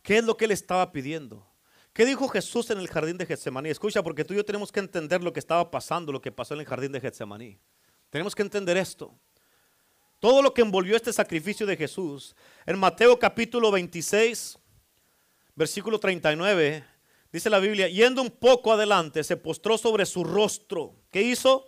¿Qué 0.00 0.18
es 0.18 0.24
lo 0.24 0.36
que 0.36 0.44
él 0.44 0.52
estaba 0.52 0.92
pidiendo? 0.92 1.44
¿Qué 1.92 2.06
dijo 2.06 2.28
Jesús 2.28 2.70
en 2.70 2.78
el 2.78 2.86
jardín 2.86 3.18
de 3.18 3.26
Getsemaní? 3.26 3.70
Escucha, 3.70 4.00
porque 4.04 4.24
tú 4.24 4.32
y 4.32 4.36
yo 4.36 4.44
tenemos 4.44 4.70
que 4.70 4.78
entender 4.78 5.24
lo 5.24 5.32
que 5.32 5.40
estaba 5.40 5.68
pasando, 5.72 6.12
lo 6.12 6.20
que 6.20 6.30
pasó 6.30 6.54
en 6.54 6.60
el 6.60 6.66
jardín 6.66 6.92
de 6.92 7.00
Getsemaní. 7.00 7.58
Tenemos 8.10 8.32
que 8.36 8.42
entender 8.42 8.76
esto 8.76 9.18
todo 10.24 10.40
lo 10.40 10.54
que 10.54 10.62
envolvió 10.62 10.96
este 10.96 11.12
sacrificio 11.12 11.66
de 11.66 11.76
Jesús. 11.76 12.34
En 12.64 12.78
Mateo 12.78 13.18
capítulo 13.18 13.70
26, 13.70 14.58
versículo 15.54 16.00
39, 16.00 16.82
dice 17.30 17.50
la 17.50 17.58
Biblia, 17.58 17.88
yendo 17.88 18.22
un 18.22 18.30
poco 18.30 18.72
adelante, 18.72 19.22
se 19.22 19.36
postró 19.36 19.76
sobre 19.76 20.06
su 20.06 20.24
rostro. 20.24 20.94
¿Qué 21.10 21.20
hizo? 21.20 21.66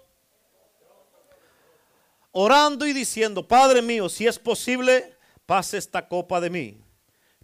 Orando 2.32 2.86
y 2.86 2.94
diciendo, 2.94 3.46
Padre 3.46 3.82
mío, 3.82 4.08
si 4.08 4.26
es 4.26 4.38
posible, 4.38 5.18
pase 5.44 5.76
esta 5.76 6.08
copa 6.08 6.40
de 6.40 6.48
mí, 6.48 6.80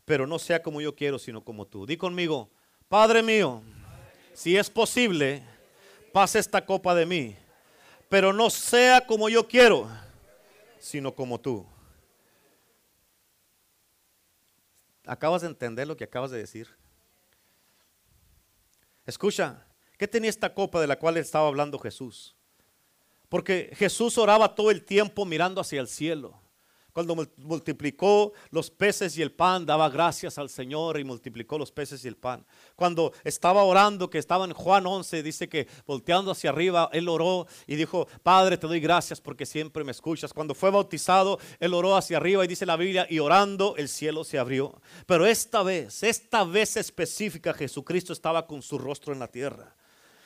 pero 0.06 0.26
no 0.26 0.38
sea 0.38 0.62
como 0.62 0.80
yo 0.80 0.96
quiero, 0.96 1.18
sino 1.18 1.44
como 1.44 1.66
tú. 1.66 1.84
Di 1.84 1.98
conmigo, 1.98 2.48
Padre 2.88 3.22
mío, 3.22 3.62
si 4.32 4.56
es 4.56 4.70
posible, 4.70 5.42
pase 6.10 6.38
esta 6.38 6.64
copa 6.64 6.94
de 6.94 7.04
mí, 7.04 7.36
pero 8.08 8.32
no 8.32 8.48
sea 8.48 9.06
como 9.06 9.28
yo 9.28 9.46
quiero 9.46 9.90
sino 10.82 11.14
como 11.14 11.40
tú. 11.40 11.64
¿Acabas 15.06 15.42
de 15.42 15.48
entender 15.48 15.86
lo 15.86 15.96
que 15.96 16.02
acabas 16.02 16.32
de 16.32 16.38
decir? 16.38 16.68
Escucha, 19.06 19.64
¿qué 19.96 20.08
tenía 20.08 20.28
esta 20.28 20.52
copa 20.52 20.80
de 20.80 20.88
la 20.88 20.98
cual 20.98 21.16
estaba 21.18 21.46
hablando 21.46 21.78
Jesús? 21.78 22.34
Porque 23.28 23.70
Jesús 23.76 24.18
oraba 24.18 24.56
todo 24.56 24.72
el 24.72 24.84
tiempo 24.84 25.24
mirando 25.24 25.60
hacia 25.60 25.80
el 25.80 25.86
cielo. 25.86 26.41
Cuando 26.92 27.16
multiplicó 27.38 28.32
los 28.50 28.70
peces 28.70 29.16
y 29.16 29.22
el 29.22 29.32
pan, 29.32 29.64
daba 29.64 29.88
gracias 29.88 30.36
al 30.36 30.50
Señor 30.50 31.00
y 31.00 31.04
multiplicó 31.04 31.58
los 31.58 31.72
peces 31.72 32.04
y 32.04 32.08
el 32.08 32.16
pan. 32.16 32.44
Cuando 32.76 33.12
estaba 33.24 33.62
orando, 33.62 34.10
que 34.10 34.18
estaba 34.18 34.44
en 34.44 34.52
Juan 34.52 34.86
11, 34.86 35.22
dice 35.22 35.48
que 35.48 35.66
volteando 35.86 36.30
hacia 36.30 36.50
arriba, 36.50 36.90
él 36.92 37.08
oró 37.08 37.46
y 37.66 37.76
dijo, 37.76 38.06
Padre, 38.22 38.58
te 38.58 38.66
doy 38.66 38.80
gracias 38.80 39.22
porque 39.22 39.46
siempre 39.46 39.84
me 39.84 39.92
escuchas. 39.92 40.34
Cuando 40.34 40.54
fue 40.54 40.70
bautizado, 40.70 41.38
él 41.60 41.72
oró 41.72 41.96
hacia 41.96 42.18
arriba 42.18 42.44
y 42.44 42.48
dice 42.48 42.66
la 42.66 42.76
Biblia, 42.76 43.06
y 43.08 43.18
orando 43.20 43.74
el 43.78 43.88
cielo 43.88 44.22
se 44.22 44.38
abrió. 44.38 44.80
Pero 45.06 45.24
esta 45.24 45.62
vez, 45.62 46.02
esta 46.02 46.44
vez 46.44 46.76
específica, 46.76 47.54
Jesucristo 47.54 48.12
estaba 48.12 48.46
con 48.46 48.60
su 48.60 48.76
rostro 48.76 49.14
en 49.14 49.20
la 49.20 49.28
tierra. 49.28 49.74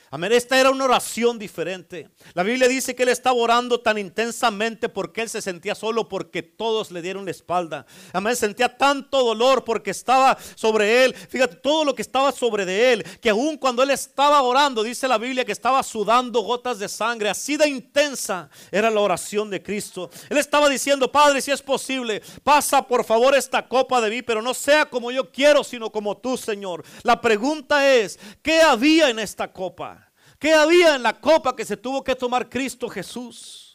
Amén. 0.09 0.31
Esta 0.31 0.57
era 0.57 0.71
una 0.71 0.85
oración 0.85 1.37
diferente. 1.37 2.09
La 2.33 2.43
Biblia 2.43 2.69
dice 2.69 2.95
que 2.95 3.03
él 3.03 3.09
estaba 3.09 3.35
orando 3.35 3.81
tan 3.81 3.97
intensamente 3.97 4.87
porque 4.87 5.21
él 5.21 5.29
se 5.29 5.41
sentía 5.41 5.75
solo, 5.75 6.07
porque 6.07 6.41
todos 6.41 6.91
le 6.91 7.01
dieron 7.01 7.25
la 7.25 7.31
espalda. 7.31 7.85
Amén. 8.13 8.35
Sentía 8.37 8.77
tanto 8.77 9.21
dolor 9.21 9.65
porque 9.65 9.91
estaba 9.91 10.37
sobre 10.55 11.03
él. 11.03 11.13
Fíjate, 11.13 11.57
todo 11.57 11.83
lo 11.83 11.93
que 11.93 12.01
estaba 12.01 12.31
sobre 12.31 12.65
de 12.65 12.93
él, 12.93 13.03
que 13.19 13.31
aún 13.31 13.57
cuando 13.57 13.83
él 13.83 13.89
estaba 13.89 14.41
orando, 14.43 14.81
dice 14.81 15.09
la 15.09 15.17
Biblia 15.17 15.43
que 15.43 15.51
estaba 15.51 15.83
sudando 15.83 16.39
gotas 16.39 16.79
de 16.79 16.87
sangre. 16.87 17.29
Así 17.29 17.57
de 17.57 17.67
intensa 17.67 18.49
era 18.71 18.89
la 18.89 19.01
oración 19.01 19.49
de 19.49 19.61
Cristo. 19.61 20.09
Él 20.29 20.37
estaba 20.37 20.69
diciendo, 20.69 21.11
Padre, 21.11 21.41
si 21.41 21.51
es 21.51 21.61
posible, 21.61 22.21
pasa 22.45 22.81
por 22.81 23.03
favor 23.03 23.35
esta 23.35 23.67
copa 23.67 23.99
de 23.99 24.09
mí, 24.09 24.21
pero 24.21 24.41
no 24.41 24.53
sea 24.53 24.85
como 24.85 25.11
yo 25.11 25.29
quiero, 25.31 25.65
sino 25.65 25.91
como 25.91 26.15
tú, 26.15 26.37
Señor. 26.37 26.85
La 27.03 27.19
pregunta 27.19 27.93
es, 27.93 28.17
¿qué 28.41 28.61
había 28.61 29.09
en 29.09 29.19
esta 29.19 29.51
copa? 29.51 29.96
¿Qué 30.39 30.53
había 30.53 30.95
en 30.95 31.03
la 31.03 31.19
copa 31.19 31.55
que 31.55 31.65
se 31.65 31.77
tuvo 31.77 32.03
que 32.03 32.15
tomar 32.15 32.47
Cristo 32.49 32.87
Jesús? 32.89 33.66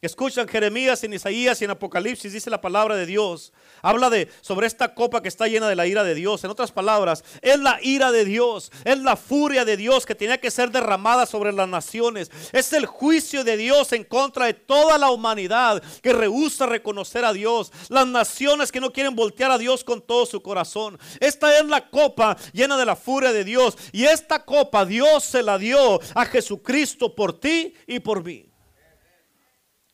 Escuchan 0.00 0.46
Jeremías, 0.46 1.02
en 1.02 1.12
Isaías 1.12 1.60
y 1.60 1.64
en 1.64 1.72
Apocalipsis, 1.72 2.32
dice 2.32 2.50
la 2.50 2.60
palabra 2.60 2.94
de 2.94 3.04
Dios. 3.04 3.52
Habla 3.82 4.10
de 4.10 4.30
sobre 4.42 4.68
esta 4.68 4.94
copa 4.94 5.20
que 5.20 5.26
está 5.26 5.48
llena 5.48 5.68
de 5.68 5.74
la 5.74 5.88
ira 5.88 6.04
de 6.04 6.14
Dios. 6.14 6.44
En 6.44 6.50
otras 6.50 6.70
palabras, 6.70 7.24
es 7.42 7.58
la 7.58 7.80
ira 7.82 8.12
de 8.12 8.24
Dios, 8.24 8.70
es 8.84 8.96
la 9.00 9.16
furia 9.16 9.64
de 9.64 9.76
Dios 9.76 10.06
que 10.06 10.14
tenía 10.14 10.38
que 10.38 10.52
ser 10.52 10.70
derramada 10.70 11.26
sobre 11.26 11.52
las 11.52 11.68
naciones. 11.68 12.30
Es 12.52 12.72
el 12.72 12.86
juicio 12.86 13.42
de 13.42 13.56
Dios 13.56 13.92
en 13.92 14.04
contra 14.04 14.46
de 14.46 14.54
toda 14.54 14.98
la 14.98 15.10
humanidad 15.10 15.82
que 16.00 16.12
rehúsa 16.12 16.66
reconocer 16.66 17.24
a 17.24 17.32
Dios. 17.32 17.72
Las 17.88 18.06
naciones 18.06 18.70
que 18.70 18.80
no 18.80 18.92
quieren 18.92 19.16
voltear 19.16 19.50
a 19.50 19.58
Dios 19.58 19.82
con 19.82 20.00
todo 20.00 20.26
su 20.26 20.40
corazón. 20.42 20.96
Esta 21.18 21.58
es 21.58 21.66
la 21.66 21.90
copa 21.90 22.36
llena 22.52 22.76
de 22.76 22.86
la 22.86 22.94
furia 22.94 23.32
de 23.32 23.42
Dios. 23.42 23.76
Y 23.90 24.04
esta 24.04 24.44
copa 24.44 24.84
Dios 24.84 25.24
se 25.24 25.42
la 25.42 25.58
dio 25.58 25.98
a 26.14 26.24
Jesucristo 26.24 27.16
por 27.16 27.40
ti 27.40 27.74
y 27.88 27.98
por 27.98 28.22
mí. 28.22 28.47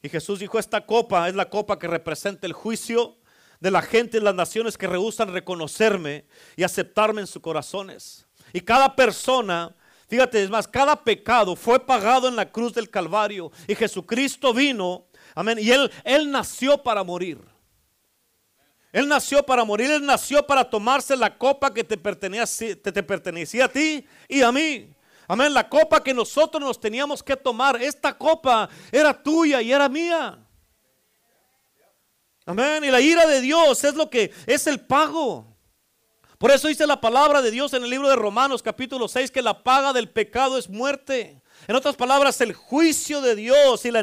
Y 0.05 0.11
Jesús 0.11 0.38
dijo, 0.38 0.59
esta 0.59 0.85
copa 0.85 1.31
es 1.31 1.35
la 1.35 1.49
copa 1.49 1.79
que 1.79 1.88
representa 1.88 2.47
el 2.47 2.53
juicio 2.53 3.17
de 3.59 3.71
la 3.71 3.81
gente 3.81 4.19
en 4.19 4.25
las 4.25 4.35
naciones 4.35 4.77
que 4.77 4.87
rehusan 4.87 5.33
reconocerme 5.33 6.27
y 6.57 6.62
aceptarme 6.62 7.23
en 7.23 7.27
sus 7.27 7.40
corazones. 7.40 8.27
Y 8.53 8.61
cada 8.61 8.95
persona, 8.95 9.75
fíjate, 10.07 10.43
es 10.43 10.51
más, 10.51 10.69
cada 10.69 11.03
pecado 11.03 11.57
fue 11.57 11.81
pagado 11.81 12.29
en 12.29 12.37
la 12.37 12.53
cruz 12.53 12.75
del 12.75 12.90
Calvario. 12.90 13.51
Y 13.67 13.75
Jesucristo 13.75 14.52
vino, 14.52 15.07
amén, 15.35 15.59
y 15.59 15.71
Él, 15.71 15.90
él 16.05 16.31
nació 16.31 16.83
para 16.83 17.02
morir. 17.02 17.40
Él 18.92 19.09
nació 19.09 19.42
para 19.42 19.65
morir, 19.65 19.90
Él 19.90 20.05
nació 20.05 20.46
para 20.46 20.69
tomarse 20.69 21.17
la 21.17 21.38
copa 21.38 21.73
que 21.73 21.83
te 21.83 21.96
te 21.96 23.02
pertenecía 23.02 23.65
a 23.65 23.69
ti 23.69 24.07
y 24.29 24.42
a 24.42 24.52
mí. 24.52 24.94
Amén, 25.27 25.54
la 25.54 25.68
copa 25.68 26.02
que 26.02 26.12
nosotros 26.12 26.62
nos 26.62 26.79
teníamos 26.79 27.22
que 27.22 27.37
tomar, 27.37 27.81
esta 27.81 28.16
copa 28.16 28.68
era 28.92 29.22
tuya 29.22 29.62
y 29.62 29.72
era 29.72 29.88
mía. 29.88 30.38
Amén, 32.46 32.85
y 32.85 32.90
la 32.90 33.00
ira 33.00 33.27
de 33.27 33.40
Dios 33.40 33.83
es 33.85 33.94
lo 33.94 34.10
que 34.10 34.33
es 34.46 34.66
el 34.66 34.81
pago. 34.81 35.54
Por 36.37 36.50
eso 36.50 36.68
dice 36.68 36.87
la 36.87 37.00
palabra 37.00 37.40
de 37.40 37.50
Dios 37.50 37.72
en 37.72 37.85
el 37.85 37.90
libro 37.90 38.08
de 38.08 38.16
Romanos 38.16 38.62
capítulo 38.62 39.08
6 39.08 39.31
que 39.31 39.40
la 39.40 39.62
paga 39.62 39.94
del 39.94 40.10
pecado 40.10 40.58
es 40.58 40.68
muerte. 40.68 41.40
En 41.67 41.77
otras 41.77 41.96
palabras, 41.96 42.40
el 42.40 42.52
juicio 42.52 43.21
de 43.21 43.35
Dios 43.35 43.85
y 43.85 43.90
la, 43.90 44.00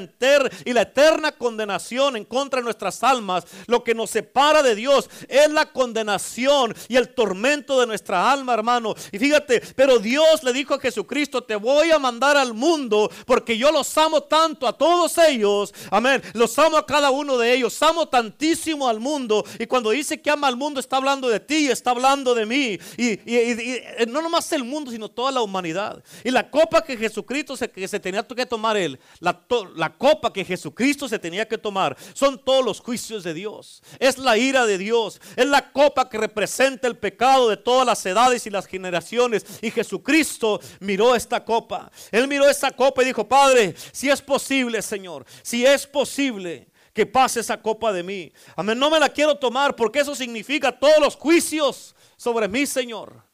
eterna 0.81 1.31
condenación 1.31 2.15
en 2.15 2.25
contra 2.25 2.59
de 2.59 2.63
nuestras 2.63 3.03
almas, 3.03 3.45
lo 3.67 3.83
que 3.83 3.93
nos 3.93 4.09
separa 4.09 4.63
de 4.63 4.75
Dios 4.75 5.09
es 5.27 5.49
la 5.51 5.71
condenación 5.71 6.75
y 6.87 6.95
el 6.95 7.09
tormento 7.09 7.79
de 7.79 7.87
nuestra 7.87 8.31
alma, 8.31 8.53
hermano. 8.53 8.95
Y 9.11 9.19
fíjate, 9.19 9.61
pero 9.75 9.99
Dios 9.99 10.43
le 10.43 10.53
dijo 10.53 10.73
a 10.73 10.79
Jesucristo, 10.79 11.43
te 11.43 11.55
voy 11.55 11.91
a 11.91 11.99
mandar 11.99 12.37
al 12.37 12.53
mundo 12.53 13.11
porque 13.25 13.57
yo 13.57 13.71
los 13.71 13.97
amo 13.97 14.23
tanto 14.23 14.67
a 14.67 14.77
todos 14.77 15.17
ellos. 15.17 15.73
Amén. 15.89 16.21
Los 16.33 16.57
amo 16.59 16.77
a 16.77 16.85
cada 16.85 17.11
uno 17.11 17.37
de 17.37 17.53
ellos. 17.53 17.81
Amo 17.81 18.07
tantísimo 18.07 18.87
al 18.87 18.99
mundo. 18.99 19.45
Y 19.59 19.65
cuando 19.67 19.91
dice 19.91 20.21
que 20.21 20.31
ama 20.31 20.47
al 20.47 20.57
mundo, 20.57 20.79
está 20.79 20.97
hablando 20.97 21.29
de 21.29 21.39
ti, 21.39 21.67
está 21.67 21.91
hablando 21.91 22.33
de 22.33 22.45
mí. 22.45 22.79
Y, 22.97 23.11
y 23.31 23.75
no 24.07 24.21
nomás 24.21 24.51
el 24.51 24.63
mundo, 24.63 24.91
sino 24.91 25.09
toda 25.09 25.31
la 25.31 25.41
humanidad. 25.41 26.03
Y 26.23 26.31
la 26.31 26.49
copa 26.49 26.83
que 26.83 26.97
Jesucristo 26.97 27.50
que 27.59 27.87
se 27.87 27.99
tenía 27.99 28.25
que 28.25 28.45
tomar 28.45 28.77
él, 28.77 28.99
la, 29.19 29.45
la 29.75 29.95
copa 29.95 30.31
que 30.31 30.45
Jesucristo 30.45 31.07
se 31.07 31.19
tenía 31.19 31.47
que 31.47 31.57
tomar, 31.57 31.97
son 32.13 32.43
todos 32.43 32.63
los 32.63 32.79
juicios 32.79 33.23
de 33.23 33.33
Dios. 33.33 33.81
Es 33.99 34.17
la 34.17 34.37
ira 34.37 34.65
de 34.65 34.77
Dios. 34.77 35.21
Es 35.35 35.45
la 35.45 35.71
copa 35.71 36.09
que 36.09 36.17
representa 36.17 36.87
el 36.87 36.97
pecado 36.97 37.49
de 37.49 37.57
todas 37.57 37.85
las 37.85 38.05
edades 38.05 38.45
y 38.45 38.49
las 38.49 38.65
generaciones. 38.65 39.45
Y 39.61 39.71
Jesucristo 39.71 40.59
miró 40.79 41.15
esta 41.15 41.43
copa. 41.43 41.91
Él 42.11 42.27
miró 42.27 42.49
esta 42.49 42.71
copa 42.71 43.01
y 43.01 43.05
dijo, 43.05 43.27
Padre, 43.27 43.75
si 43.91 44.09
es 44.09 44.21
posible, 44.21 44.81
Señor, 44.81 45.25
si 45.41 45.65
es 45.65 45.85
posible 45.87 46.67
que 46.93 47.05
pase 47.05 47.39
esa 47.39 47.61
copa 47.61 47.93
de 47.93 48.03
mí. 48.03 48.31
Amén, 48.55 48.77
no 48.77 48.89
me 48.89 48.99
la 48.99 49.09
quiero 49.09 49.35
tomar 49.35 49.75
porque 49.75 49.99
eso 49.99 50.15
significa 50.15 50.77
todos 50.77 50.99
los 50.99 51.15
juicios 51.15 51.95
sobre 52.17 52.47
mí, 52.47 52.65
Señor. 52.65 53.30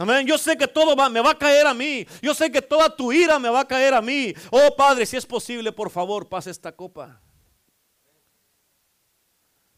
Amén. 0.00 0.26
Yo 0.26 0.38
sé 0.38 0.56
que 0.56 0.66
todo 0.66 0.96
me 1.10 1.20
va 1.20 1.32
a 1.32 1.38
caer 1.38 1.66
a 1.66 1.74
mí. 1.74 2.06
Yo 2.22 2.32
sé 2.32 2.50
que 2.50 2.62
toda 2.62 2.88
tu 2.88 3.12
ira 3.12 3.38
me 3.38 3.50
va 3.50 3.60
a 3.60 3.68
caer 3.68 3.92
a 3.92 4.00
mí. 4.00 4.32
Oh 4.50 4.74
Padre, 4.74 5.04
si 5.04 5.18
es 5.18 5.26
posible, 5.26 5.72
por 5.72 5.90
favor, 5.90 6.26
pase 6.26 6.50
esta 6.50 6.72
copa. 6.72 7.20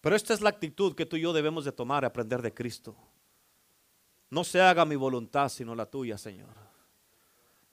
Pero 0.01 0.15
esta 0.15 0.33
es 0.33 0.41
la 0.41 0.51
actitud 0.51 0.95
que 0.95 1.07
tú 1.07 1.17
y 1.17 1.23
yo 1.23 1.33
debemos 1.33 1.65
de 1.65 1.73
tomar 1.73 2.05
y 2.05 2.07
aprender 2.07 2.41
de 2.41 2.55
Cristo. 2.55 2.95
No 4.31 4.45
se 4.45 4.61
haga 4.61 4.85
mi 4.85 4.95
voluntad, 4.95 5.49
sino 5.49 5.75
la 5.75 5.87
tuya, 5.87 6.17
Señor. 6.17 6.55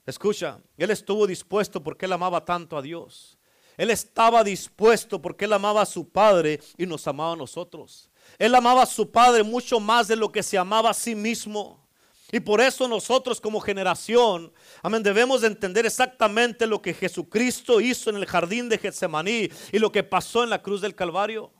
Escucha, 0.04 0.58
Él 0.76 0.90
estuvo 0.90 1.28
dispuesto 1.28 1.80
porque 1.80 2.06
Él 2.06 2.12
amaba 2.14 2.44
tanto 2.44 2.76
a 2.76 2.82
Dios. 2.82 3.38
Él 3.76 3.90
estaba 3.90 4.42
dispuesto 4.42 5.22
porque 5.22 5.44
Él 5.44 5.52
amaba 5.52 5.82
a 5.82 5.86
su 5.86 6.08
Padre 6.08 6.60
y 6.76 6.84
nos 6.84 7.06
amaba 7.06 7.34
a 7.34 7.36
nosotros. 7.36 8.10
Él 8.40 8.52
amaba 8.56 8.82
a 8.82 8.86
su 8.86 9.08
Padre 9.08 9.44
mucho 9.44 9.78
más 9.78 10.08
de 10.08 10.16
lo 10.16 10.32
que 10.32 10.42
se 10.42 10.58
amaba 10.58 10.90
a 10.90 10.94
sí 10.94 11.14
mismo. 11.14 11.88
Y 12.32 12.40
por 12.40 12.60
eso 12.60 12.86
nosotros 12.86 13.40
como 13.40 13.60
generación, 13.60 14.52
amén, 14.82 15.02
debemos 15.02 15.40
de 15.40 15.48
entender 15.48 15.86
exactamente 15.86 16.66
lo 16.66 16.80
que 16.80 16.94
Jesucristo 16.94 17.80
hizo 17.80 18.10
en 18.10 18.16
el 18.16 18.26
jardín 18.26 18.68
de 18.68 18.78
Getsemaní 18.78 19.48
y 19.72 19.78
lo 19.78 19.90
que 19.90 20.02
pasó 20.02 20.44
en 20.44 20.50
la 20.50 20.62
cruz 20.62 20.80
del 20.80 20.94
Calvario. 20.94 21.52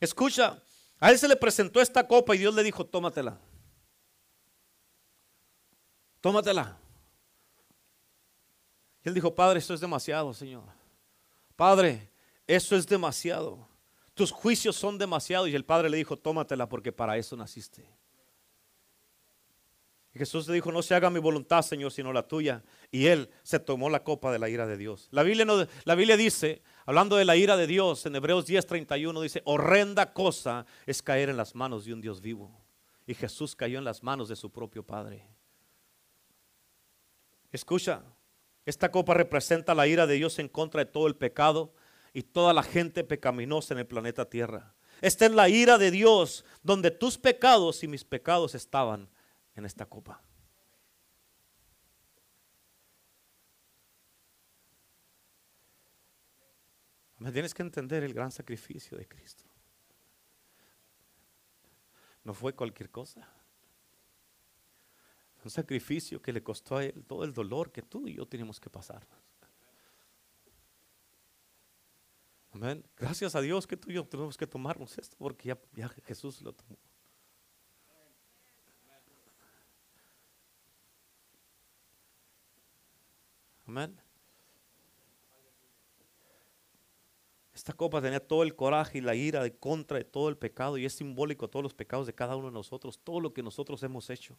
Escucha, 0.00 0.62
a 0.98 1.10
él 1.10 1.18
se 1.18 1.28
le 1.28 1.36
presentó 1.36 1.80
esta 1.80 2.06
copa 2.06 2.34
y 2.34 2.38
Dios 2.38 2.54
le 2.54 2.62
dijo, 2.62 2.84
tómatela. 2.84 3.38
Tómatela. 6.20 6.78
Y 9.04 9.08
él 9.08 9.14
dijo, 9.14 9.34
Padre, 9.34 9.58
esto 9.58 9.74
es 9.74 9.80
demasiado, 9.80 10.32
Señor. 10.32 10.64
Padre, 11.56 12.10
eso 12.46 12.76
es 12.76 12.86
demasiado. 12.86 13.68
Tus 14.14 14.30
juicios 14.30 14.76
son 14.76 14.98
demasiados. 14.98 15.48
Y 15.48 15.54
el 15.54 15.64
Padre 15.64 15.90
le 15.90 15.96
dijo, 15.96 16.16
tómatela 16.16 16.68
porque 16.68 16.92
para 16.92 17.16
eso 17.16 17.36
naciste. 17.36 17.84
Y 20.14 20.18
Jesús 20.18 20.46
le 20.46 20.54
dijo, 20.54 20.70
no 20.70 20.82
se 20.82 20.94
haga 20.94 21.08
mi 21.08 21.18
voluntad, 21.18 21.62
Señor, 21.62 21.90
sino 21.90 22.12
la 22.12 22.26
tuya. 22.28 22.62
Y 22.90 23.06
él 23.06 23.30
se 23.42 23.58
tomó 23.58 23.88
la 23.88 24.04
copa 24.04 24.30
de 24.30 24.38
la 24.38 24.50
ira 24.50 24.66
de 24.66 24.76
Dios. 24.76 25.08
La 25.10 25.22
Biblia, 25.22 25.46
la 25.84 25.94
Biblia 25.94 26.18
dice, 26.18 26.62
hablando 26.84 27.16
de 27.16 27.24
la 27.24 27.36
ira 27.36 27.56
de 27.56 27.66
Dios, 27.66 28.04
en 28.04 28.16
Hebreos 28.16 28.46
10:31 28.46 29.22
dice, 29.22 29.40
horrenda 29.46 30.12
cosa 30.12 30.66
es 30.86 31.02
caer 31.02 31.30
en 31.30 31.38
las 31.38 31.54
manos 31.54 31.86
de 31.86 31.94
un 31.94 32.02
Dios 32.02 32.20
vivo. 32.20 32.50
Y 33.06 33.14
Jesús 33.14 33.56
cayó 33.56 33.78
en 33.78 33.84
las 33.84 34.02
manos 34.02 34.28
de 34.28 34.36
su 34.36 34.52
propio 34.52 34.82
Padre. 34.82 35.26
Escucha, 37.50 38.02
esta 38.66 38.90
copa 38.90 39.14
representa 39.14 39.74
la 39.74 39.86
ira 39.86 40.06
de 40.06 40.14
Dios 40.14 40.38
en 40.38 40.48
contra 40.48 40.84
de 40.84 40.90
todo 40.90 41.06
el 41.06 41.16
pecado 41.16 41.72
y 42.12 42.22
toda 42.22 42.52
la 42.52 42.62
gente 42.62 43.02
pecaminosa 43.02 43.72
en 43.72 43.80
el 43.80 43.86
planeta 43.86 44.28
Tierra. 44.28 44.74
Esta 45.00 45.24
es 45.24 45.32
la 45.32 45.48
ira 45.48 45.78
de 45.78 45.90
Dios 45.90 46.44
donde 46.62 46.90
tus 46.90 47.16
pecados 47.16 47.82
y 47.82 47.88
mis 47.88 48.04
pecados 48.04 48.54
estaban 48.54 49.08
en 49.54 49.64
esta 49.64 49.86
copa. 49.86 50.22
Tienes 57.30 57.54
que 57.54 57.62
entender 57.62 58.02
el 58.02 58.12
gran 58.12 58.32
sacrificio 58.32 58.98
de 58.98 59.06
Cristo. 59.06 59.44
No 62.24 62.34
fue 62.34 62.54
cualquier 62.54 62.90
cosa. 62.90 63.28
Un 65.44 65.50
sacrificio 65.50 66.20
que 66.20 66.32
le 66.32 66.42
costó 66.42 66.76
a 66.76 66.84
él 66.84 67.04
todo 67.04 67.24
el 67.24 67.32
dolor 67.32 67.70
que 67.70 67.82
tú 67.82 68.08
y 68.08 68.14
yo 68.14 68.26
tenemos 68.26 68.58
que 68.58 68.70
pasar. 68.70 69.06
Amén. 72.52 72.84
Gracias 72.96 73.34
a 73.34 73.40
Dios 73.40 73.66
que 73.66 73.76
tú 73.76 73.90
y 73.90 73.94
yo 73.94 74.06
tenemos 74.06 74.36
que 74.36 74.46
tomarnos 74.46 74.98
esto 74.98 75.16
porque 75.18 75.56
ya 75.74 75.88
Jesús 76.04 76.42
lo 76.42 76.52
tomó. 76.52 76.76
Esta 87.52 87.72
copa 87.72 88.00
tenía 88.00 88.20
todo 88.20 88.42
el 88.42 88.56
coraje 88.56 88.98
y 88.98 89.00
la 89.00 89.14
ira 89.14 89.42
de 89.42 89.54
contra 89.54 89.98
de 89.98 90.04
todo 90.04 90.28
el 90.28 90.36
pecado 90.36 90.78
y 90.78 90.84
es 90.84 90.94
simbólico 90.94 91.48
todos 91.48 91.62
los 91.62 91.74
pecados 91.74 92.06
de 92.06 92.14
cada 92.14 92.34
uno 92.34 92.48
de 92.48 92.52
nosotros, 92.52 92.98
todo 92.98 93.20
lo 93.20 93.32
que 93.32 93.42
nosotros 93.42 93.82
hemos 93.82 94.10
hecho. 94.10 94.36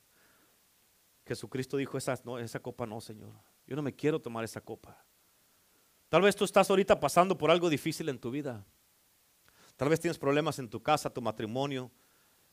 Jesucristo 1.26 1.78
dijo, 1.78 1.98
esa, 1.98 2.20
esa 2.42 2.60
copa 2.60 2.86
no, 2.86 3.00
Señor. 3.00 3.32
Yo 3.66 3.76
no 3.76 3.82
me 3.82 3.96
quiero 3.96 4.20
tomar 4.20 4.44
esa 4.44 4.60
copa. 4.60 5.06
Tal 6.10 6.22
vez 6.22 6.36
tú 6.36 6.44
estás 6.44 6.70
ahorita 6.70 7.00
pasando 7.00 7.38
por 7.38 7.50
algo 7.50 7.70
difícil 7.70 8.10
en 8.10 8.20
tu 8.20 8.30
vida. 8.30 8.66
Tal 9.78 9.90
vez 9.90 10.00
tienes 10.00 10.20
problemas 10.20 10.60
en 10.60 10.70
tu 10.70 10.82
casa, 10.82 11.10
tu 11.10 11.22
matrimonio, 11.22 11.92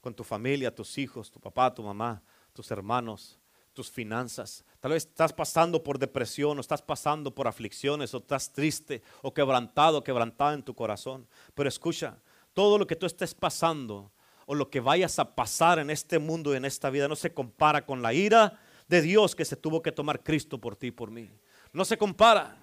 con 0.01 0.15
tu 0.15 0.23
familia, 0.23 0.75
tus 0.75 0.97
hijos, 0.99 1.31
tu 1.31 1.41
papá, 1.41 1.75
tu 1.75 1.83
mamá, 1.83 2.23
tus 2.53 2.71
hermanos 2.71 3.40
tus 3.73 3.91
finanzas. 3.91 4.65
Tal 4.81 4.93
vez 4.93 5.07
estás 5.07 5.33
pasando 5.33 5.83
por 5.83 5.99
depresión 5.99 6.59
o 6.59 6.61
estás 6.61 6.83
pasando 6.83 7.35
por 7.35 7.47
aflicciones 7.47 8.15
o 8.15 8.19
estás 8.19 8.53
triste 8.53 9.03
o 9.23 9.33
quebrantado, 9.33 10.03
quebrantado 10.03 10.55
en 10.55 10.63
tu 10.63 10.75
corazón. 10.75 11.27
Pero 11.55 11.69
escucha, 11.69 12.19
todo 12.53 12.79
lo 12.79 12.87
que 12.87 12.97
tú 12.97 13.07
estés 13.07 13.35
pasando 13.35 14.11
o 14.47 14.55
lo 14.55 14.71
que 14.71 14.81
vayas 14.81 15.19
a 15.19 15.35
pasar 15.35 15.79
en 15.79 15.91
este 15.91 16.19
mundo 16.19 16.53
y 16.53 16.57
en 16.57 16.65
esta 16.65 16.91
vida 16.91 17.09
no 17.09 17.17
se 17.17 17.33
compara 17.33 17.87
con 17.87 18.03
la 18.03 18.13
ira 18.13 18.61
de 18.89 19.01
Dios 19.01 19.37
que 19.37 19.45
se 19.45 19.57
tuvo 19.57 19.83
que 19.83 19.93
tomar 19.93 20.23
Cristo 20.23 20.59
por 20.59 20.75
ti 20.75 20.89
y 20.89 20.91
por 20.91 21.11
mí. 21.11 21.31
No 21.73 21.85
se 21.85 21.97
compara. 21.97 22.57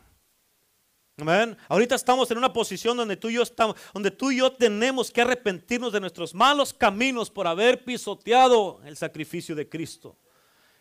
Amén. 1.19 1.57
Ahorita 1.67 1.95
estamos 1.95 2.29
en 2.29 2.37
una 2.37 2.53
posición 2.53 2.95
donde 2.95 3.17
tú 3.17 3.29
y 3.29 3.33
yo 3.33 3.41
estamos, 3.41 3.75
donde 3.93 4.11
tú 4.11 4.29
y 4.29 4.37
yo 4.37 4.51
tenemos 4.51 5.09
que 5.09 5.21
arrepentirnos 5.21 5.91
de 5.91 5.99
nuestros 5.99 6.35
malos 6.35 6.73
caminos 6.73 7.31
por 7.31 7.47
haber 7.47 7.83
pisoteado 7.83 8.81
el 8.85 8.97
sacrificio 8.97 9.55
de 9.55 9.67
Cristo. 9.67 10.15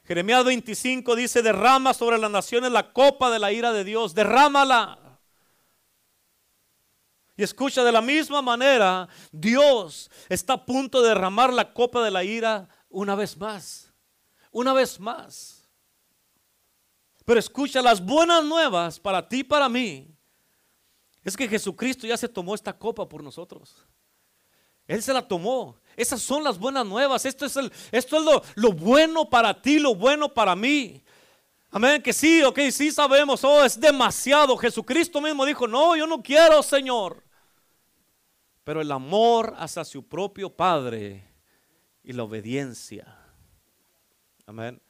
Jeremías 0.06 0.44
25 0.44 1.16
dice, 1.16 1.42
derrama 1.42 1.92
sobre 1.92 2.18
las 2.18 2.30
naciones 2.30 2.70
la 2.70 2.92
copa 2.92 3.30
de 3.30 3.40
la 3.40 3.52
ira 3.52 3.72
de 3.72 3.82
Dios, 3.82 4.14
derrámala. 4.14 5.18
Y 7.36 7.42
escucha, 7.42 7.82
de 7.82 7.90
la 7.90 8.00
misma 8.00 8.40
manera, 8.40 9.08
Dios 9.32 10.10
está 10.28 10.54
a 10.54 10.64
punto 10.64 11.02
de 11.02 11.08
derramar 11.08 11.52
la 11.52 11.72
copa 11.72 12.02
de 12.04 12.10
la 12.10 12.22
ira 12.22 12.68
una 12.88 13.16
vez 13.16 13.36
más, 13.36 13.92
una 14.52 14.72
vez 14.72 15.00
más. 15.00 15.68
Pero 17.24 17.40
escucha, 17.40 17.82
las 17.82 18.00
buenas 18.02 18.44
nuevas 18.44 19.00
para 19.00 19.28
ti 19.28 19.40
y 19.40 19.44
para 19.44 19.68
mí 19.68 20.08
es 21.24 21.36
que 21.36 21.48
Jesucristo 21.48 22.06
ya 22.06 22.16
se 22.16 22.28
tomó 22.28 22.54
esta 22.54 22.72
copa 22.72 23.08
por 23.08 23.24
nosotros. 23.24 23.84
Él 24.86 25.02
se 25.02 25.12
la 25.12 25.26
tomó. 25.26 25.76
Esas 25.96 26.20
son 26.20 26.44
las 26.44 26.58
buenas 26.58 26.84
nuevas. 26.84 27.24
Esto 27.24 27.46
es, 27.46 27.56
el, 27.56 27.72
esto 27.90 28.16
es 28.18 28.42
lo, 28.54 28.72
bueno 28.72 29.28
para 29.28 29.60
ti, 29.60 29.78
lo 29.78 29.94
bueno 29.94 30.32
para 30.32 30.54
mí. 30.54 31.02
Amén, 31.70 32.02
que 32.02 32.12
sí, 32.12 32.42
ok, 32.42 32.58
sí 32.70 32.90
sabemos, 32.90 33.42
oh, 33.44 33.64
es 33.64 33.80
demasiado. 33.80 34.56
Jesucristo 34.56 35.20
mismo 35.20 35.44
dijo, 35.44 35.66
no, 35.66 35.96
yo 35.96 36.06
no 36.06 36.22
quiero, 36.22 36.62
Señor. 36.62 37.22
Pero 38.62 38.80
el 38.80 38.92
amor 38.92 39.54
hacia 39.58 39.84
su 39.84 40.06
propio 40.06 40.50
Padre 40.50 41.24
y 42.02 42.12
la 42.12 42.24
obediencia, 42.24 43.18
amén, 44.46 44.80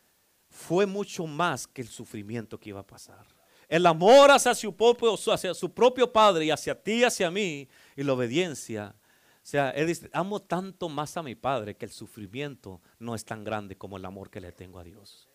fue 0.48 0.86
mucho 0.86 1.26
más 1.26 1.66
que 1.66 1.82
el 1.82 1.88
sufrimiento 1.88 2.58
que 2.58 2.70
iba 2.70 2.80
a 2.80 2.86
pasar. 2.86 3.26
El 3.68 3.84
amor 3.86 4.30
hacia 4.30 4.54
su 4.54 4.74
propio, 4.74 5.14
hacia 5.14 5.54
su 5.54 5.72
propio 5.72 6.12
Padre 6.12 6.46
y 6.46 6.50
hacia 6.50 6.80
ti 6.80 7.04
hacia 7.04 7.30
mí 7.30 7.68
y 7.96 8.02
la 8.02 8.12
obediencia 8.12 8.94
sea, 9.48 9.70
él 9.70 9.86
dice, 9.86 10.10
amo 10.12 10.42
tanto 10.42 10.88
más 10.88 11.16
a 11.16 11.22
mi 11.22 11.36
Padre 11.36 11.76
que 11.76 11.84
el 11.84 11.92
sufrimiento 11.92 12.80
no 12.98 13.14
es 13.14 13.24
tan 13.24 13.44
grande 13.44 13.78
como 13.78 13.96
el 13.96 14.04
amor 14.04 14.28
que 14.28 14.40
le 14.40 14.50
tengo 14.50 14.80
a 14.80 14.82
Dios. 14.82 15.28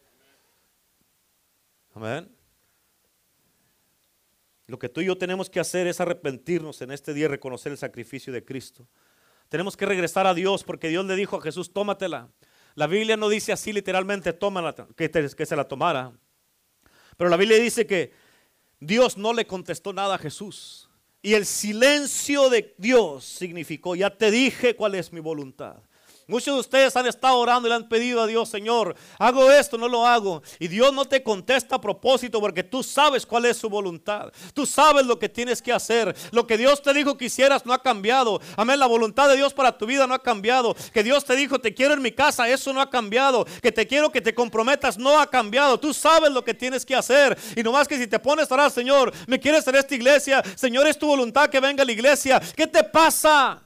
Amén. 1.93 2.29
Lo 4.67 4.77
que 4.77 4.89
tú 4.89 4.99
y 4.99 5.05
yo 5.05 5.17
tenemos 5.17 5.49
que 5.49 5.61
hacer 5.61 5.87
es 5.87 6.01
arrepentirnos 6.01 6.81
en 6.81 6.91
este 6.91 7.13
día 7.13 7.23
y 7.23 7.27
reconocer 7.29 7.71
el 7.71 7.77
sacrificio 7.77 8.33
de 8.33 8.43
Cristo. 8.43 8.85
Tenemos 9.47 9.77
que 9.77 9.85
regresar 9.85 10.27
a 10.27 10.33
Dios 10.33 10.65
porque 10.65 10.89
Dios 10.89 11.05
le 11.05 11.15
dijo 11.15 11.37
a 11.37 11.41
Jesús, 11.41 11.71
tómatela. 11.71 12.29
La 12.75 12.87
Biblia 12.87 13.15
no 13.15 13.29
dice 13.29 13.53
así 13.53 13.71
literalmente, 13.71 14.33
tómala, 14.33 14.75
que 14.97 15.45
se 15.45 15.55
la 15.55 15.69
tomara. 15.69 16.11
Pero 17.15 17.29
la 17.29 17.37
Biblia 17.37 17.57
dice 17.59 17.87
que 17.87 18.11
Dios 18.81 19.17
no 19.17 19.31
le 19.31 19.47
contestó 19.47 19.93
nada 19.93 20.15
a 20.15 20.17
Jesús. 20.17 20.90
Y 21.21 21.35
el 21.35 21.45
silencio 21.45 22.49
de 22.49 22.73
Dios 22.77 23.25
significó, 23.25 23.95
ya 23.95 24.09
te 24.09 24.31
dije 24.31 24.75
cuál 24.75 24.95
es 24.95 25.13
mi 25.13 25.19
voluntad. 25.19 25.77
Muchos 26.31 26.55
de 26.55 26.61
ustedes 26.61 26.95
han 26.95 27.05
estado 27.07 27.37
orando 27.37 27.67
y 27.67 27.69
le 27.71 27.75
han 27.75 27.89
pedido 27.89 28.21
a 28.21 28.25
Dios, 28.25 28.47
Señor, 28.47 28.95
hago 29.19 29.51
esto, 29.51 29.77
no 29.77 29.89
lo 29.89 30.07
hago. 30.07 30.41
Y 30.59 30.69
Dios 30.69 30.93
no 30.93 31.03
te 31.03 31.21
contesta 31.21 31.75
a 31.75 31.81
propósito 31.81 32.39
porque 32.39 32.63
tú 32.63 32.83
sabes 32.83 33.25
cuál 33.25 33.47
es 33.47 33.57
su 33.57 33.69
voluntad. 33.69 34.31
Tú 34.53 34.65
sabes 34.65 35.05
lo 35.05 35.19
que 35.19 35.27
tienes 35.27 35.61
que 35.61 35.73
hacer. 35.73 36.15
Lo 36.31 36.47
que 36.47 36.57
Dios 36.57 36.81
te 36.81 36.93
dijo 36.93 37.17
que 37.17 37.25
hicieras 37.25 37.65
no 37.65 37.73
ha 37.73 37.83
cambiado. 37.83 38.39
Amén, 38.55 38.79
la 38.79 38.85
voluntad 38.85 39.27
de 39.27 39.35
Dios 39.35 39.53
para 39.53 39.77
tu 39.77 39.85
vida 39.85 40.07
no 40.07 40.13
ha 40.13 40.19
cambiado. 40.19 40.73
Que 40.93 41.03
Dios 41.03 41.25
te 41.25 41.35
dijo, 41.35 41.59
te 41.59 41.73
quiero 41.73 41.95
en 41.95 42.01
mi 42.01 42.13
casa, 42.13 42.47
eso 42.47 42.71
no 42.71 42.79
ha 42.79 42.89
cambiado. 42.89 43.45
Que 43.61 43.73
te 43.73 43.85
quiero 43.85 44.09
que 44.09 44.21
te 44.21 44.33
comprometas, 44.33 44.97
no 44.97 45.19
ha 45.19 45.29
cambiado. 45.29 45.77
Tú 45.81 45.93
sabes 45.93 46.31
lo 46.31 46.45
que 46.45 46.53
tienes 46.53 46.85
que 46.85 46.95
hacer. 46.95 47.37
Y 47.57 47.61
no 47.61 47.73
más 47.73 47.89
que 47.89 47.97
si 47.97 48.07
te 48.07 48.19
pones 48.19 48.49
a 48.49 48.53
orar, 48.53 48.71
Señor, 48.71 49.11
me 49.27 49.37
quieres 49.37 49.67
en 49.67 49.75
esta 49.75 49.95
iglesia. 49.95 50.41
Señor, 50.55 50.87
es 50.87 50.97
tu 50.97 51.07
voluntad 51.07 51.49
que 51.49 51.59
venga 51.59 51.83
a 51.83 51.85
la 51.85 51.91
iglesia. 51.91 52.41
¿Qué 52.55 52.67
te 52.67 52.85
pasa? 52.85 53.61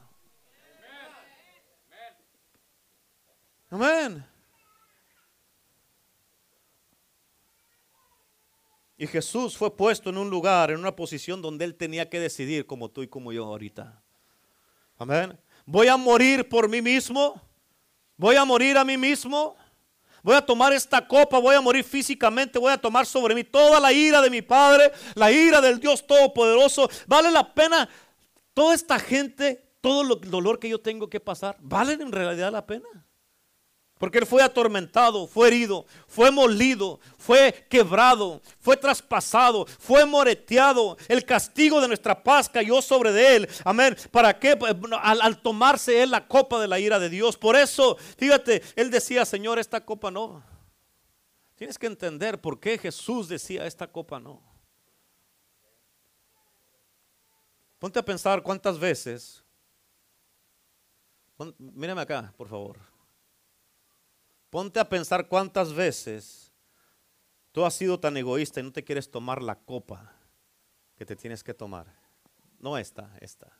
Amén. 3.75 4.25
Y 8.97 9.05
Jesús 9.05 9.57
fue 9.57 9.75
puesto 9.75 10.09
en 10.09 10.17
un 10.17 10.29
lugar, 10.29 10.71
en 10.71 10.79
una 10.79 10.95
posición 10.95 11.41
donde 11.41 11.65
él 11.65 11.75
tenía 11.75 12.09
que 12.09 12.17
decidir 12.17 12.65
como 12.65 12.89
tú 12.89 13.03
y 13.03 13.09
como 13.09 13.33
yo 13.33 13.43
ahorita. 13.43 14.01
Amén. 14.97 15.37
Voy 15.65 15.89
a 15.89 15.97
morir 15.97 16.47
por 16.47 16.69
mí 16.69 16.81
mismo. 16.81 17.41
Voy 18.15 18.37
a 18.37 18.45
morir 18.45 18.77
a 18.77 18.85
mí 18.85 18.95
mismo. 18.95 19.57
Voy 20.23 20.35
a 20.35 20.41
tomar 20.41 20.71
esta 20.71 21.05
copa, 21.05 21.37
voy 21.37 21.55
a 21.55 21.61
morir 21.61 21.83
físicamente, 21.83 22.57
voy 22.57 22.71
a 22.71 22.77
tomar 22.77 23.05
sobre 23.05 23.35
mí 23.35 23.43
toda 23.43 23.81
la 23.81 23.91
ira 23.91 24.21
de 24.21 24.29
mi 24.29 24.41
Padre, 24.41 24.93
la 25.15 25.33
ira 25.33 25.59
del 25.59 25.81
Dios 25.81 26.07
Todopoderoso. 26.07 26.89
¿Vale 27.07 27.29
la 27.29 27.53
pena 27.53 27.89
toda 28.53 28.73
esta 28.73 28.97
gente, 28.99 29.73
todo 29.81 30.13
el 30.13 30.31
dolor 30.31 30.59
que 30.59 30.69
yo 30.69 30.79
tengo 30.79 31.09
que 31.09 31.19
pasar? 31.19 31.57
¿Vale 31.59 31.93
en 31.93 32.13
realidad 32.13 32.53
la 32.53 32.65
pena? 32.65 33.05
Porque 33.97 34.17
él 34.17 34.25
fue 34.25 34.43
atormentado, 34.43 35.25
fue 35.25 35.47
herido, 35.47 35.85
fue 36.07 36.29
molido, 36.29 36.99
fue 37.17 37.65
quebrado, 37.69 38.41
fue 38.59 38.75
traspasado, 38.75 39.65
fue 39.65 40.05
moreteado. 40.05 40.97
El 41.07 41.23
castigo 41.23 41.79
de 41.79 41.87
nuestra 41.87 42.21
paz 42.21 42.49
cayó 42.49 42.81
sobre 42.81 43.35
él. 43.35 43.47
Amén. 43.63 43.95
¿Para 44.11 44.37
qué? 44.37 44.57
Pues, 44.57 44.75
al, 45.01 45.21
al, 45.21 45.41
tomarse 45.41 46.03
él 46.03 46.11
la 46.11 46.27
copa 46.27 46.59
de 46.59 46.67
la 46.67 46.77
ira 46.77 46.99
de 46.99 47.09
Dios. 47.09 47.37
Por 47.37 47.55
eso, 47.55 47.95
fíjate, 48.17 48.61
él 48.75 48.91
decía, 48.91 49.23
Señor, 49.23 49.59
esta 49.59 49.79
copa 49.79 50.11
no. 50.11 50.43
Tienes 51.55 51.79
que 51.79 51.87
entender 51.87 52.41
por 52.41 52.59
qué 52.59 52.77
Jesús 52.77 53.29
decía, 53.29 53.65
esta 53.65 53.87
copa 53.87 54.19
no. 54.19 54.43
Ponte 57.79 57.99
a 57.99 58.03
pensar 58.03 58.43
cuántas 58.43 58.77
veces. 58.77 59.41
Mírame 61.57 62.01
acá, 62.01 62.33
por 62.35 62.49
favor. 62.49 62.94
Ponte 64.55 64.79
a 64.79 64.87
pensar 64.87 65.27
cuántas 65.27 65.73
veces 65.73 66.49
tú 67.51 67.65
has 67.65 67.73
sido 67.73 67.99
tan 67.99 68.15
egoísta 68.15 68.61
y 68.61 68.63
no 68.63 68.71
te 68.71 68.85
quieres 68.85 69.11
tomar 69.11 69.41
la 69.41 69.55
copa 69.55 70.13
que 70.95 71.05
te 71.05 71.13
tienes 71.17 71.43
que 71.43 71.53
tomar. 71.53 71.93
No 72.57 72.77
esta, 72.77 73.13
esta. 73.19 73.51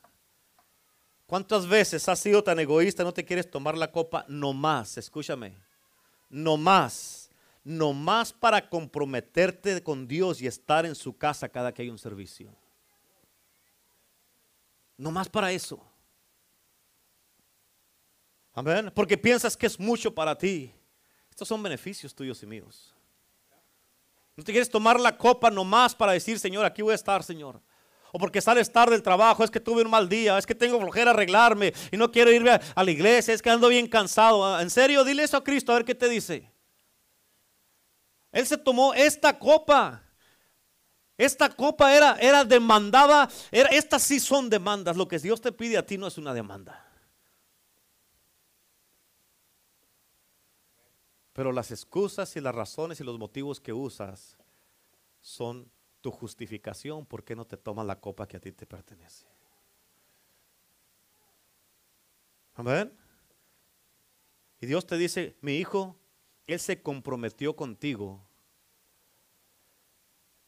¿Cuántas 1.26 1.66
veces 1.66 2.08
has 2.08 2.18
sido 2.18 2.42
tan 2.42 2.58
egoísta 2.60 3.02
y 3.02 3.04
no 3.04 3.12
te 3.12 3.26
quieres 3.26 3.50
tomar 3.50 3.76
la 3.76 3.92
copa? 3.92 4.24
No 4.26 4.54
más, 4.54 4.96
escúchame. 4.96 5.54
No 6.30 6.56
más. 6.56 7.28
No 7.62 7.92
más 7.92 8.32
para 8.32 8.66
comprometerte 8.66 9.82
con 9.82 10.08
Dios 10.08 10.40
y 10.40 10.46
estar 10.46 10.86
en 10.86 10.94
su 10.94 11.14
casa 11.14 11.46
cada 11.46 11.74
que 11.74 11.82
hay 11.82 11.90
un 11.90 11.98
servicio. 11.98 12.56
No 14.96 15.10
más 15.10 15.28
para 15.28 15.52
eso. 15.52 15.78
Amén. 18.54 18.90
Porque 18.94 19.18
piensas 19.18 19.58
que 19.58 19.66
es 19.66 19.78
mucho 19.78 20.14
para 20.14 20.38
ti. 20.38 20.72
Estos 21.36 21.48
son 21.48 21.62
beneficios 21.62 22.14
tuyos 22.14 22.42
y 22.42 22.46
míos. 22.46 22.94
No 24.34 24.42
te 24.42 24.52
quieres 24.52 24.70
tomar 24.70 24.98
la 24.98 25.18
copa 25.18 25.50
nomás 25.50 25.94
para 25.94 26.12
decir, 26.12 26.38
Señor, 26.38 26.64
aquí 26.64 26.80
voy 26.80 26.92
a 26.92 26.94
estar, 26.94 27.22
Señor. 27.22 27.60
O 28.10 28.18
porque 28.18 28.40
sales 28.40 28.72
tarde 28.72 28.92
del 28.92 29.02
trabajo, 29.02 29.44
es 29.44 29.50
que 29.50 29.60
tuve 29.60 29.82
un 29.82 29.90
mal 29.90 30.08
día, 30.08 30.38
es 30.38 30.46
que 30.46 30.54
tengo 30.54 30.80
flojera 30.80 31.10
arreglarme 31.10 31.74
y 31.92 31.98
no 31.98 32.10
quiero 32.10 32.32
irme 32.32 32.52
a, 32.74 32.82
la 32.82 32.90
iglesia, 32.90 33.34
es 33.34 33.42
que 33.42 33.50
ando 33.50 33.68
bien 33.68 33.86
cansado. 33.86 34.46
Ah, 34.46 34.62
en 34.62 34.70
serio, 34.70 35.04
dile 35.04 35.24
eso 35.24 35.36
a 35.36 35.44
Cristo, 35.44 35.72
a 35.72 35.74
ver 35.74 35.84
qué 35.84 35.94
te 35.94 36.08
dice. 36.08 36.50
Él 38.32 38.46
se 38.46 38.56
tomó 38.56 38.94
esta 38.94 39.38
copa. 39.38 40.02
Esta 41.18 41.50
copa 41.50 41.94
era, 41.94 42.16
era 42.18 42.44
demandada. 42.44 43.28
Era, 43.52 43.68
estas 43.68 44.02
sí 44.02 44.20
son 44.20 44.48
demandas. 44.48 44.96
Lo 44.96 45.06
que 45.06 45.18
Dios 45.18 45.42
te 45.42 45.52
pide 45.52 45.76
a 45.76 45.84
ti 45.84 45.98
no 45.98 46.06
es 46.06 46.16
una 46.16 46.32
demanda. 46.32 46.85
Pero 51.36 51.52
las 51.52 51.70
excusas 51.70 52.34
y 52.36 52.40
las 52.40 52.54
razones 52.54 52.98
y 52.98 53.04
los 53.04 53.18
motivos 53.18 53.60
que 53.60 53.70
usas 53.70 54.38
son 55.20 55.70
tu 56.00 56.10
justificación 56.10 57.04
por 57.04 57.24
qué 57.24 57.36
no 57.36 57.46
te 57.46 57.58
tomas 57.58 57.84
la 57.84 58.00
copa 58.00 58.26
que 58.26 58.38
a 58.38 58.40
ti 58.40 58.52
te 58.52 58.64
pertenece. 58.64 59.26
Amén. 62.54 62.90
Y 64.62 64.66
Dios 64.66 64.86
te 64.86 64.96
dice, 64.96 65.36
mi 65.42 65.56
hijo, 65.56 65.94
Él 66.46 66.58
se 66.58 66.80
comprometió 66.80 67.54
contigo 67.54 68.26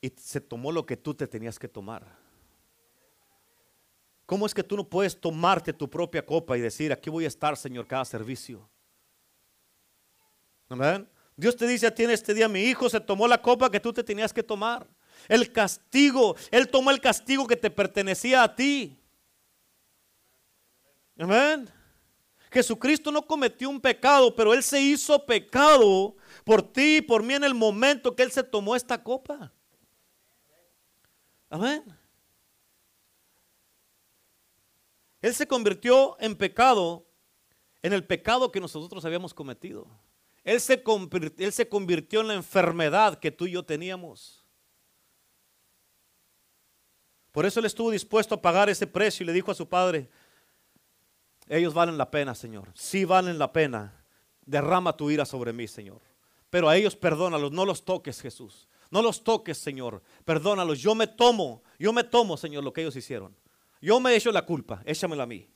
y 0.01 0.09
se 0.17 0.41
tomó 0.41 0.73
lo 0.73 0.87
que 0.87 0.97
tú 0.97 1.13
te 1.13 1.27
tenías 1.27 1.59
que 1.59 1.69
tomar. 1.69 2.17
¿Cómo 4.25 4.47
es 4.47 4.55
que 4.55 4.65
tú 4.65 4.75
no 4.75 4.89
puedes 4.89 5.21
tomarte 5.21 5.75
tu 5.75 5.91
propia 5.91 6.25
copa 6.25 6.57
y 6.57 6.63
decir, 6.63 6.95
aquí 6.95 7.11
voy 7.11 7.27
a 7.27 7.29
estar, 7.29 7.59
Señor, 7.59 7.87
cada 7.87 8.07
servicio? 8.07 8.71
Amén. 10.69 11.09
Dios 11.37 11.57
te 11.57 11.67
dice 11.67 11.87
a 11.87 11.95
ti 11.95 12.05
en 12.05 12.11
este 12.11 12.35
día, 12.35 12.49
mi 12.49 12.63
hijo 12.63 12.91
se 12.91 13.01
tomó 13.01 13.29
la 13.29 13.41
copa 13.41 13.71
que 13.71 13.81
tú 13.81 13.93
te 13.93 14.03
tenías 14.03 14.33
que 14.33 14.43
tomar. 14.43 14.87
El 15.29 15.53
castigo, 15.53 16.37
Él 16.51 16.69
tomó 16.69 16.91
el 16.91 17.01
castigo 17.01 17.47
que 17.47 17.57
te 17.57 17.71
pertenecía 17.71 18.43
a 18.43 18.55
ti. 18.55 18.99
Amén. 21.19 21.69
Jesucristo 22.51 23.13
no 23.13 23.27
cometió 23.27 23.69
un 23.69 23.81
pecado, 23.81 24.35
pero 24.35 24.55
Él 24.55 24.63
se 24.63 24.81
hizo 24.81 25.25
pecado 25.25 26.17
por 26.45 26.63
ti 26.63 26.97
y 26.97 27.03
por 27.03 27.23
mí 27.23 27.35
en 27.35 27.45
el 27.45 27.55
momento 27.55 28.15
que 28.15 28.23
Él 28.23 28.33
se 28.33 28.43
tomó 28.43 28.75
esta 28.75 29.03
copa. 29.03 29.53
Amén. 31.51 31.85
Él 35.21 35.35
se 35.35 35.47
convirtió 35.47 36.17
en 36.21 36.37
pecado, 36.37 37.07
en 37.83 37.93
el 37.93 38.05
pecado 38.05 38.51
que 38.51 38.61
nosotros 38.61 39.05
habíamos 39.05 39.35
cometido. 39.35 39.89
Él 40.49 40.63
se, 40.63 40.83
convirtió, 41.69 42.23
en 42.23 42.29
la 42.29 42.33
enfermedad 42.33 43.19
que 43.19 43.31
tú 43.31 43.47
y 43.47 43.51
yo 43.51 43.63
teníamos. 43.63 44.43
Por 47.33 47.45
eso 47.45 47.61
él 47.61 47.67
estuvo 47.67 47.91
dispuesto 47.91 48.35
a 48.35 48.41
pagar 48.41 48.71
ese 48.71 48.87
precio 48.87 49.25
y 49.25 49.27
le 49.27 49.35
dijo 49.35 49.51
a 49.51 49.55
su 49.55 49.69
padre, 49.69 50.09
ellos 51.49 51.75
valen 51.75 51.99
la 51.99 52.11
pena, 52.11 52.35
Señor. 52.35 52.71
Sí 52.73 53.05
valen 53.05 53.39
la 53.39 53.53
pena. 53.53 54.03
Derrama 54.47 54.97
tu 54.97 55.11
ira 55.11 55.27
sobre 55.27 55.53
mí, 55.53 55.69
Señor. 55.69 56.01
Pero 56.49 56.71
a 56.71 56.79
ellos 56.79 56.97
perdónalos, 56.97 57.53
no 57.53 57.67
los 57.67 57.85
toques, 57.85 58.19
Jesús. 58.23 58.69
No 58.91 59.03
los 59.03 59.23
toques, 59.23 59.59
Señor. 59.59 60.03
Perdónalos. 60.25 60.81
Yo 60.81 60.95
me 60.95 61.09
tomo, 61.09 61.63
yo 61.79 61.93
me 61.93 62.05
tomo, 62.05 62.39
Señor, 62.39 62.65
lo 62.65 62.73
que 62.73 62.81
ellos 62.81 62.97
hicieron. 62.97 63.37
Yo 63.83 64.01
me 64.01 64.13
he 64.13 64.17
hecho 64.17 64.33
la 64.33 64.47
culpa, 64.47 64.83
échamela 64.87 65.25
a 65.25 65.27
mí. 65.27 65.47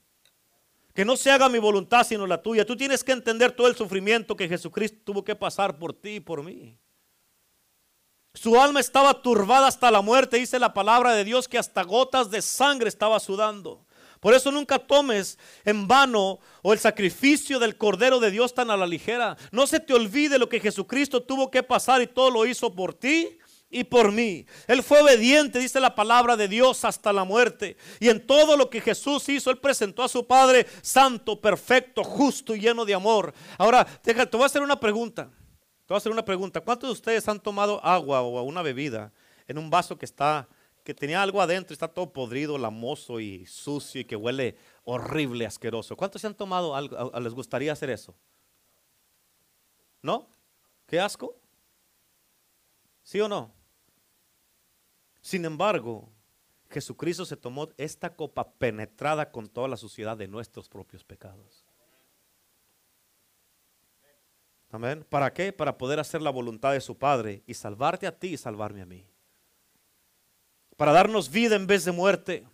Que 0.95 1.05
no 1.05 1.17
se 1.17 1.31
haga 1.31 1.49
mi 1.49 1.59
voluntad 1.59 2.05
sino 2.07 2.27
la 2.27 2.43
tuya. 2.43 2.67
Tú 2.67 2.77
tienes 2.77 3.03
que 3.03 3.13
entender 3.13 3.53
todo 3.53 3.69
el 3.69 3.77
sufrimiento 3.77 4.37
que 4.37 4.49
Jesucristo 4.49 4.99
tuvo 5.05 5.25
que 5.25 5.35
pasar 5.35 5.79
por 5.79 5.93
ti 5.93 6.17
y 6.17 6.21
por 6.21 6.43
mí. 6.43 6.77
Su 8.35 8.61
alma 8.61 8.81
estaba 8.81 9.21
turbada 9.21 9.67
hasta 9.67 9.91
la 9.91 10.01
muerte, 10.01 10.39
dice 10.39 10.59
la 10.59 10.73
palabra 10.73 11.13
de 11.13 11.25
Dios 11.25 11.49
que 11.49 11.59
hasta 11.59 11.83
gotas 11.83 12.31
de 12.31 12.41
sangre 12.41 12.89
estaba 12.89 13.21
sudando. 13.21 13.85
Por 14.21 14.35
eso 14.35 14.53
nunca 14.53 14.79
tomes 14.79 15.39
en 15.65 15.89
vano 15.89 16.39
o 16.63 16.73
el 16.73 16.79
sacrificio 16.79 17.59
del 17.59 17.77
Cordero 17.77 18.21
de 18.21 18.31
Dios 18.31 18.55
tan 18.55 18.71
a 18.71 18.77
la 18.77 18.87
ligera. 18.87 19.37
No 19.51 19.67
se 19.67 19.81
te 19.81 19.93
olvide 19.93 20.39
lo 20.39 20.49
que 20.49 20.61
Jesucristo 20.61 21.23
tuvo 21.23 21.51
que 21.51 21.63
pasar 21.63 22.01
y 22.01 22.07
todo 22.07 22.31
lo 22.31 22.47
hizo 22.47 22.73
por 22.73 22.95
ti 22.95 23.39
y 23.73 23.85
por 23.85 24.13
mí. 24.13 24.47
Él 24.69 24.83
fue 24.83 25.01
obediente, 25.01 25.59
dice 25.59 25.81
la 25.81 25.95
palabra 25.95 26.37
de 26.37 26.47
Dios, 26.47 26.85
hasta 26.85 27.13
la 27.13 27.25
muerte. 27.25 27.77
Y 27.99 28.11
en 28.11 28.25
todo 28.25 28.57
lo 28.57 28.69
que 28.69 28.83
Jesús 28.83 29.27
hizo, 29.31 29.51
Él 29.51 29.59
presentó 29.59 30.03
a 30.03 30.09
su 30.09 30.27
Padre 30.27 30.67
santo, 30.83 31.41
perfecto, 31.41 32.05
justo 32.05 32.55
y 32.55 32.61
lleno 32.61 32.85
de 32.85 32.95
amor. 32.95 33.33
Ahora, 33.57 33.85
te 33.85 34.13
voy 34.13 34.43
a 34.43 34.47
hacer 34.47 34.63
una 34.63 34.79
pregunta. 34.79 35.25
Te 35.25 35.89
voy 35.89 35.97
a 35.97 35.99
hacer 35.99 36.13
una 36.13 36.25
pregunta. 36.25 36.61
¿Cuántos 36.61 36.91
de 36.91 36.93
ustedes 36.93 37.27
han 37.29 37.41
tomado 37.41 37.85
agua 37.85 38.21
o 38.21 38.43
una 38.43 38.61
bebida 38.61 39.11
en 39.49 39.57
un 39.57 39.71
vaso 39.71 39.97
que 39.97 40.05
está, 40.05 40.47
que 40.85 40.93
tenía 40.93 41.23
algo 41.23 41.41
adentro, 41.41 41.73
está 41.73 41.89
todo 41.89 42.13
podrido, 42.13 42.59
lamoso 42.59 43.21
y 43.21 43.47
sucio 43.47 44.03
y 44.03 44.05
que 44.05 44.17
huele 44.17 44.59
horrible, 44.85 45.47
asqueroso? 45.47 45.97
¿Cuántos 45.97 46.21
se 46.21 46.27
han 46.27 46.35
tomado 46.35 46.77
algo? 46.77 47.11
¿Les 47.19 47.33
gustaría 47.33 47.73
hacer 47.73 47.89
eso? 47.89 48.15
¿No? 50.03 50.29
¿Qué 50.87 51.01
asco? 51.01 51.39
¿Sí 53.03 53.19
o 53.19 53.29
no? 53.29 53.62
Sin 55.23 55.45
embargo, 55.45 56.13
Jesucristo 56.69 57.25
se 57.25 57.37
tomó 57.37 57.69
esta 57.77 58.15
copa 58.15 58.53
penetrada 58.55 59.31
con 59.31 59.49
toda 59.49 59.69
la 59.69 59.77
suciedad 59.77 60.17
de 60.17 60.29
nuestros 60.29 60.69
propios 60.69 61.05
pecados. 61.05 61.65
Amén. 64.71 65.07
¿Para 65.09 65.33
qué? 65.33 65.53
Para 65.53 65.79
poder 65.79 66.01
hacer 66.01 66.23
la 66.23 66.31
voluntad 66.31 66.73
de 66.73 66.81
su 66.81 66.99
Padre 66.99 67.43
y 67.47 67.55
salvarte 67.55 68.07
a 68.07 68.19
ti 68.19 68.29
y 68.29 68.37
salvarme 68.37 68.83
a 68.83 68.87
mí. 68.87 69.07
Para 70.77 70.93
darnos 70.93 71.31
vida 71.31 71.55
en 71.55 71.67
vez 71.67 71.85
de 71.85 71.93
muerte 71.93 72.49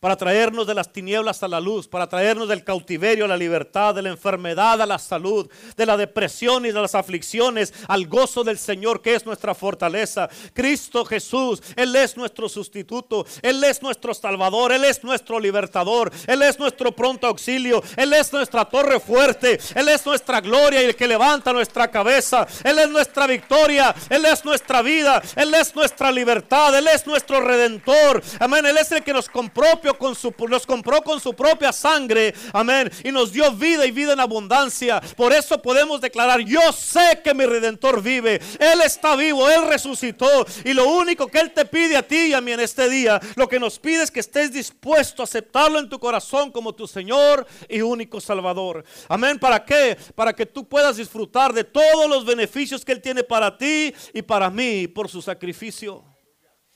para 0.00 0.16
traernos 0.16 0.66
de 0.66 0.74
las 0.74 0.92
tinieblas 0.92 1.42
a 1.42 1.48
la 1.48 1.60
luz, 1.60 1.86
para 1.86 2.08
traernos 2.08 2.48
del 2.48 2.64
cautiverio 2.64 3.26
a 3.26 3.28
la 3.28 3.36
libertad, 3.36 3.94
de 3.94 4.00
la 4.00 4.08
enfermedad 4.08 4.80
a 4.80 4.86
la 4.86 4.98
salud, 4.98 5.48
de 5.76 5.86
la 5.86 5.98
depresión 5.98 6.64
y 6.64 6.72
de 6.72 6.80
las 6.80 6.94
aflicciones 6.94 7.74
al 7.86 8.06
gozo 8.06 8.42
del 8.42 8.58
Señor 8.58 9.02
que 9.02 9.14
es 9.14 9.26
nuestra 9.26 9.54
fortaleza. 9.54 10.28
Cristo 10.54 11.04
Jesús, 11.04 11.62
Él 11.76 11.94
es 11.94 12.16
nuestro 12.16 12.48
sustituto, 12.48 13.26
Él 13.42 13.62
es 13.62 13.82
nuestro 13.82 14.14
Salvador, 14.14 14.72
Él 14.72 14.84
es 14.84 15.04
nuestro 15.04 15.38
libertador, 15.38 16.10
Él 16.26 16.40
es 16.42 16.58
nuestro 16.58 16.92
pronto 16.92 17.26
auxilio, 17.26 17.82
Él 17.96 18.14
es 18.14 18.32
nuestra 18.32 18.64
torre 18.64 19.00
fuerte, 19.00 19.60
Él 19.74 19.88
es 19.88 20.06
nuestra 20.06 20.40
gloria 20.40 20.82
y 20.82 20.86
el 20.86 20.96
que 20.96 21.06
levanta 21.06 21.52
nuestra 21.52 21.90
cabeza, 21.90 22.46
Él 22.64 22.78
es 22.78 22.88
nuestra 22.88 23.26
victoria, 23.26 23.94
Él 24.08 24.24
es 24.24 24.46
nuestra 24.46 24.80
vida, 24.80 25.20
Él 25.36 25.52
es 25.52 25.74
nuestra 25.74 26.10
libertad, 26.10 26.76
Él 26.76 26.88
es 26.88 27.06
nuestro 27.06 27.42
redentor. 27.42 28.22
Amén, 28.38 28.64
Él 28.64 28.78
es 28.78 28.90
el 28.92 29.02
que 29.02 29.12
nos 29.12 29.28
compró 29.28 29.66
con 29.94 30.14
su, 30.14 30.34
nos 30.48 30.66
compró 30.66 31.02
con 31.02 31.20
su 31.20 31.34
propia 31.34 31.72
sangre, 31.72 32.34
amén, 32.52 32.90
y 33.04 33.12
nos 33.12 33.32
dio 33.32 33.50
vida 33.52 33.86
y 33.86 33.90
vida 33.90 34.12
en 34.12 34.20
abundancia. 34.20 35.00
Por 35.16 35.32
eso 35.32 35.60
podemos 35.60 36.00
declarar, 36.00 36.40
yo 36.40 36.72
sé 36.72 37.20
que 37.22 37.34
mi 37.34 37.46
redentor 37.46 38.02
vive, 38.02 38.40
Él 38.58 38.80
está 38.84 39.16
vivo, 39.16 39.48
Él 39.48 39.68
resucitó, 39.68 40.46
y 40.64 40.72
lo 40.72 40.88
único 40.88 41.26
que 41.26 41.40
Él 41.40 41.52
te 41.52 41.64
pide 41.64 41.96
a 41.96 42.06
ti 42.06 42.28
y 42.28 42.32
a 42.32 42.40
mí 42.40 42.52
en 42.52 42.60
este 42.60 42.88
día, 42.88 43.20
lo 43.36 43.48
que 43.48 43.60
nos 43.60 43.78
pide 43.78 44.02
es 44.02 44.10
que 44.10 44.20
estés 44.20 44.52
dispuesto 44.52 45.22
a 45.22 45.24
aceptarlo 45.24 45.78
en 45.78 45.88
tu 45.88 45.98
corazón 45.98 46.50
como 46.50 46.74
tu 46.74 46.86
Señor 46.86 47.46
y 47.68 47.80
único 47.80 48.20
Salvador. 48.20 48.84
Amén, 49.08 49.38
¿para 49.38 49.64
qué? 49.64 49.96
Para 50.14 50.32
que 50.32 50.46
tú 50.46 50.68
puedas 50.68 50.96
disfrutar 50.96 51.52
de 51.52 51.64
todos 51.64 52.08
los 52.08 52.24
beneficios 52.24 52.84
que 52.84 52.92
Él 52.92 53.00
tiene 53.00 53.22
para 53.22 53.56
ti 53.56 53.94
y 54.12 54.22
para 54.22 54.50
mí 54.50 54.88
por 54.88 55.08
su 55.08 55.22
sacrificio 55.22 56.09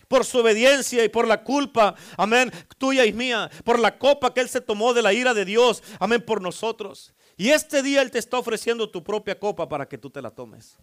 por 0.08 0.24
su 0.24 0.38
obediencia 0.38 1.04
y 1.04 1.08
por 1.08 1.26
la 1.26 1.42
culpa, 1.42 1.94
amén, 2.16 2.50
tuya 2.78 3.04
y 3.04 3.12
mía, 3.12 3.50
por 3.64 3.78
la 3.78 3.98
copa 3.98 4.32
que 4.32 4.40
Él 4.40 4.48
se 4.48 4.60
tomó 4.60 4.94
de 4.94 5.02
la 5.02 5.12
ira 5.12 5.34
de 5.34 5.44
Dios, 5.44 5.82
amén, 5.98 6.22
por 6.22 6.40
nosotros. 6.40 7.14
Y 7.36 7.50
este 7.50 7.82
día 7.82 8.02
Él 8.02 8.10
te 8.10 8.18
está 8.18 8.38
ofreciendo 8.38 8.90
tu 8.90 9.02
propia 9.02 9.38
copa 9.38 9.68
para 9.68 9.88
que 9.88 9.98
tú 9.98 10.10
te 10.10 10.22
la 10.22 10.30
tomes. 10.30 10.76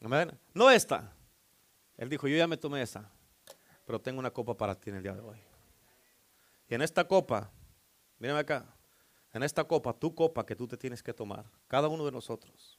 Amén. 0.00 0.38
No 0.52 0.70
esta. 0.70 1.12
Él 1.96 2.08
dijo, 2.08 2.28
yo 2.28 2.36
ya 2.36 2.46
me 2.46 2.56
tomé 2.56 2.82
esa, 2.82 3.10
pero 3.86 4.00
tengo 4.00 4.18
una 4.18 4.30
copa 4.30 4.56
para 4.56 4.74
ti 4.74 4.90
en 4.90 4.96
el 4.96 5.02
día 5.02 5.14
de 5.14 5.20
hoy. 5.20 5.38
Y 6.68 6.74
en 6.74 6.82
esta 6.82 7.06
copa, 7.06 7.50
mírame 8.18 8.40
acá, 8.40 8.66
en 9.32 9.42
esta 9.42 9.64
copa, 9.64 9.92
tu 9.92 10.14
copa 10.14 10.44
que 10.44 10.56
tú 10.56 10.66
te 10.66 10.76
tienes 10.76 11.02
que 11.02 11.12
tomar, 11.12 11.44
cada 11.68 11.88
uno 11.88 12.04
de 12.04 12.12
nosotros. 12.12 12.78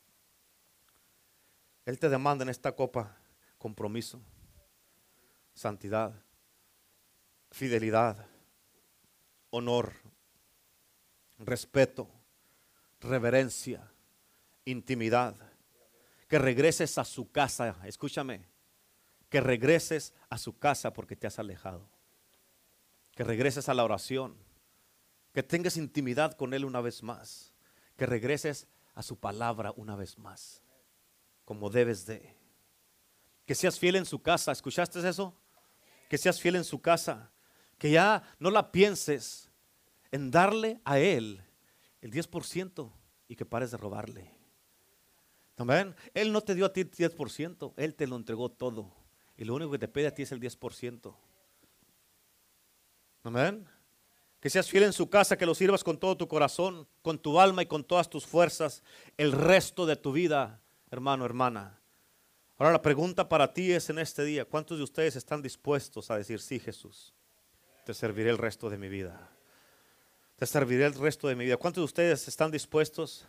Él 1.86 2.00
te 2.00 2.10
demanda 2.10 2.44
en 2.44 2.50
esta 2.50 2.72
copa 2.72 3.16
compromiso 3.58 4.22
santidad, 5.56 6.14
fidelidad, 7.50 8.28
honor, 9.50 9.94
respeto, 11.40 12.10
reverencia, 13.00 13.90
intimidad. 14.66 15.36
Que 16.28 16.40
regreses 16.40 16.98
a 16.98 17.06
su 17.06 17.32
casa, 17.32 17.76
escúchame, 17.86 18.46
que 19.30 19.40
regreses 19.42 20.14
a 20.30 20.38
su 20.38 20.58
casa 20.58 20.92
porque 20.94 21.16
te 21.16 21.28
has 21.28 21.40
alejado. 21.40 21.88
Que 23.16 23.24
regreses 23.24 23.70
a 23.70 23.74
la 23.74 23.86
oración, 23.86 24.36
que 25.34 25.44
tengas 25.44 25.78
intimidad 25.78 26.36
con 26.36 26.54
Él 26.54 26.66
una 26.66 26.82
vez 26.82 27.04
más, 27.04 27.54
que 27.96 28.06
regreses 28.06 28.68
a 28.94 29.04
su 29.04 29.18
palabra 29.18 29.72
una 29.78 29.96
vez 29.96 30.18
más, 30.18 30.62
como 31.46 31.70
debes 31.70 32.06
de. 32.06 32.36
Que 33.46 33.56
seas 33.56 33.80
fiel 33.80 33.96
en 33.96 34.06
su 34.06 34.22
casa, 34.22 34.52
¿escuchaste 34.52 35.08
eso? 35.08 35.38
Que 36.16 36.20
seas 36.20 36.40
fiel 36.40 36.56
en 36.56 36.64
su 36.64 36.80
casa, 36.80 37.30
que 37.78 37.92
ya 37.92 38.24
no 38.40 38.50
la 38.50 38.72
pienses 38.72 39.52
en 40.12 40.32
darle 40.32 40.80
a 40.86 40.98
Él 40.98 41.44
el 42.00 42.10
10% 42.10 42.90
y 43.28 43.36
que 43.36 43.46
pares 43.46 43.72
de 43.72 43.76
robarle. 43.76 44.32
También, 45.56 45.94
Él 46.14 46.32
no 46.32 46.40
te 46.40 46.56
dio 46.56 46.68
a 46.68 46.72
ti 46.72 46.80
el 46.80 46.90
10%, 46.90 47.74
Él 47.76 47.96
te 47.96 48.08
lo 48.08 48.16
entregó 48.16 48.50
todo. 48.50 48.94
Y 49.36 49.44
lo 49.44 49.56
único 49.56 49.72
que 49.72 49.80
te 49.80 49.90
pide 49.90 50.08
a 50.08 50.14
ti 50.14 50.22
es 50.22 50.32
el 50.32 50.40
10%. 50.40 51.14
Amén. 53.24 53.68
Que 54.40 54.50
seas 54.50 54.70
fiel 54.70 54.86
en 54.86 54.94
su 54.94 55.10
casa, 55.10 55.38
que 55.38 55.46
lo 55.46 55.54
sirvas 55.54 55.84
con 55.84 55.98
todo 55.98 56.16
tu 56.16 56.30
corazón, 56.30 56.88
con 57.02 57.20
tu 57.20 57.42
alma 57.42 57.62
y 57.62 57.66
con 57.66 57.84
todas 57.84 58.10
tus 58.10 58.26
fuerzas 58.26 58.84
el 59.18 59.34
resto 59.34 59.86
de 59.86 59.98
tu 59.98 60.14
vida, 60.14 60.62
hermano, 60.92 61.26
hermana. 61.26 61.82
Ahora 62.58 62.72
la 62.72 62.82
pregunta 62.82 63.28
para 63.28 63.54
ti 63.54 63.74
es 63.74 63.90
en 63.90 64.00
este 64.00 64.24
día, 64.24 64.46
¿cuántos 64.46 64.78
de 64.78 64.84
ustedes 64.86 65.18
están 65.18 65.42
dispuestos 65.42 66.10
a 66.10 66.18
decir, 66.18 66.40
sí 66.40 66.58
Jesús, 66.58 67.14
te 67.86 67.94
serviré 67.94 68.30
el 68.30 68.38
resto 68.38 68.70
de 68.70 68.78
mi 68.78 68.88
vida? 68.88 69.30
Te 70.38 70.46
serviré 70.46 70.86
el 70.86 70.94
resto 70.94 71.28
de 71.28 71.36
mi 71.36 71.46
vida. 71.46 71.58
¿Cuántos 71.58 71.82
de 71.82 71.86
ustedes 71.86 72.28
están 72.30 72.52
dispuestos 72.52 73.28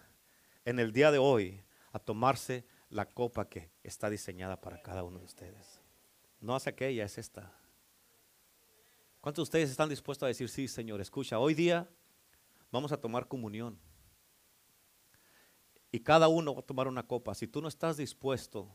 en 0.65 0.79
el 0.79 0.93
día 0.93 1.11
de 1.11 1.19
hoy 1.19 1.65
a 1.93 1.99
tomarse 1.99 2.65
la 2.89 3.09
copa 3.09 3.49
que 3.49 3.71
está 3.83 4.11
diseñada 4.11 4.61
para 4.61 4.81
cada 4.81 5.03
uno 5.03 5.19
de 5.19 5.25
ustedes? 5.25 5.81
No 6.41 6.57
es 6.57 6.67
aquella, 6.69 7.05
es 7.05 7.19
esta. 7.19 7.53
¿Cuántos 9.21 9.43
de 9.43 9.45
ustedes 9.45 9.71
están 9.71 9.89
dispuestos 9.89 10.25
a 10.25 10.29
decir, 10.29 10.49
sí 10.49 10.69
Señor, 10.69 11.01
escucha, 11.01 11.41
hoy 11.41 11.55
día 11.55 11.89
vamos 12.71 12.93
a 12.93 12.97
tomar 12.97 13.27
comunión? 13.27 13.77
Y 15.91 15.99
cada 15.99 16.29
uno 16.29 16.55
va 16.55 16.61
a 16.61 16.67
tomar 16.67 16.87
una 16.87 17.05
copa. 17.05 17.35
Si 17.35 17.49
tú 17.49 17.61
no 17.61 17.67
estás 17.67 17.97
dispuesto 17.97 18.69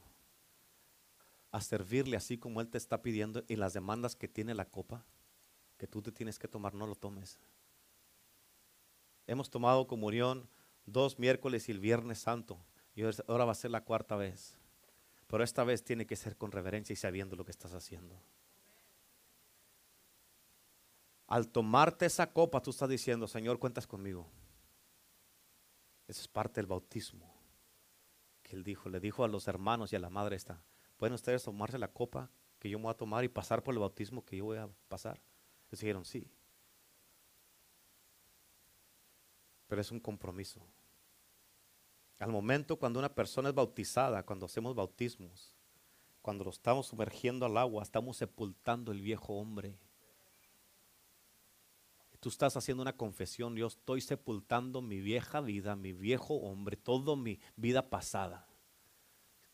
a 1.52 1.62
servirle 1.62 2.16
así 2.18 2.38
como 2.38 2.62
Él 2.62 2.70
te 2.70 2.78
está 2.78 3.02
pidiendo 3.02 3.44
y 3.48 3.56
las 3.56 3.74
demandas 3.74 4.16
que 4.16 4.28
tiene 4.28 4.54
la 4.54 4.66
copa, 4.66 5.06
que 5.78 5.88
tú 5.88 6.02
te 6.02 6.12
tienes 6.12 6.40
que 6.40 6.48
tomar, 6.48 6.74
no 6.74 6.88
lo 6.88 6.96
tomes. 6.96 7.40
Hemos 9.28 9.50
tomado 9.50 9.88
comunión 9.88 10.50
dos 10.86 11.20
miércoles 11.20 11.68
y 11.70 11.72
el 11.72 11.80
viernes 11.80 12.20
santo, 12.20 12.58
y 12.96 13.04
ahora 13.28 13.46
va 13.46 13.52
a 13.52 13.56
ser 13.56 13.72
la 13.72 13.84
cuarta 13.84 14.16
vez. 14.16 14.58
Pero 15.28 15.44
esta 15.44 15.64
vez 15.64 15.84
tiene 15.84 16.06
que 16.06 16.16
ser 16.16 16.38
con 16.38 16.52
reverencia 16.52 16.94
y 16.94 16.98
sabiendo 16.98 17.36
lo 17.36 17.46
que 17.46 17.52
estás 17.52 17.74
haciendo. 17.74 18.20
Al 21.28 21.48
tomarte 21.48 22.06
esa 22.06 22.34
copa, 22.34 22.62
tú 22.62 22.72
estás 22.72 22.90
diciendo, 22.90 23.28
Señor, 23.28 23.58
cuentas 23.58 23.88
conmigo. 23.88 24.30
Esa 26.08 26.20
es 26.20 26.28
parte 26.28 26.60
del 26.60 26.68
bautismo 26.68 27.34
que 28.44 28.58
él 28.58 28.64
dijo. 28.66 28.90
Le 28.90 29.00
dijo 29.00 29.24
a 29.24 29.30
los 29.30 29.48
hermanos 29.48 29.94
y 29.94 29.96
a 29.96 30.00
la 30.00 30.10
madre 30.10 30.36
esta, 30.36 30.62
¿Pueden 31.02 31.16
ustedes 31.16 31.42
tomarse 31.42 31.80
la 31.80 31.92
copa 31.92 32.30
que 32.60 32.70
yo 32.70 32.78
me 32.78 32.84
voy 32.84 32.92
a 32.92 32.96
tomar 32.96 33.24
y 33.24 33.28
pasar 33.28 33.64
por 33.64 33.74
el 33.74 33.80
bautismo 33.80 34.24
que 34.24 34.38
yo 34.38 34.46
voy 34.46 34.60
a 34.60 34.70
pasar? 34.88 35.20
Les 35.72 35.80
dijeron, 35.80 36.06
sí. 36.06 36.30
Pero 39.66 39.82
es 39.82 39.90
un 39.90 40.00
compromiso. 40.00 40.62
Al 42.20 42.32
momento 42.32 42.78
cuando 42.78 43.00
una 43.00 43.16
persona 43.16 43.50
es 43.50 43.56
bautizada, 43.56 44.24
cuando 44.24 44.46
hacemos 44.46 44.76
bautismos, 44.76 45.56
cuando 46.22 46.44
lo 46.44 46.52
estamos 46.52 46.86
sumergiendo 46.86 47.48
al 47.48 47.58
agua, 47.58 47.82
estamos 47.82 48.18
sepultando 48.18 48.92
el 48.92 49.02
viejo 49.02 49.34
hombre. 49.34 49.80
Tú 52.20 52.30
estás 52.30 52.56
haciendo 52.58 52.84
una 52.84 52.96
confesión, 52.96 53.56
yo 53.56 53.66
estoy 53.66 54.02
sepultando 54.02 54.84
mi 54.84 55.02
vieja 55.02 55.42
vida, 55.42 55.76
mi 55.76 55.94
viejo 55.94 56.36
hombre, 56.36 56.78
toda 56.78 57.16
mi 57.16 57.40
vida 57.56 57.90
pasada. 57.90 58.46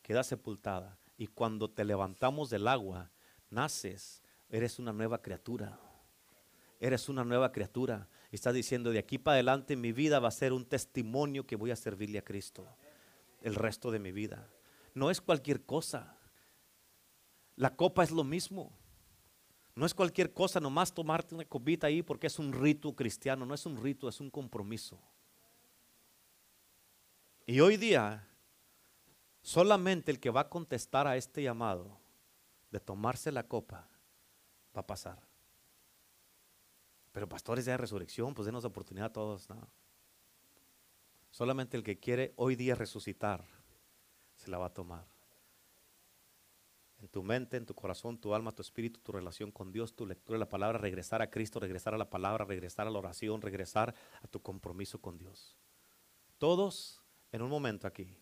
Queda 0.01 0.25
sepultada. 0.25 0.99
Y 1.17 1.27
cuando 1.27 1.69
te 1.69 1.83
levantamos 1.83 2.49
del 2.49 2.67
agua, 2.67 3.11
naces, 3.49 4.21
eres 4.49 4.79
una 4.79 4.93
nueva 4.93 5.21
criatura. 5.21 5.79
Eres 6.79 7.09
una 7.09 7.23
nueva 7.23 7.51
criatura. 7.51 8.07
Y 8.31 8.35
estás 8.35 8.53
diciendo, 8.53 8.91
de 8.91 8.99
aquí 8.99 9.17
para 9.17 9.35
adelante 9.35 9.75
mi 9.75 9.91
vida 9.91 10.19
va 10.19 10.27
a 10.27 10.31
ser 10.31 10.53
un 10.53 10.65
testimonio 10.65 11.45
que 11.45 11.55
voy 11.55 11.71
a 11.71 11.75
servirle 11.75 12.19
a 12.19 12.23
Cristo 12.23 12.67
el 13.41 13.55
resto 13.55 13.91
de 13.91 13.99
mi 13.99 14.11
vida. 14.11 14.47
No 14.93 15.09
es 15.09 15.21
cualquier 15.21 15.63
cosa. 15.63 16.17
La 17.55 17.75
copa 17.75 18.03
es 18.03 18.11
lo 18.11 18.23
mismo. 18.23 18.71
No 19.75 19.85
es 19.85 19.93
cualquier 19.93 20.33
cosa 20.33 20.59
nomás 20.59 20.93
tomarte 20.93 21.35
una 21.35 21.45
copita 21.45 21.87
ahí 21.87 22.01
porque 22.01 22.27
es 22.27 22.39
un 22.39 22.51
rito 22.51 22.95
cristiano, 22.95 23.45
no 23.45 23.53
es 23.53 23.65
un 23.65 23.81
rito, 23.81 24.09
es 24.09 24.19
un 24.19 24.29
compromiso. 24.31 24.99
Y 27.45 27.59
hoy 27.59 27.77
día, 27.77 28.27
solamente 29.41 30.11
el 30.11 30.19
que 30.19 30.29
va 30.29 30.41
a 30.41 30.49
contestar 30.49 31.07
a 31.07 31.17
este 31.17 31.43
llamado 31.43 31.97
de 32.71 32.79
tomarse 32.79 33.31
la 33.31 33.47
copa 33.47 33.87
va 34.75 34.81
a 34.81 34.87
pasar. 34.87 35.21
Pero 37.11 37.27
pastores 37.27 37.65
de 37.65 37.77
resurrección, 37.77 38.33
pues 38.33 38.45
denos 38.45 38.65
oportunidad 38.65 39.07
a 39.07 39.13
todos. 39.13 39.47
Solamente 41.31 41.77
el 41.77 41.83
que 41.83 41.99
quiere 41.99 42.33
hoy 42.35 42.55
día 42.55 42.75
resucitar 42.75 43.45
se 44.35 44.51
la 44.51 44.57
va 44.57 44.67
a 44.67 44.73
tomar. 44.73 45.05
En 46.99 47.07
tu 47.07 47.21
mente, 47.23 47.57
en 47.57 47.65
tu 47.65 47.75
corazón, 47.75 48.17
tu 48.17 48.33
alma, 48.33 48.51
tu 48.51 48.61
espíritu, 48.61 48.99
tu 48.99 49.11
relación 49.11 49.51
con 49.51 49.71
Dios, 49.71 49.95
tu 49.95 50.05
lectura 50.05 50.35
de 50.35 50.39
la 50.39 50.49
palabra, 50.49 50.79
regresar 50.79 51.21
a 51.21 51.29
Cristo, 51.29 51.59
regresar 51.59 51.93
a 51.93 51.97
la 51.97 52.09
palabra, 52.09 52.43
regresar 52.45 52.87
a 52.87 52.89
la 52.89 52.97
oración, 52.97 53.41
regresar 53.41 53.93
a 54.21 54.27
tu 54.27 54.41
compromiso 54.41 54.99
con 54.99 55.17
Dios. 55.17 55.55
Todos 56.39 57.01
en 57.31 57.41
un 57.43 57.49
momento 57.49 57.87
aquí 57.87 58.15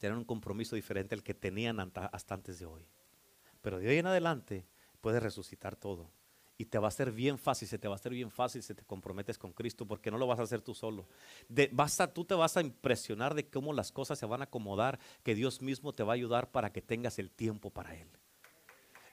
tienen 0.00 0.18
un 0.18 0.24
compromiso 0.24 0.74
diferente 0.74 1.14
al 1.14 1.22
que 1.22 1.34
tenían 1.34 1.78
hasta 1.78 2.34
antes 2.34 2.58
de 2.58 2.66
hoy. 2.66 2.88
Pero 3.60 3.78
de 3.78 3.88
hoy 3.88 3.98
en 3.98 4.06
adelante 4.06 4.66
puedes 5.00 5.22
resucitar 5.22 5.76
todo 5.76 6.10
y 6.56 6.64
te 6.64 6.78
va 6.78 6.88
a 6.88 6.90
ser 6.90 7.12
bien 7.12 7.38
fácil, 7.38 7.68
se 7.68 7.78
te 7.78 7.86
va 7.86 7.94
a 7.94 7.96
hacer 7.96 8.12
bien 8.12 8.30
fácil 8.30 8.62
si 8.62 8.74
te 8.74 8.82
comprometes 8.84 9.38
con 9.38 9.52
Cristo, 9.52 9.86
porque 9.86 10.10
no 10.10 10.18
lo 10.18 10.26
vas 10.26 10.40
a 10.40 10.42
hacer 10.42 10.62
tú 10.62 10.74
solo. 10.74 11.06
Tú 12.12 12.24
te 12.24 12.34
vas 12.34 12.56
a 12.56 12.60
impresionar 12.60 13.34
de 13.34 13.46
cómo 13.46 13.72
las 13.72 13.92
cosas 13.92 14.18
se 14.18 14.26
van 14.26 14.40
a 14.40 14.44
acomodar, 14.44 14.98
que 15.22 15.34
Dios 15.34 15.62
mismo 15.62 15.92
te 15.92 16.02
va 16.02 16.12
a 16.12 16.16
ayudar 16.16 16.50
para 16.50 16.72
que 16.72 16.82
tengas 16.82 17.18
el 17.18 17.30
tiempo 17.30 17.70
para 17.70 17.94
Él. 17.94 18.08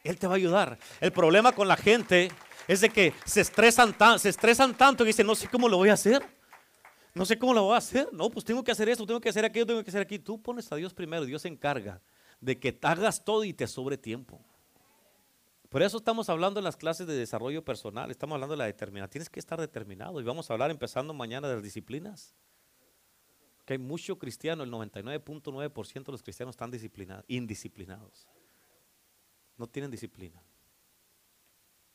Él 0.04 0.18
te 0.18 0.28
va 0.28 0.34
a 0.34 0.38
ayudar. 0.38 0.78
El 1.02 1.12
problema 1.12 1.52
con 1.52 1.68
la 1.68 1.78
gente 1.78 2.32
es 2.68 2.82
de 2.82 2.90
que 2.90 3.14
se 3.26 3.42
estresan, 3.42 3.96
se 4.20 4.30
estresan 4.30 4.76
tanto 4.76 5.04
y 5.04 5.08
dicen, 5.08 5.28
no 5.28 5.36
sé 5.36 5.48
cómo 5.48 5.70
lo 5.70 5.78
voy 5.78 5.90
a 5.90 5.94
hacer. 5.94 6.37
No 7.18 7.26
sé 7.26 7.40
cómo 7.40 7.54
lo 7.54 7.64
voy 7.64 7.74
a 7.74 7.78
hacer. 7.78 8.14
No, 8.14 8.30
pues 8.30 8.46
tengo 8.46 8.64
que 8.64 8.72
hacer 8.72 8.88
esto, 8.90 9.06
tengo 9.06 9.20
que 9.20 9.30
hacer 9.30 9.44
aquello, 9.44 9.66
tengo 9.66 9.84
que 9.84 9.90
hacer 9.90 10.02
aquí. 10.02 10.20
Tú 10.20 10.40
pones 10.40 10.72
a 10.72 10.76
Dios 10.76 10.94
primero, 10.94 11.26
Dios 11.26 11.42
se 11.42 11.48
encarga 11.48 12.00
de 12.40 12.60
que 12.60 12.78
hagas 12.84 13.26
todo 13.26 13.44
y 13.44 13.54
te 13.54 13.66
sobre 13.66 13.98
tiempo. 13.98 14.40
Por 15.70 15.82
eso 15.82 15.98
estamos 15.98 16.30
hablando 16.30 16.60
en 16.60 16.64
las 16.64 16.78
clases 16.78 17.08
de 17.08 17.16
desarrollo 17.16 17.66
personal, 17.66 18.12
estamos 18.12 18.36
hablando 18.36 18.54
de 18.54 18.60
la 18.60 18.66
determinación. 18.66 19.10
Tienes 19.10 19.30
que 19.30 19.40
estar 19.40 19.60
determinado 19.60 20.22
y 20.22 20.24
vamos 20.24 20.50
a 20.50 20.54
hablar 20.54 20.70
empezando 20.70 21.14
mañana 21.14 21.48
de 21.48 21.56
las 21.56 21.64
disciplinas. 21.64 22.36
Que 23.66 23.74
hay 23.74 23.80
mucho 23.80 24.18
cristiano, 24.18 24.64
el 24.64 24.72
99.9% 24.72 26.06
de 26.06 26.12
los 26.12 26.24
cristianos 26.24 26.54
están 26.54 26.72
disciplinados, 26.72 27.26
indisciplinados. 27.28 28.28
No 29.58 29.68
tienen 29.68 29.90
disciplina. 29.90 30.42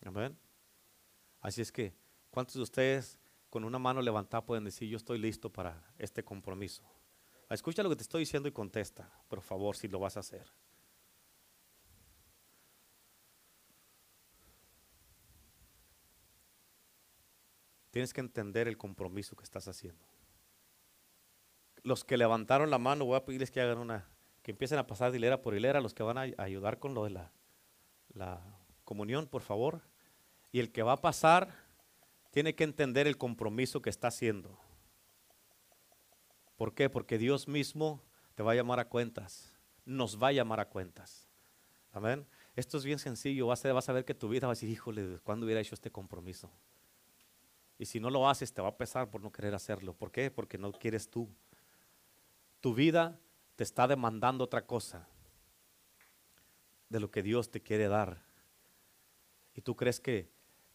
Amén. 0.04 0.36
Así 1.40 1.62
es 1.62 1.70
que, 1.70 1.94
¿cuántos 2.30 2.56
de 2.56 2.62
ustedes 2.62 3.18
con 3.52 3.64
una 3.64 3.78
mano 3.78 4.00
levantada 4.00 4.46
pueden 4.46 4.64
decir, 4.64 4.88
yo 4.88 4.96
estoy 4.96 5.18
listo 5.18 5.52
para 5.52 5.84
este 5.98 6.24
compromiso? 6.24 6.82
Escucha 7.50 7.82
lo 7.82 7.90
que 7.90 7.96
te 7.96 8.02
estoy 8.02 8.20
diciendo 8.20 8.48
y 8.48 8.52
contesta, 8.52 9.12
por 9.28 9.42
favor, 9.42 9.76
si 9.76 9.88
lo 9.88 9.98
vas 9.98 10.16
a 10.16 10.20
hacer. 10.20 10.50
Tienes 17.90 18.14
que 18.14 18.22
entender 18.22 18.68
el 18.68 18.78
compromiso 18.78 19.36
que 19.36 19.44
estás 19.44 19.68
haciendo. 19.68 20.06
Los 21.82 22.04
que 22.04 22.16
levantaron 22.16 22.70
la 22.70 22.78
mano, 22.78 23.04
voy 23.04 23.18
a 23.18 23.26
pedirles 23.26 23.50
que 23.50 23.60
hagan 23.60 23.76
una, 23.76 24.08
que 24.40 24.52
empiecen 24.52 24.78
a 24.78 24.86
pasar 24.86 25.12
de 25.12 25.18
hilera 25.18 25.42
por 25.42 25.54
hilera, 25.54 25.82
los 25.82 25.92
que 25.92 26.02
van 26.02 26.16
a 26.16 26.22
ayudar 26.38 26.78
con 26.78 26.94
lo 26.94 27.04
de 27.04 27.10
la, 27.10 27.32
la 28.14 28.40
comunión, 28.86 29.26
por 29.26 29.42
favor. 29.42 29.82
Y 30.52 30.60
el 30.60 30.72
que 30.72 30.82
va 30.82 30.92
a 30.92 31.02
pasar 31.02 31.61
tiene 32.32 32.54
que 32.54 32.64
entender 32.64 33.06
el 33.06 33.18
compromiso 33.18 33.82
que 33.82 33.90
está 33.90 34.08
haciendo. 34.08 34.58
¿Por 36.56 36.74
qué? 36.74 36.88
Porque 36.88 37.18
Dios 37.18 37.46
mismo 37.46 38.02
te 38.34 38.42
va 38.42 38.52
a 38.52 38.54
llamar 38.54 38.80
a 38.80 38.88
cuentas, 38.88 39.52
nos 39.84 40.20
va 40.20 40.28
a 40.28 40.32
llamar 40.32 40.58
a 40.58 40.68
cuentas. 40.68 41.28
Amén. 41.92 42.26
Esto 42.56 42.78
es 42.78 42.84
bien 42.84 42.98
sencillo, 42.98 43.46
vas 43.46 43.62
a, 43.66 43.72
vas 43.74 43.88
a 43.90 43.92
ver 43.92 44.06
que 44.06 44.14
tu 44.14 44.30
vida 44.30 44.46
va 44.46 44.52
a 44.52 44.56
decir, 44.56 44.70
híjole, 44.70 45.18
¿cuándo 45.22 45.44
hubiera 45.44 45.60
hecho 45.60 45.74
este 45.74 45.92
compromiso? 45.92 46.50
Y 47.78 47.84
si 47.84 48.00
no 48.00 48.08
lo 48.08 48.26
haces, 48.26 48.54
te 48.54 48.62
va 48.62 48.68
a 48.68 48.76
pesar 48.78 49.10
por 49.10 49.20
no 49.20 49.30
querer 49.30 49.54
hacerlo. 49.54 49.92
¿Por 49.92 50.10
qué? 50.10 50.30
Porque 50.30 50.56
no 50.56 50.72
quieres 50.72 51.10
tú. 51.10 51.28
Tu 52.60 52.72
vida 52.74 53.20
te 53.56 53.64
está 53.64 53.86
demandando 53.86 54.44
otra 54.44 54.64
cosa 54.66 55.06
de 56.88 56.98
lo 56.98 57.10
que 57.10 57.22
Dios 57.22 57.50
te 57.50 57.60
quiere 57.60 57.88
dar. 57.88 58.22
Y 59.54 59.60
tú 59.60 59.76
crees 59.76 60.00
que 60.00 60.30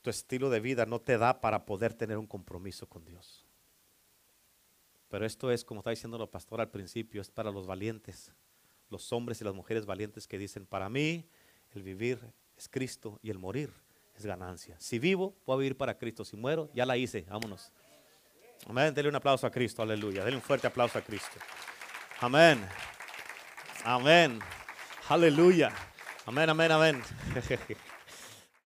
tu 0.07 0.11
estilo 0.11 0.49
de 0.49 0.61
vida 0.61 0.85
no 0.85 1.01
te 1.01 1.17
da 1.17 1.41
para 1.41 1.65
poder 1.65 1.93
tener 1.93 2.17
un 2.17 2.27
compromiso 2.27 2.87
con 2.87 3.03
Dios. 3.03 3.45
Pero 5.09 5.25
esto 5.25 5.51
es, 5.51 5.65
como 5.65 5.81
está 5.81 5.89
diciendo 5.89 6.17
la 6.17 6.27
pastora 6.27 6.63
al 6.63 6.69
principio, 6.69 7.19
es 7.19 7.29
para 7.29 7.51
los 7.51 7.67
valientes, 7.67 8.31
los 8.89 9.11
hombres 9.11 9.41
y 9.41 9.43
las 9.43 9.53
mujeres 9.53 9.85
valientes 9.85 10.25
que 10.25 10.37
dicen, 10.37 10.65
para 10.65 10.87
mí 10.87 11.27
el 11.71 11.83
vivir 11.83 12.21
es 12.55 12.69
Cristo 12.69 13.19
y 13.21 13.31
el 13.31 13.37
morir 13.37 13.69
es 14.15 14.25
ganancia. 14.25 14.77
Si 14.79 14.97
vivo, 14.97 15.35
puedo 15.43 15.59
vivir 15.59 15.75
para 15.75 15.97
Cristo. 15.97 16.23
Si 16.23 16.37
muero, 16.37 16.69
ya 16.73 16.85
la 16.85 16.95
hice. 16.95 17.25
Vámonos. 17.27 17.73
Amén. 18.65 18.93
Dele 18.93 19.09
un 19.09 19.15
aplauso 19.17 19.45
a 19.45 19.51
Cristo. 19.51 19.81
Aleluya. 19.81 20.23
Dele 20.23 20.37
un 20.37 20.41
fuerte 20.41 20.67
aplauso 20.67 20.97
a 20.97 21.01
Cristo. 21.01 21.37
Amén. 22.21 22.65
Amén. 23.83 24.39
Aleluya. 25.09 25.73
Amén, 26.25 26.49
amén, 26.49 26.71
amén. 26.71 27.01